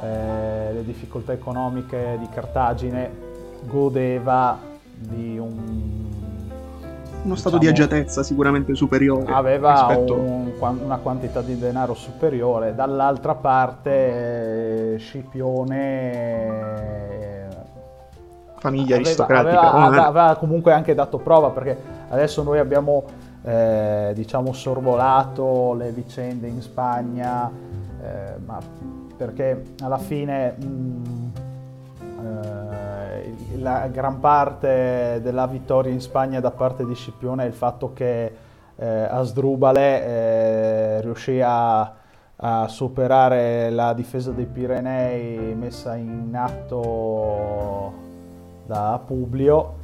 eh, 0.00 0.72
le 0.72 0.84
difficoltà 0.84 1.32
economiche 1.32 2.16
di 2.20 2.28
Cartagine 2.28 3.10
godeva 3.62 4.58
di 4.94 5.38
un 5.38 6.17
uno 7.22 7.34
stato 7.34 7.58
diciamo, 7.58 7.76
di 7.76 7.82
agiatezza 7.82 8.22
sicuramente 8.22 8.74
superiore. 8.74 9.32
Aveva 9.32 9.86
rispetto... 9.88 10.14
un, 10.14 10.52
una 10.58 10.96
quantità 10.98 11.42
di 11.42 11.58
denaro 11.58 11.94
superiore. 11.94 12.74
Dall'altra 12.74 13.34
parte 13.34 14.94
eh, 14.94 14.98
Scipione... 14.98 16.56
Famiglia 18.58 18.96
aveva, 18.96 19.08
aristocratica. 19.08 19.72
Aveva, 19.72 20.06
aveva, 20.06 20.36
comunque 20.36 20.72
anche 20.72 20.94
dato 20.94 21.18
prova 21.18 21.50
perché 21.50 21.76
adesso 22.08 22.42
noi 22.42 22.58
abbiamo 22.58 23.04
eh, 23.44 24.10
diciamo 24.14 24.52
sorvolato 24.52 25.74
le 25.74 25.92
vicende 25.92 26.48
in 26.48 26.60
Spagna, 26.60 27.48
eh, 28.02 28.34
ma 28.44 28.58
perché 29.16 29.62
alla 29.80 29.98
fine... 29.98 30.56
Mh, 30.58 30.64
mm, 30.66 31.28
eh, 32.20 32.67
la 33.56 33.88
gran 33.88 34.20
parte 34.20 35.20
della 35.22 35.46
vittoria 35.46 35.92
in 35.92 36.00
Spagna 36.00 36.40
da 36.40 36.50
parte 36.50 36.84
di 36.84 36.94
Scipione 36.94 37.44
è 37.44 37.46
il 37.46 37.52
fatto 37.52 37.92
che 37.92 38.32
eh, 38.76 38.86
Asdrubale 38.86 40.04
eh, 40.04 41.00
riuscì 41.00 41.40
a, 41.40 41.94
a, 42.36 42.68
superare 42.68 43.70
la 43.70 43.92
difesa 43.92 44.30
dei 44.30 44.46
Pirenei 44.46 45.54
messa 45.54 45.96
in 45.96 46.30
atto 46.34 47.92
da 48.66 49.00
Publio 49.04 49.74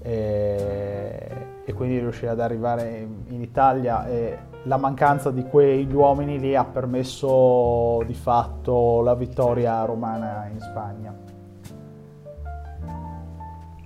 e, 0.00 1.46
e 1.64 1.72
quindi 1.72 1.98
riuscì 1.98 2.26
ad 2.26 2.40
arrivare 2.40 3.08
in, 3.28 3.40
Italia 3.40 4.06
e 4.06 4.38
la 4.64 4.76
mancanza 4.76 5.30
di 5.30 5.44
quegli 5.44 5.94
uomini 5.94 6.38
lì 6.38 6.54
ha 6.54 6.64
permesso 6.64 8.02
di 8.06 8.14
fatto 8.14 9.00
la 9.00 9.14
vittoria 9.14 9.84
romana 9.84 10.48
in 10.52 10.60
Spagna. 10.60 11.23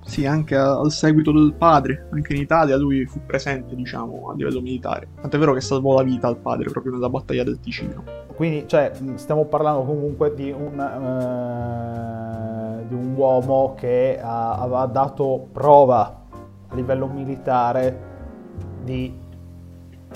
Sì, 0.09 0.25
anche 0.25 0.57
al 0.57 0.91
seguito 0.91 1.33
del 1.33 1.53
padre, 1.53 2.09
anche 2.13 2.33
in 2.33 2.41
Italia 2.41 2.79
lui 2.79 3.05
fu 3.05 3.21
presente, 3.27 3.77
diciamo, 3.77 4.31
a 4.31 4.35
livello 4.35 4.63
militare. 4.63 5.09
Tant'è 5.21 5.37
vero 5.37 5.53
che 5.53 5.61
salvò 5.61 5.95
la 5.95 6.03
vita 6.03 6.27
al 6.27 6.39
padre 6.39 6.71
proprio 6.71 6.95
nella 6.95 7.11
battaglia 7.11 7.45
del 7.45 7.61
Ticino. 7.61 8.05
Quindi, 8.35 8.67
cioè, 8.67 8.91
stiamo 9.17 9.45
parlando 9.45 9.85
comunque 9.85 10.33
di 10.33 10.51
un, 10.51 10.79
uh, 10.79 12.89
di 12.89 12.95
un 12.95 13.13
uomo 13.15 13.75
che 13.77 14.19
ha, 14.21 14.55
aveva 14.55 14.87
dato 14.87 15.47
prova 15.53 16.23
a 16.69 16.75
livello 16.75 17.07
militare 17.07 18.07
di 18.83 19.15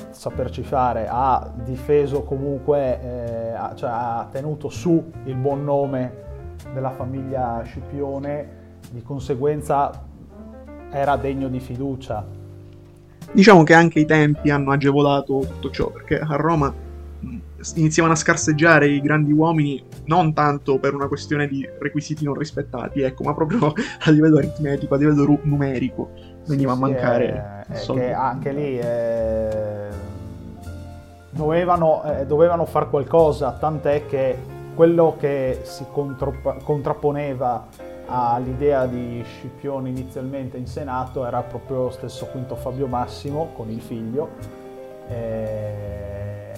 saperci 0.08 0.62
fare, 0.62 1.06
ha 1.06 1.52
difeso 1.64 2.22
comunque, 2.22 2.98
eh, 2.98 3.54
cioè 3.74 3.90
ha 3.90 4.26
tenuto 4.32 4.70
su 4.70 5.12
il 5.24 5.36
buon 5.36 5.64
nome 5.64 6.14
della 6.72 6.90
famiglia 6.90 7.60
Scipione 7.62 8.60
di 8.92 9.02
conseguenza 9.02 10.04
era 10.90 11.16
degno 11.16 11.48
di 11.48 11.60
fiducia. 11.60 12.24
Diciamo 13.32 13.62
che 13.62 13.72
anche 13.72 13.98
i 14.00 14.04
tempi 14.04 14.50
hanno 14.50 14.70
agevolato 14.70 15.40
tutto 15.40 15.70
ciò, 15.70 15.90
perché 15.90 16.18
a 16.20 16.36
Roma 16.36 16.72
iniziavano 17.76 18.14
a 18.14 18.16
scarseggiare 18.16 18.88
i 18.88 19.00
grandi 19.00 19.32
uomini 19.32 19.82
non 20.06 20.34
tanto 20.34 20.78
per 20.78 20.94
una 20.94 21.06
questione 21.06 21.46
di 21.46 21.66
requisiti 21.78 22.24
non 22.24 22.34
rispettati, 22.34 23.00
ecco, 23.00 23.22
ma 23.22 23.32
proprio 23.32 23.72
a 24.04 24.10
livello 24.10 24.38
aritmetico, 24.38 24.94
a 24.94 24.98
livello 24.98 25.24
ru- 25.24 25.40
numerico 25.44 26.10
veniva 26.46 26.72
sì, 26.72 26.78
a 26.78 26.80
mancare. 26.80 27.64
È, 27.68 27.72
è 27.72 27.92
che 27.92 28.12
anche 28.12 28.52
lì 28.52 28.78
eh, 28.78 29.88
dovevano, 31.30 32.02
eh, 32.04 32.26
dovevano 32.26 32.66
fare 32.66 32.88
qualcosa, 32.88 33.52
tant'è 33.52 34.04
che 34.06 34.60
quello 34.74 35.16
che 35.18 35.60
si 35.62 35.86
contrapponeva 35.90 37.66
all'idea 38.12 38.86
di 38.86 39.22
Scipione 39.24 39.88
inizialmente 39.88 40.58
in 40.58 40.66
Senato 40.66 41.24
era 41.24 41.40
proprio 41.42 41.84
lo 41.84 41.90
stesso 41.90 42.26
Quinto 42.26 42.56
Fabio 42.56 42.86
Massimo 42.86 43.50
con 43.54 43.70
il 43.70 43.80
figlio, 43.80 44.30
eh, 45.08 46.52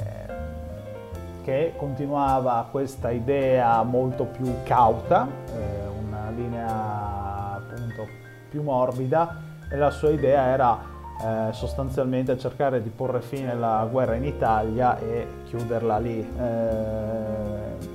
che 1.44 1.74
continuava 1.76 2.66
questa 2.70 3.10
idea 3.10 3.82
molto 3.84 4.24
più 4.24 4.52
cauta, 4.64 5.28
eh, 5.54 5.86
una 6.06 6.30
linea 6.30 7.54
appunto 7.54 8.08
più 8.50 8.62
morbida 8.62 9.40
e 9.70 9.76
la 9.76 9.90
sua 9.90 10.10
idea 10.10 10.46
era 10.46 10.78
eh, 11.22 11.52
sostanzialmente 11.52 12.36
cercare 12.36 12.82
di 12.82 12.90
porre 12.90 13.20
fine 13.20 13.52
alla 13.52 13.86
guerra 13.90 14.16
in 14.16 14.24
Italia 14.24 14.98
e 14.98 15.26
chiuderla 15.44 15.98
lì 15.98 16.18
eh, 16.18 17.93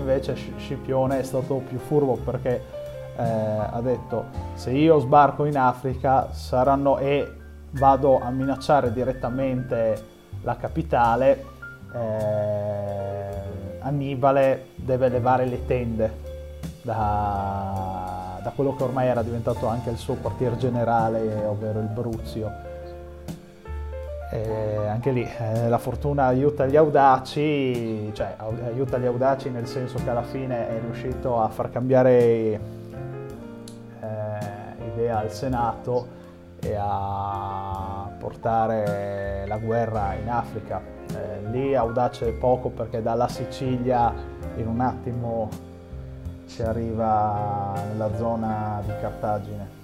Invece 0.00 0.34
Scipione 0.34 1.18
è 1.18 1.22
stato 1.22 1.56
più 1.56 1.78
furbo 1.78 2.16
perché 2.16 2.62
eh, 3.16 3.22
ha 3.22 3.80
detto 3.82 4.24
se 4.54 4.70
io 4.70 4.98
sbarco 4.98 5.44
in 5.44 5.56
Africa 5.56 6.32
saranno 6.32 6.98
e 6.98 7.30
vado 7.72 8.18
a 8.18 8.30
minacciare 8.30 8.92
direttamente 8.92 10.06
la 10.42 10.56
capitale, 10.56 11.44
eh, 11.94 13.78
Annibale 13.80 14.68
deve 14.74 15.08
levare 15.08 15.46
le 15.46 15.64
tende 15.66 16.28
da, 16.82 18.38
da 18.42 18.50
quello 18.54 18.74
che 18.74 18.82
ormai 18.82 19.06
era 19.06 19.22
diventato 19.22 19.66
anche 19.66 19.90
il 19.90 19.96
suo 19.96 20.14
quartier 20.14 20.56
generale, 20.56 21.44
ovvero 21.44 21.78
il 21.80 21.88
Bruzio 21.88 22.68
eh, 24.30 24.86
anche 24.86 25.10
lì 25.10 25.28
eh, 25.38 25.68
la 25.68 25.78
fortuna 25.78 26.26
aiuta 26.26 26.66
gli 26.66 26.76
audaci, 26.76 28.10
cioè 28.14 28.36
aiuta 28.38 28.98
gli 28.98 29.06
audaci 29.06 29.50
nel 29.50 29.66
senso 29.66 29.98
che 30.02 30.08
alla 30.08 30.22
fine 30.22 30.68
è 30.68 30.80
riuscito 30.80 31.40
a 31.40 31.48
far 31.48 31.70
cambiare 31.70 32.12
eh, 32.12 32.60
idea 34.92 35.18
al 35.18 35.32
Senato 35.32 36.18
e 36.60 36.76
a 36.78 38.08
portare 38.18 39.44
la 39.46 39.58
guerra 39.58 40.14
in 40.14 40.28
Africa. 40.28 40.80
Eh, 41.12 41.50
lì 41.50 41.74
audace 41.74 42.30
poco 42.32 42.68
perché 42.68 43.02
dalla 43.02 43.26
Sicilia 43.26 44.14
in 44.56 44.68
un 44.68 44.80
attimo 44.80 45.48
si 46.50 46.62
arriva 46.62 47.72
nella 47.92 48.10
zona 48.16 48.82
di 48.84 48.92
Cartagine. 49.00 49.78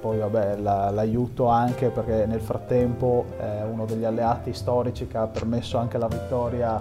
Poi 0.00 0.18
vabbè, 0.18 0.56
la, 0.58 0.90
l'aiuto 0.90 1.48
anche 1.48 1.88
perché 1.88 2.24
nel 2.24 2.40
frattempo 2.40 3.24
è 3.36 3.64
uno 3.68 3.84
degli 3.84 4.04
alleati 4.04 4.52
storici 4.52 5.08
che 5.08 5.18
ha 5.18 5.26
permesso 5.26 5.76
anche 5.76 5.98
la 5.98 6.06
vittoria 6.06 6.80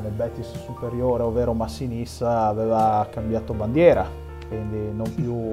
nel 0.00 0.12
Betis 0.12 0.52
superiore, 0.64 1.24
ovvero 1.24 1.52
Massinissa, 1.52 2.46
aveva 2.46 3.04
cambiato 3.10 3.54
bandiera, 3.54 4.06
quindi 4.46 4.92
non 4.92 5.12
più 5.14 5.50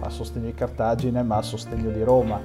a 0.00 0.10
sostegno 0.10 0.46
di 0.46 0.54
Cartagine 0.54 1.22
ma 1.22 1.36
a 1.36 1.42
sostegno 1.42 1.90
di 1.90 2.02
Roma. 2.02 2.40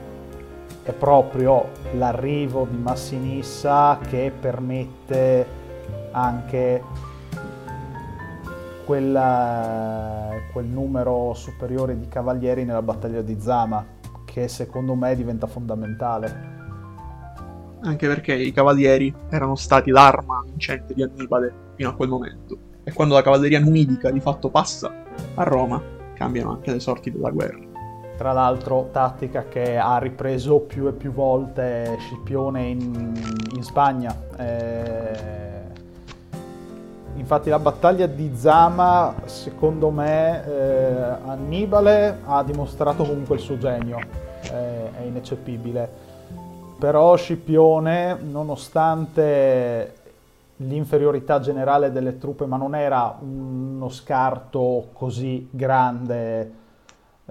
È 0.84 0.92
proprio 0.92 1.66
l'arrivo 1.94 2.68
di 2.70 2.78
Massinissa 2.78 3.98
che 4.08 4.32
permette 4.40 5.46
anche 6.12 6.84
quella, 8.90 10.32
quel 10.52 10.66
numero 10.66 11.36
superiore 11.36 12.00
di 12.00 12.08
cavalieri 12.08 12.66
nella 12.66 12.82
battaglia 12.82 13.22
di 13.22 13.40
Zama, 13.40 13.86
che 14.26 14.48
secondo 14.48 14.96
me 14.96 15.16
diventa 15.16 15.46
fondamentale. 15.46 16.58
Anche 17.82 18.08
perché 18.08 18.34
i 18.34 18.52
cavalieri 18.52 19.14
erano 19.30 19.54
stati 19.54 19.92
l'arma 19.92 20.42
vincente 20.44 20.96
di 20.96 21.04
Annibale 21.04 21.54
fino 21.76 21.90
a 21.90 21.94
quel 21.94 22.10
momento. 22.10 22.58
E 22.84 22.92
quando 22.92 23.14
la 23.14 23.22
cavalleria 23.22 23.60
numidica 23.60 24.10
di 24.10 24.20
fatto 24.20 24.50
passa 24.50 24.92
a 25.36 25.44
Roma, 25.44 25.80
cambiano 26.16 26.54
anche 26.54 26.72
le 26.72 26.80
sorti 26.80 27.12
della 27.12 27.30
guerra. 27.30 27.60
Tra 28.18 28.32
l'altro, 28.32 28.90
tattica 28.92 29.46
che 29.48 29.78
ha 29.78 30.00
ripreso 30.00 30.62
più 30.62 30.88
e 30.88 30.94
più 30.94 31.12
volte 31.12 31.96
Scipione 32.00 32.66
in, 32.66 33.14
in 33.54 33.62
Spagna. 33.62 34.20
Eh 34.36 35.49
Infatti 37.16 37.50
la 37.50 37.60
battaglia 37.60 38.08
di 38.08 38.32
Zama, 38.36 39.14
secondo 39.26 39.90
me, 39.90 40.46
eh, 40.46 41.04
Annibale 41.26 42.20
ha 42.26 42.44
dimostrato 42.44 43.04
comunque 43.04 43.36
il 43.36 43.42
suo 43.42 43.58
genio, 43.58 44.00
eh, 44.52 44.92
è 44.98 45.02
ineccepibile. 45.04 46.08
Però 46.80 47.16
Scipione, 47.16 48.18
nonostante 48.22 49.94
l'inferiorità 50.58 51.40
generale 51.40 51.92
delle 51.92 52.18
truppe, 52.18 52.46
ma 52.46 52.58
non 52.58 52.76
era 52.76 53.18
uno 53.20 53.90
scarto 53.90 54.88
così 54.94 55.48
grande 55.52 56.52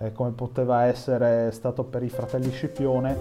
eh, 0.00 0.12
come 0.12 0.30
poteva 0.30 0.84
essere 0.84 1.50
stato 1.52 1.82
per 1.82 2.02
i 2.02 2.08
fratelli 2.08 2.50
Scipione, 2.50 3.16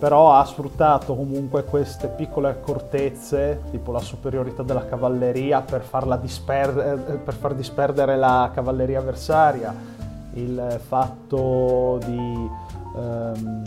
però 0.00 0.32
ha 0.32 0.44
sfruttato 0.46 1.14
comunque 1.14 1.62
queste 1.64 2.08
piccole 2.08 2.48
accortezze, 2.48 3.60
tipo 3.70 3.92
la 3.92 3.98
superiorità 4.00 4.62
della 4.62 4.86
cavalleria 4.86 5.60
per, 5.60 5.84
disper- 6.22 7.06
eh, 7.06 7.16
per 7.16 7.34
far 7.34 7.52
disperdere 7.54 8.16
la 8.16 8.50
cavalleria 8.52 9.00
avversaria, 9.00 9.74
il 10.32 10.80
fatto 10.82 11.98
di 12.06 12.50
ehm, 12.96 13.62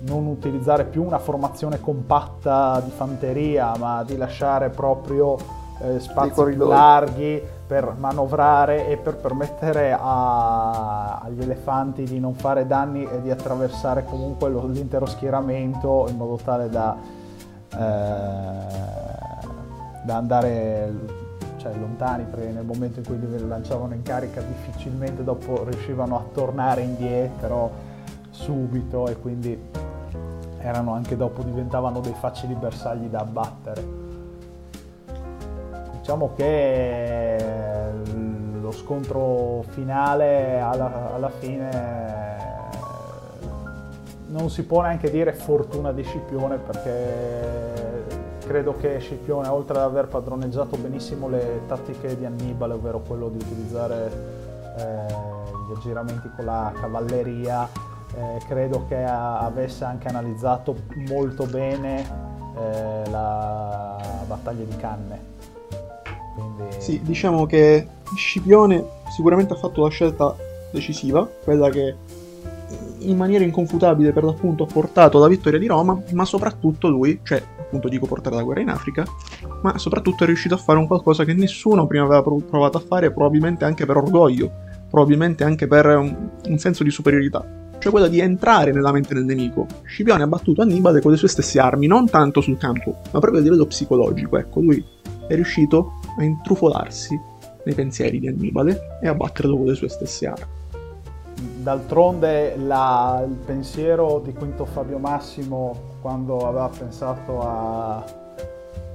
non 0.00 0.26
utilizzare 0.26 0.84
più 0.84 1.02
una 1.02 1.18
formazione 1.18 1.80
compatta 1.80 2.78
di 2.84 2.90
fanteria, 2.90 3.72
ma 3.78 4.04
di 4.04 4.18
lasciare 4.18 4.68
proprio 4.68 5.38
eh, 5.80 6.00
spazi 6.00 6.42
più 6.52 6.66
larghi 6.66 7.42
per 7.70 7.94
manovrare 7.96 8.88
e 8.88 8.96
per 8.96 9.14
permettere 9.14 9.96
a, 9.96 11.18
agli 11.18 11.40
elefanti 11.40 12.02
di 12.02 12.18
non 12.18 12.34
fare 12.34 12.66
danni 12.66 13.04
e 13.08 13.22
di 13.22 13.30
attraversare 13.30 14.04
comunque 14.04 14.50
lo, 14.50 14.66
l'intero 14.66 15.06
schieramento 15.06 16.08
in 16.08 16.16
modo 16.16 16.34
tale 16.42 16.68
da, 16.68 16.96
eh, 17.72 17.76
da 20.02 20.16
andare 20.16 20.92
cioè, 21.58 21.72
lontani 21.78 22.24
perché 22.24 22.50
nel 22.50 22.64
momento 22.64 22.98
in 22.98 23.06
cui 23.06 23.20
li 23.20 23.46
lanciavano 23.46 23.94
in 23.94 24.02
carica 24.02 24.40
difficilmente 24.40 25.22
dopo 25.22 25.62
riuscivano 25.62 26.16
a 26.16 26.24
tornare 26.34 26.80
indietro 26.80 27.70
subito 28.30 29.06
e 29.06 29.16
quindi 29.16 29.56
erano 30.58 30.92
anche 30.92 31.16
dopo 31.16 31.44
diventavano 31.44 32.00
dei 32.00 32.14
facili 32.18 32.54
bersagli 32.54 33.06
da 33.06 33.20
abbattere 33.20 34.10
diciamo 36.00 36.32
che 36.34 37.36
lo 38.60 38.72
scontro 38.72 39.64
finale 39.68 40.58
alla, 40.58 41.14
alla 41.14 41.28
fine 41.28 42.18
non 44.28 44.48
si 44.48 44.64
può 44.64 44.80
neanche 44.80 45.10
dire 45.10 45.32
fortuna 45.32 45.92
di 45.92 46.02
Scipione 46.02 46.56
perché 46.56 48.04
credo 48.46 48.76
che 48.76 48.98
Scipione 48.98 49.48
oltre 49.48 49.76
ad 49.76 49.84
aver 49.84 50.06
padroneggiato 50.06 50.76
benissimo 50.76 51.28
le 51.28 51.62
tattiche 51.66 52.16
di 52.16 52.24
Annibale 52.24 52.74
ovvero 52.74 53.00
quello 53.00 53.28
di 53.28 53.36
utilizzare 53.36 54.10
eh, 54.78 55.06
gli 55.68 55.76
aggiramenti 55.76 56.30
con 56.34 56.46
la 56.46 56.72
cavalleria 56.80 57.68
eh, 58.14 58.38
credo 58.48 58.86
che 58.88 59.04
avesse 59.04 59.84
anche 59.84 60.08
analizzato 60.08 60.76
molto 61.08 61.44
bene 61.46 62.00
eh, 62.56 63.10
la 63.10 63.96
battaglia 64.26 64.64
di 64.64 64.76
Canne 64.76 65.39
quindi... 66.34 66.62
Sì, 66.78 67.00
diciamo 67.02 67.46
che 67.46 67.86
Scipione 68.14 68.84
sicuramente 69.14 69.52
ha 69.54 69.56
fatto 69.56 69.82
la 69.82 69.90
scelta 69.90 70.34
decisiva, 70.72 71.28
quella 71.44 71.68
che 71.70 71.96
in 73.00 73.16
maniera 73.16 73.44
inconfutabile 73.44 74.12
per 74.12 74.24
l'appunto 74.24 74.64
ha 74.64 74.66
portato 74.66 75.18
la 75.18 75.28
vittoria 75.28 75.58
di 75.58 75.66
Roma, 75.66 76.00
ma 76.12 76.24
soprattutto 76.24 76.88
lui, 76.88 77.20
cioè 77.22 77.42
appunto 77.58 77.88
dico 77.88 78.06
portare 78.06 78.36
la 78.36 78.42
guerra 78.42 78.60
in 78.60 78.68
Africa, 78.68 79.04
ma 79.62 79.78
soprattutto 79.78 80.24
è 80.24 80.26
riuscito 80.26 80.54
a 80.54 80.58
fare 80.58 80.78
un 80.78 80.86
qualcosa 80.86 81.24
che 81.24 81.34
nessuno 81.34 81.86
prima 81.86 82.04
aveva 82.04 82.22
provato 82.22 82.78
a 82.78 82.82
fare, 82.86 83.12
probabilmente 83.12 83.64
anche 83.64 83.86
per 83.86 83.96
orgoglio, 83.96 84.50
probabilmente 84.88 85.44
anche 85.44 85.66
per 85.66 85.86
un 85.86 86.58
senso 86.58 86.82
di 86.82 86.90
superiorità, 86.90 87.44
cioè 87.78 87.90
quella 87.90 88.08
di 88.08 88.20
entrare 88.20 88.72
nella 88.72 88.92
mente 88.92 89.14
del 89.14 89.24
nemico. 89.24 89.66
Scipione 89.84 90.22
ha 90.22 90.26
battuto 90.26 90.62
Annibale 90.62 91.00
con 91.00 91.12
le 91.12 91.16
sue 91.16 91.28
stesse 91.28 91.58
armi, 91.58 91.86
non 91.86 92.08
tanto 92.08 92.40
sul 92.40 92.58
campo, 92.58 92.96
ma 93.12 93.18
proprio 93.18 93.40
a 93.40 93.42
livello 93.42 93.66
psicologico, 93.66 94.36
ecco, 94.36 94.60
lui 94.60 94.84
è 95.26 95.34
riuscito 95.34 95.99
a 96.18 96.24
intrufolarsi 96.24 97.18
nei 97.64 97.74
pensieri 97.74 98.18
di 98.18 98.28
Annibale 98.28 98.98
e 99.00 99.08
a 99.08 99.14
batterlo 99.14 99.56
con 99.56 99.66
le 99.66 99.74
sue 99.74 99.88
stesse 99.88 100.26
armi. 100.26 100.58
D'altronde 101.62 102.56
la, 102.56 103.24
il 103.26 103.34
pensiero 103.34 104.20
di 104.24 104.32
Quinto 104.32 104.64
Fabio 104.64 104.98
Massimo 104.98 105.88
quando 106.00 106.46
aveva 106.46 106.68
pensato 106.68 107.40
a, 107.40 108.04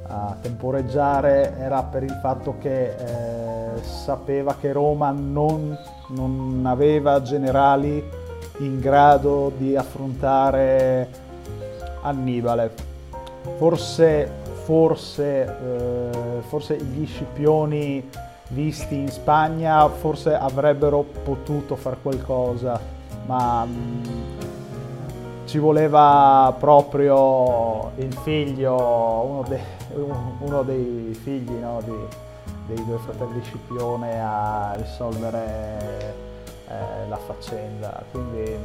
a 0.08 0.38
temporeggiare 0.42 1.56
era 1.58 1.82
per 1.84 2.04
il 2.04 2.20
fatto 2.22 2.56
che 2.60 2.96
eh, 2.96 3.82
sapeva 3.82 4.56
che 4.60 4.72
Roma 4.72 5.12
non, 5.12 5.78
non 6.10 6.64
aveva 6.66 7.22
generali 7.22 8.04
in 8.60 8.80
grado 8.80 9.52
di 9.58 9.76
affrontare 9.76 11.24
Annibale. 12.02 12.72
Forse 13.58 14.44
forse, 14.66 15.44
eh, 15.44 16.42
forse 16.48 16.76
gli 16.78 17.06
scipioni 17.06 18.10
visti 18.50 18.96
in 18.96 19.10
Spagna 19.10 19.88
forse 19.90 20.36
avrebbero 20.36 21.04
potuto 21.24 21.76
fare 21.76 21.98
qualcosa, 22.02 22.80
ma 23.28 23.64
mh, 23.64 23.70
mm, 23.70 25.46
ci 25.46 25.60
voleva 25.60 26.54
proprio 26.60 27.92
il 27.98 28.14
figlio, 28.24 28.74
uno, 28.74 29.46
de, 29.48 29.60
uno 30.40 30.64
dei 30.64 31.18
figli 31.22 31.52
no, 31.52 31.82
di, 31.84 31.96
dei 32.74 32.84
due 32.86 32.98
fratelli 32.98 33.42
Scipione 33.44 34.20
a 34.20 34.74
risolvere 34.76 36.16
eh, 36.68 37.08
la 37.08 37.18
faccenda. 37.18 38.04
Quindi 38.10 38.58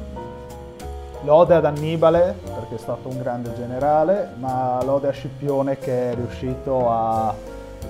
Lode 1.23 1.55
ad 1.55 1.67
Annibale 1.67 2.35
perché 2.43 2.77
è 2.77 2.79
stato 2.79 3.09
un 3.09 3.19
grande 3.19 3.53
generale, 3.55 4.31
ma 4.39 4.83
lode 4.83 5.09
a 5.09 5.13
Scipione 5.13 5.77
che 5.77 6.13
è 6.13 6.15
riuscito 6.15 6.91
a 6.91 7.35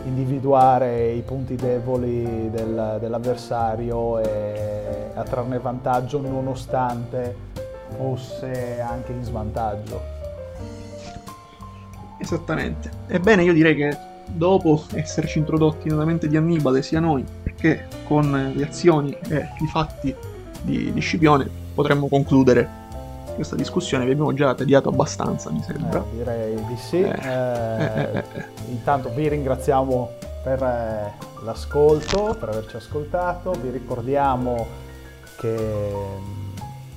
individuare 0.05 1.11
i 1.11 1.21
punti 1.21 1.55
deboli 1.55 2.51
del, 2.51 2.97
dell'avversario 2.99 4.19
e 4.19 5.11
a 5.15 5.23
trarne 5.23 5.59
vantaggio 5.59 6.21
nonostante 6.21 7.37
fosse 7.97 8.81
anche 8.81 9.13
in 9.13 9.23
svantaggio. 9.23 10.01
Esattamente. 12.19 12.91
Ebbene, 13.07 13.45
io 13.45 13.53
direi 13.53 13.77
che 13.77 13.97
dopo 14.27 14.83
esserci 14.95 15.39
introdotti 15.39 15.89
nella 15.89 16.05
mente 16.05 16.27
di 16.27 16.37
Annibale, 16.37 16.83
sia 16.83 17.01
noi 17.01 17.25
che 17.55 17.85
con 18.09 18.53
le 18.55 18.65
azioni 18.65 19.17
e 19.29 19.49
i 19.61 19.67
fatti 19.67 20.15
di, 20.63 20.93
di 20.93 21.01
Scipione, 21.01 21.49
potremmo 21.75 22.09
concludere 22.09 22.80
questa 23.41 23.57
discussione 23.57 24.05
vi 24.05 24.11
abbiamo 24.11 24.35
già 24.35 24.55
tediato 24.55 24.91
abbastanza, 24.91 25.51
mi 25.51 25.63
sembra. 25.63 26.01
Eh, 26.01 26.17
direi 26.17 26.55
di 26.67 26.77
sì. 26.77 27.01
Eh, 27.01 27.09
eh, 27.09 28.09
eh, 28.13 28.25
eh 28.35 28.45
intanto 28.69 29.09
vi 29.15 29.29
ringraziamo 29.29 30.11
per 30.43 30.61
l'ascolto, 31.43 32.37
per 32.39 32.51
averci 32.51 32.77
ascoltato. 32.77 33.53
Vi 33.53 33.71
ricordiamo 33.71 34.67
che 35.39 35.57
mm, 35.57 36.57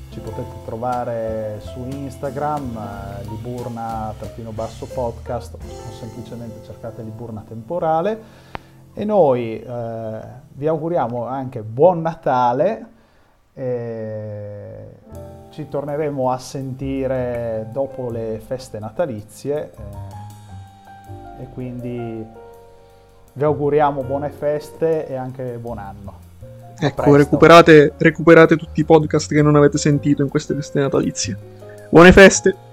ci 0.10 0.20
potete 0.20 0.54
trovare 0.66 1.62
su 1.62 1.88
Instagram, 1.90 2.78
eh, 2.78 3.24
Liburna-basso 3.30 4.86
podcast 4.88 5.54
o 5.54 5.94
semplicemente 5.98 6.66
cercate 6.66 7.04
Liburna 7.04 7.46
temporale. 7.48 8.52
E 8.94 9.06
noi 9.06 9.62
eh, 9.62 10.20
vi 10.52 10.68
auguriamo 10.68 11.26
anche 11.26 11.62
buon 11.62 12.02
Natale. 12.02 12.88
E 13.56 15.03
ci 15.54 15.70
torneremo 15.70 16.32
a 16.32 16.38
sentire 16.40 17.68
dopo 17.72 18.10
le 18.10 18.42
feste 18.44 18.80
natalizie 18.80 19.72
eh, 21.38 21.44
e 21.44 21.48
quindi 21.54 22.26
vi 23.34 23.44
auguriamo 23.44 24.02
buone 24.02 24.30
feste 24.30 25.08
e 25.08 25.16
anche 25.16 25.58
buon 25.62 25.78
anno. 25.78 26.22
Ecco, 26.80 27.16
recuperate, 27.16 27.94
recuperate 27.98 28.58
tutti 28.58 28.80
i 28.80 28.84
podcast 28.84 29.32
che 29.32 29.44
non 29.44 29.56
avete 29.56 29.78
sentito 29.78 30.24
in 30.24 30.30
queste 30.30 30.56
feste 30.56 30.80
natalizie. 30.80 31.38
Buone 31.90 32.12
feste! 32.12 32.73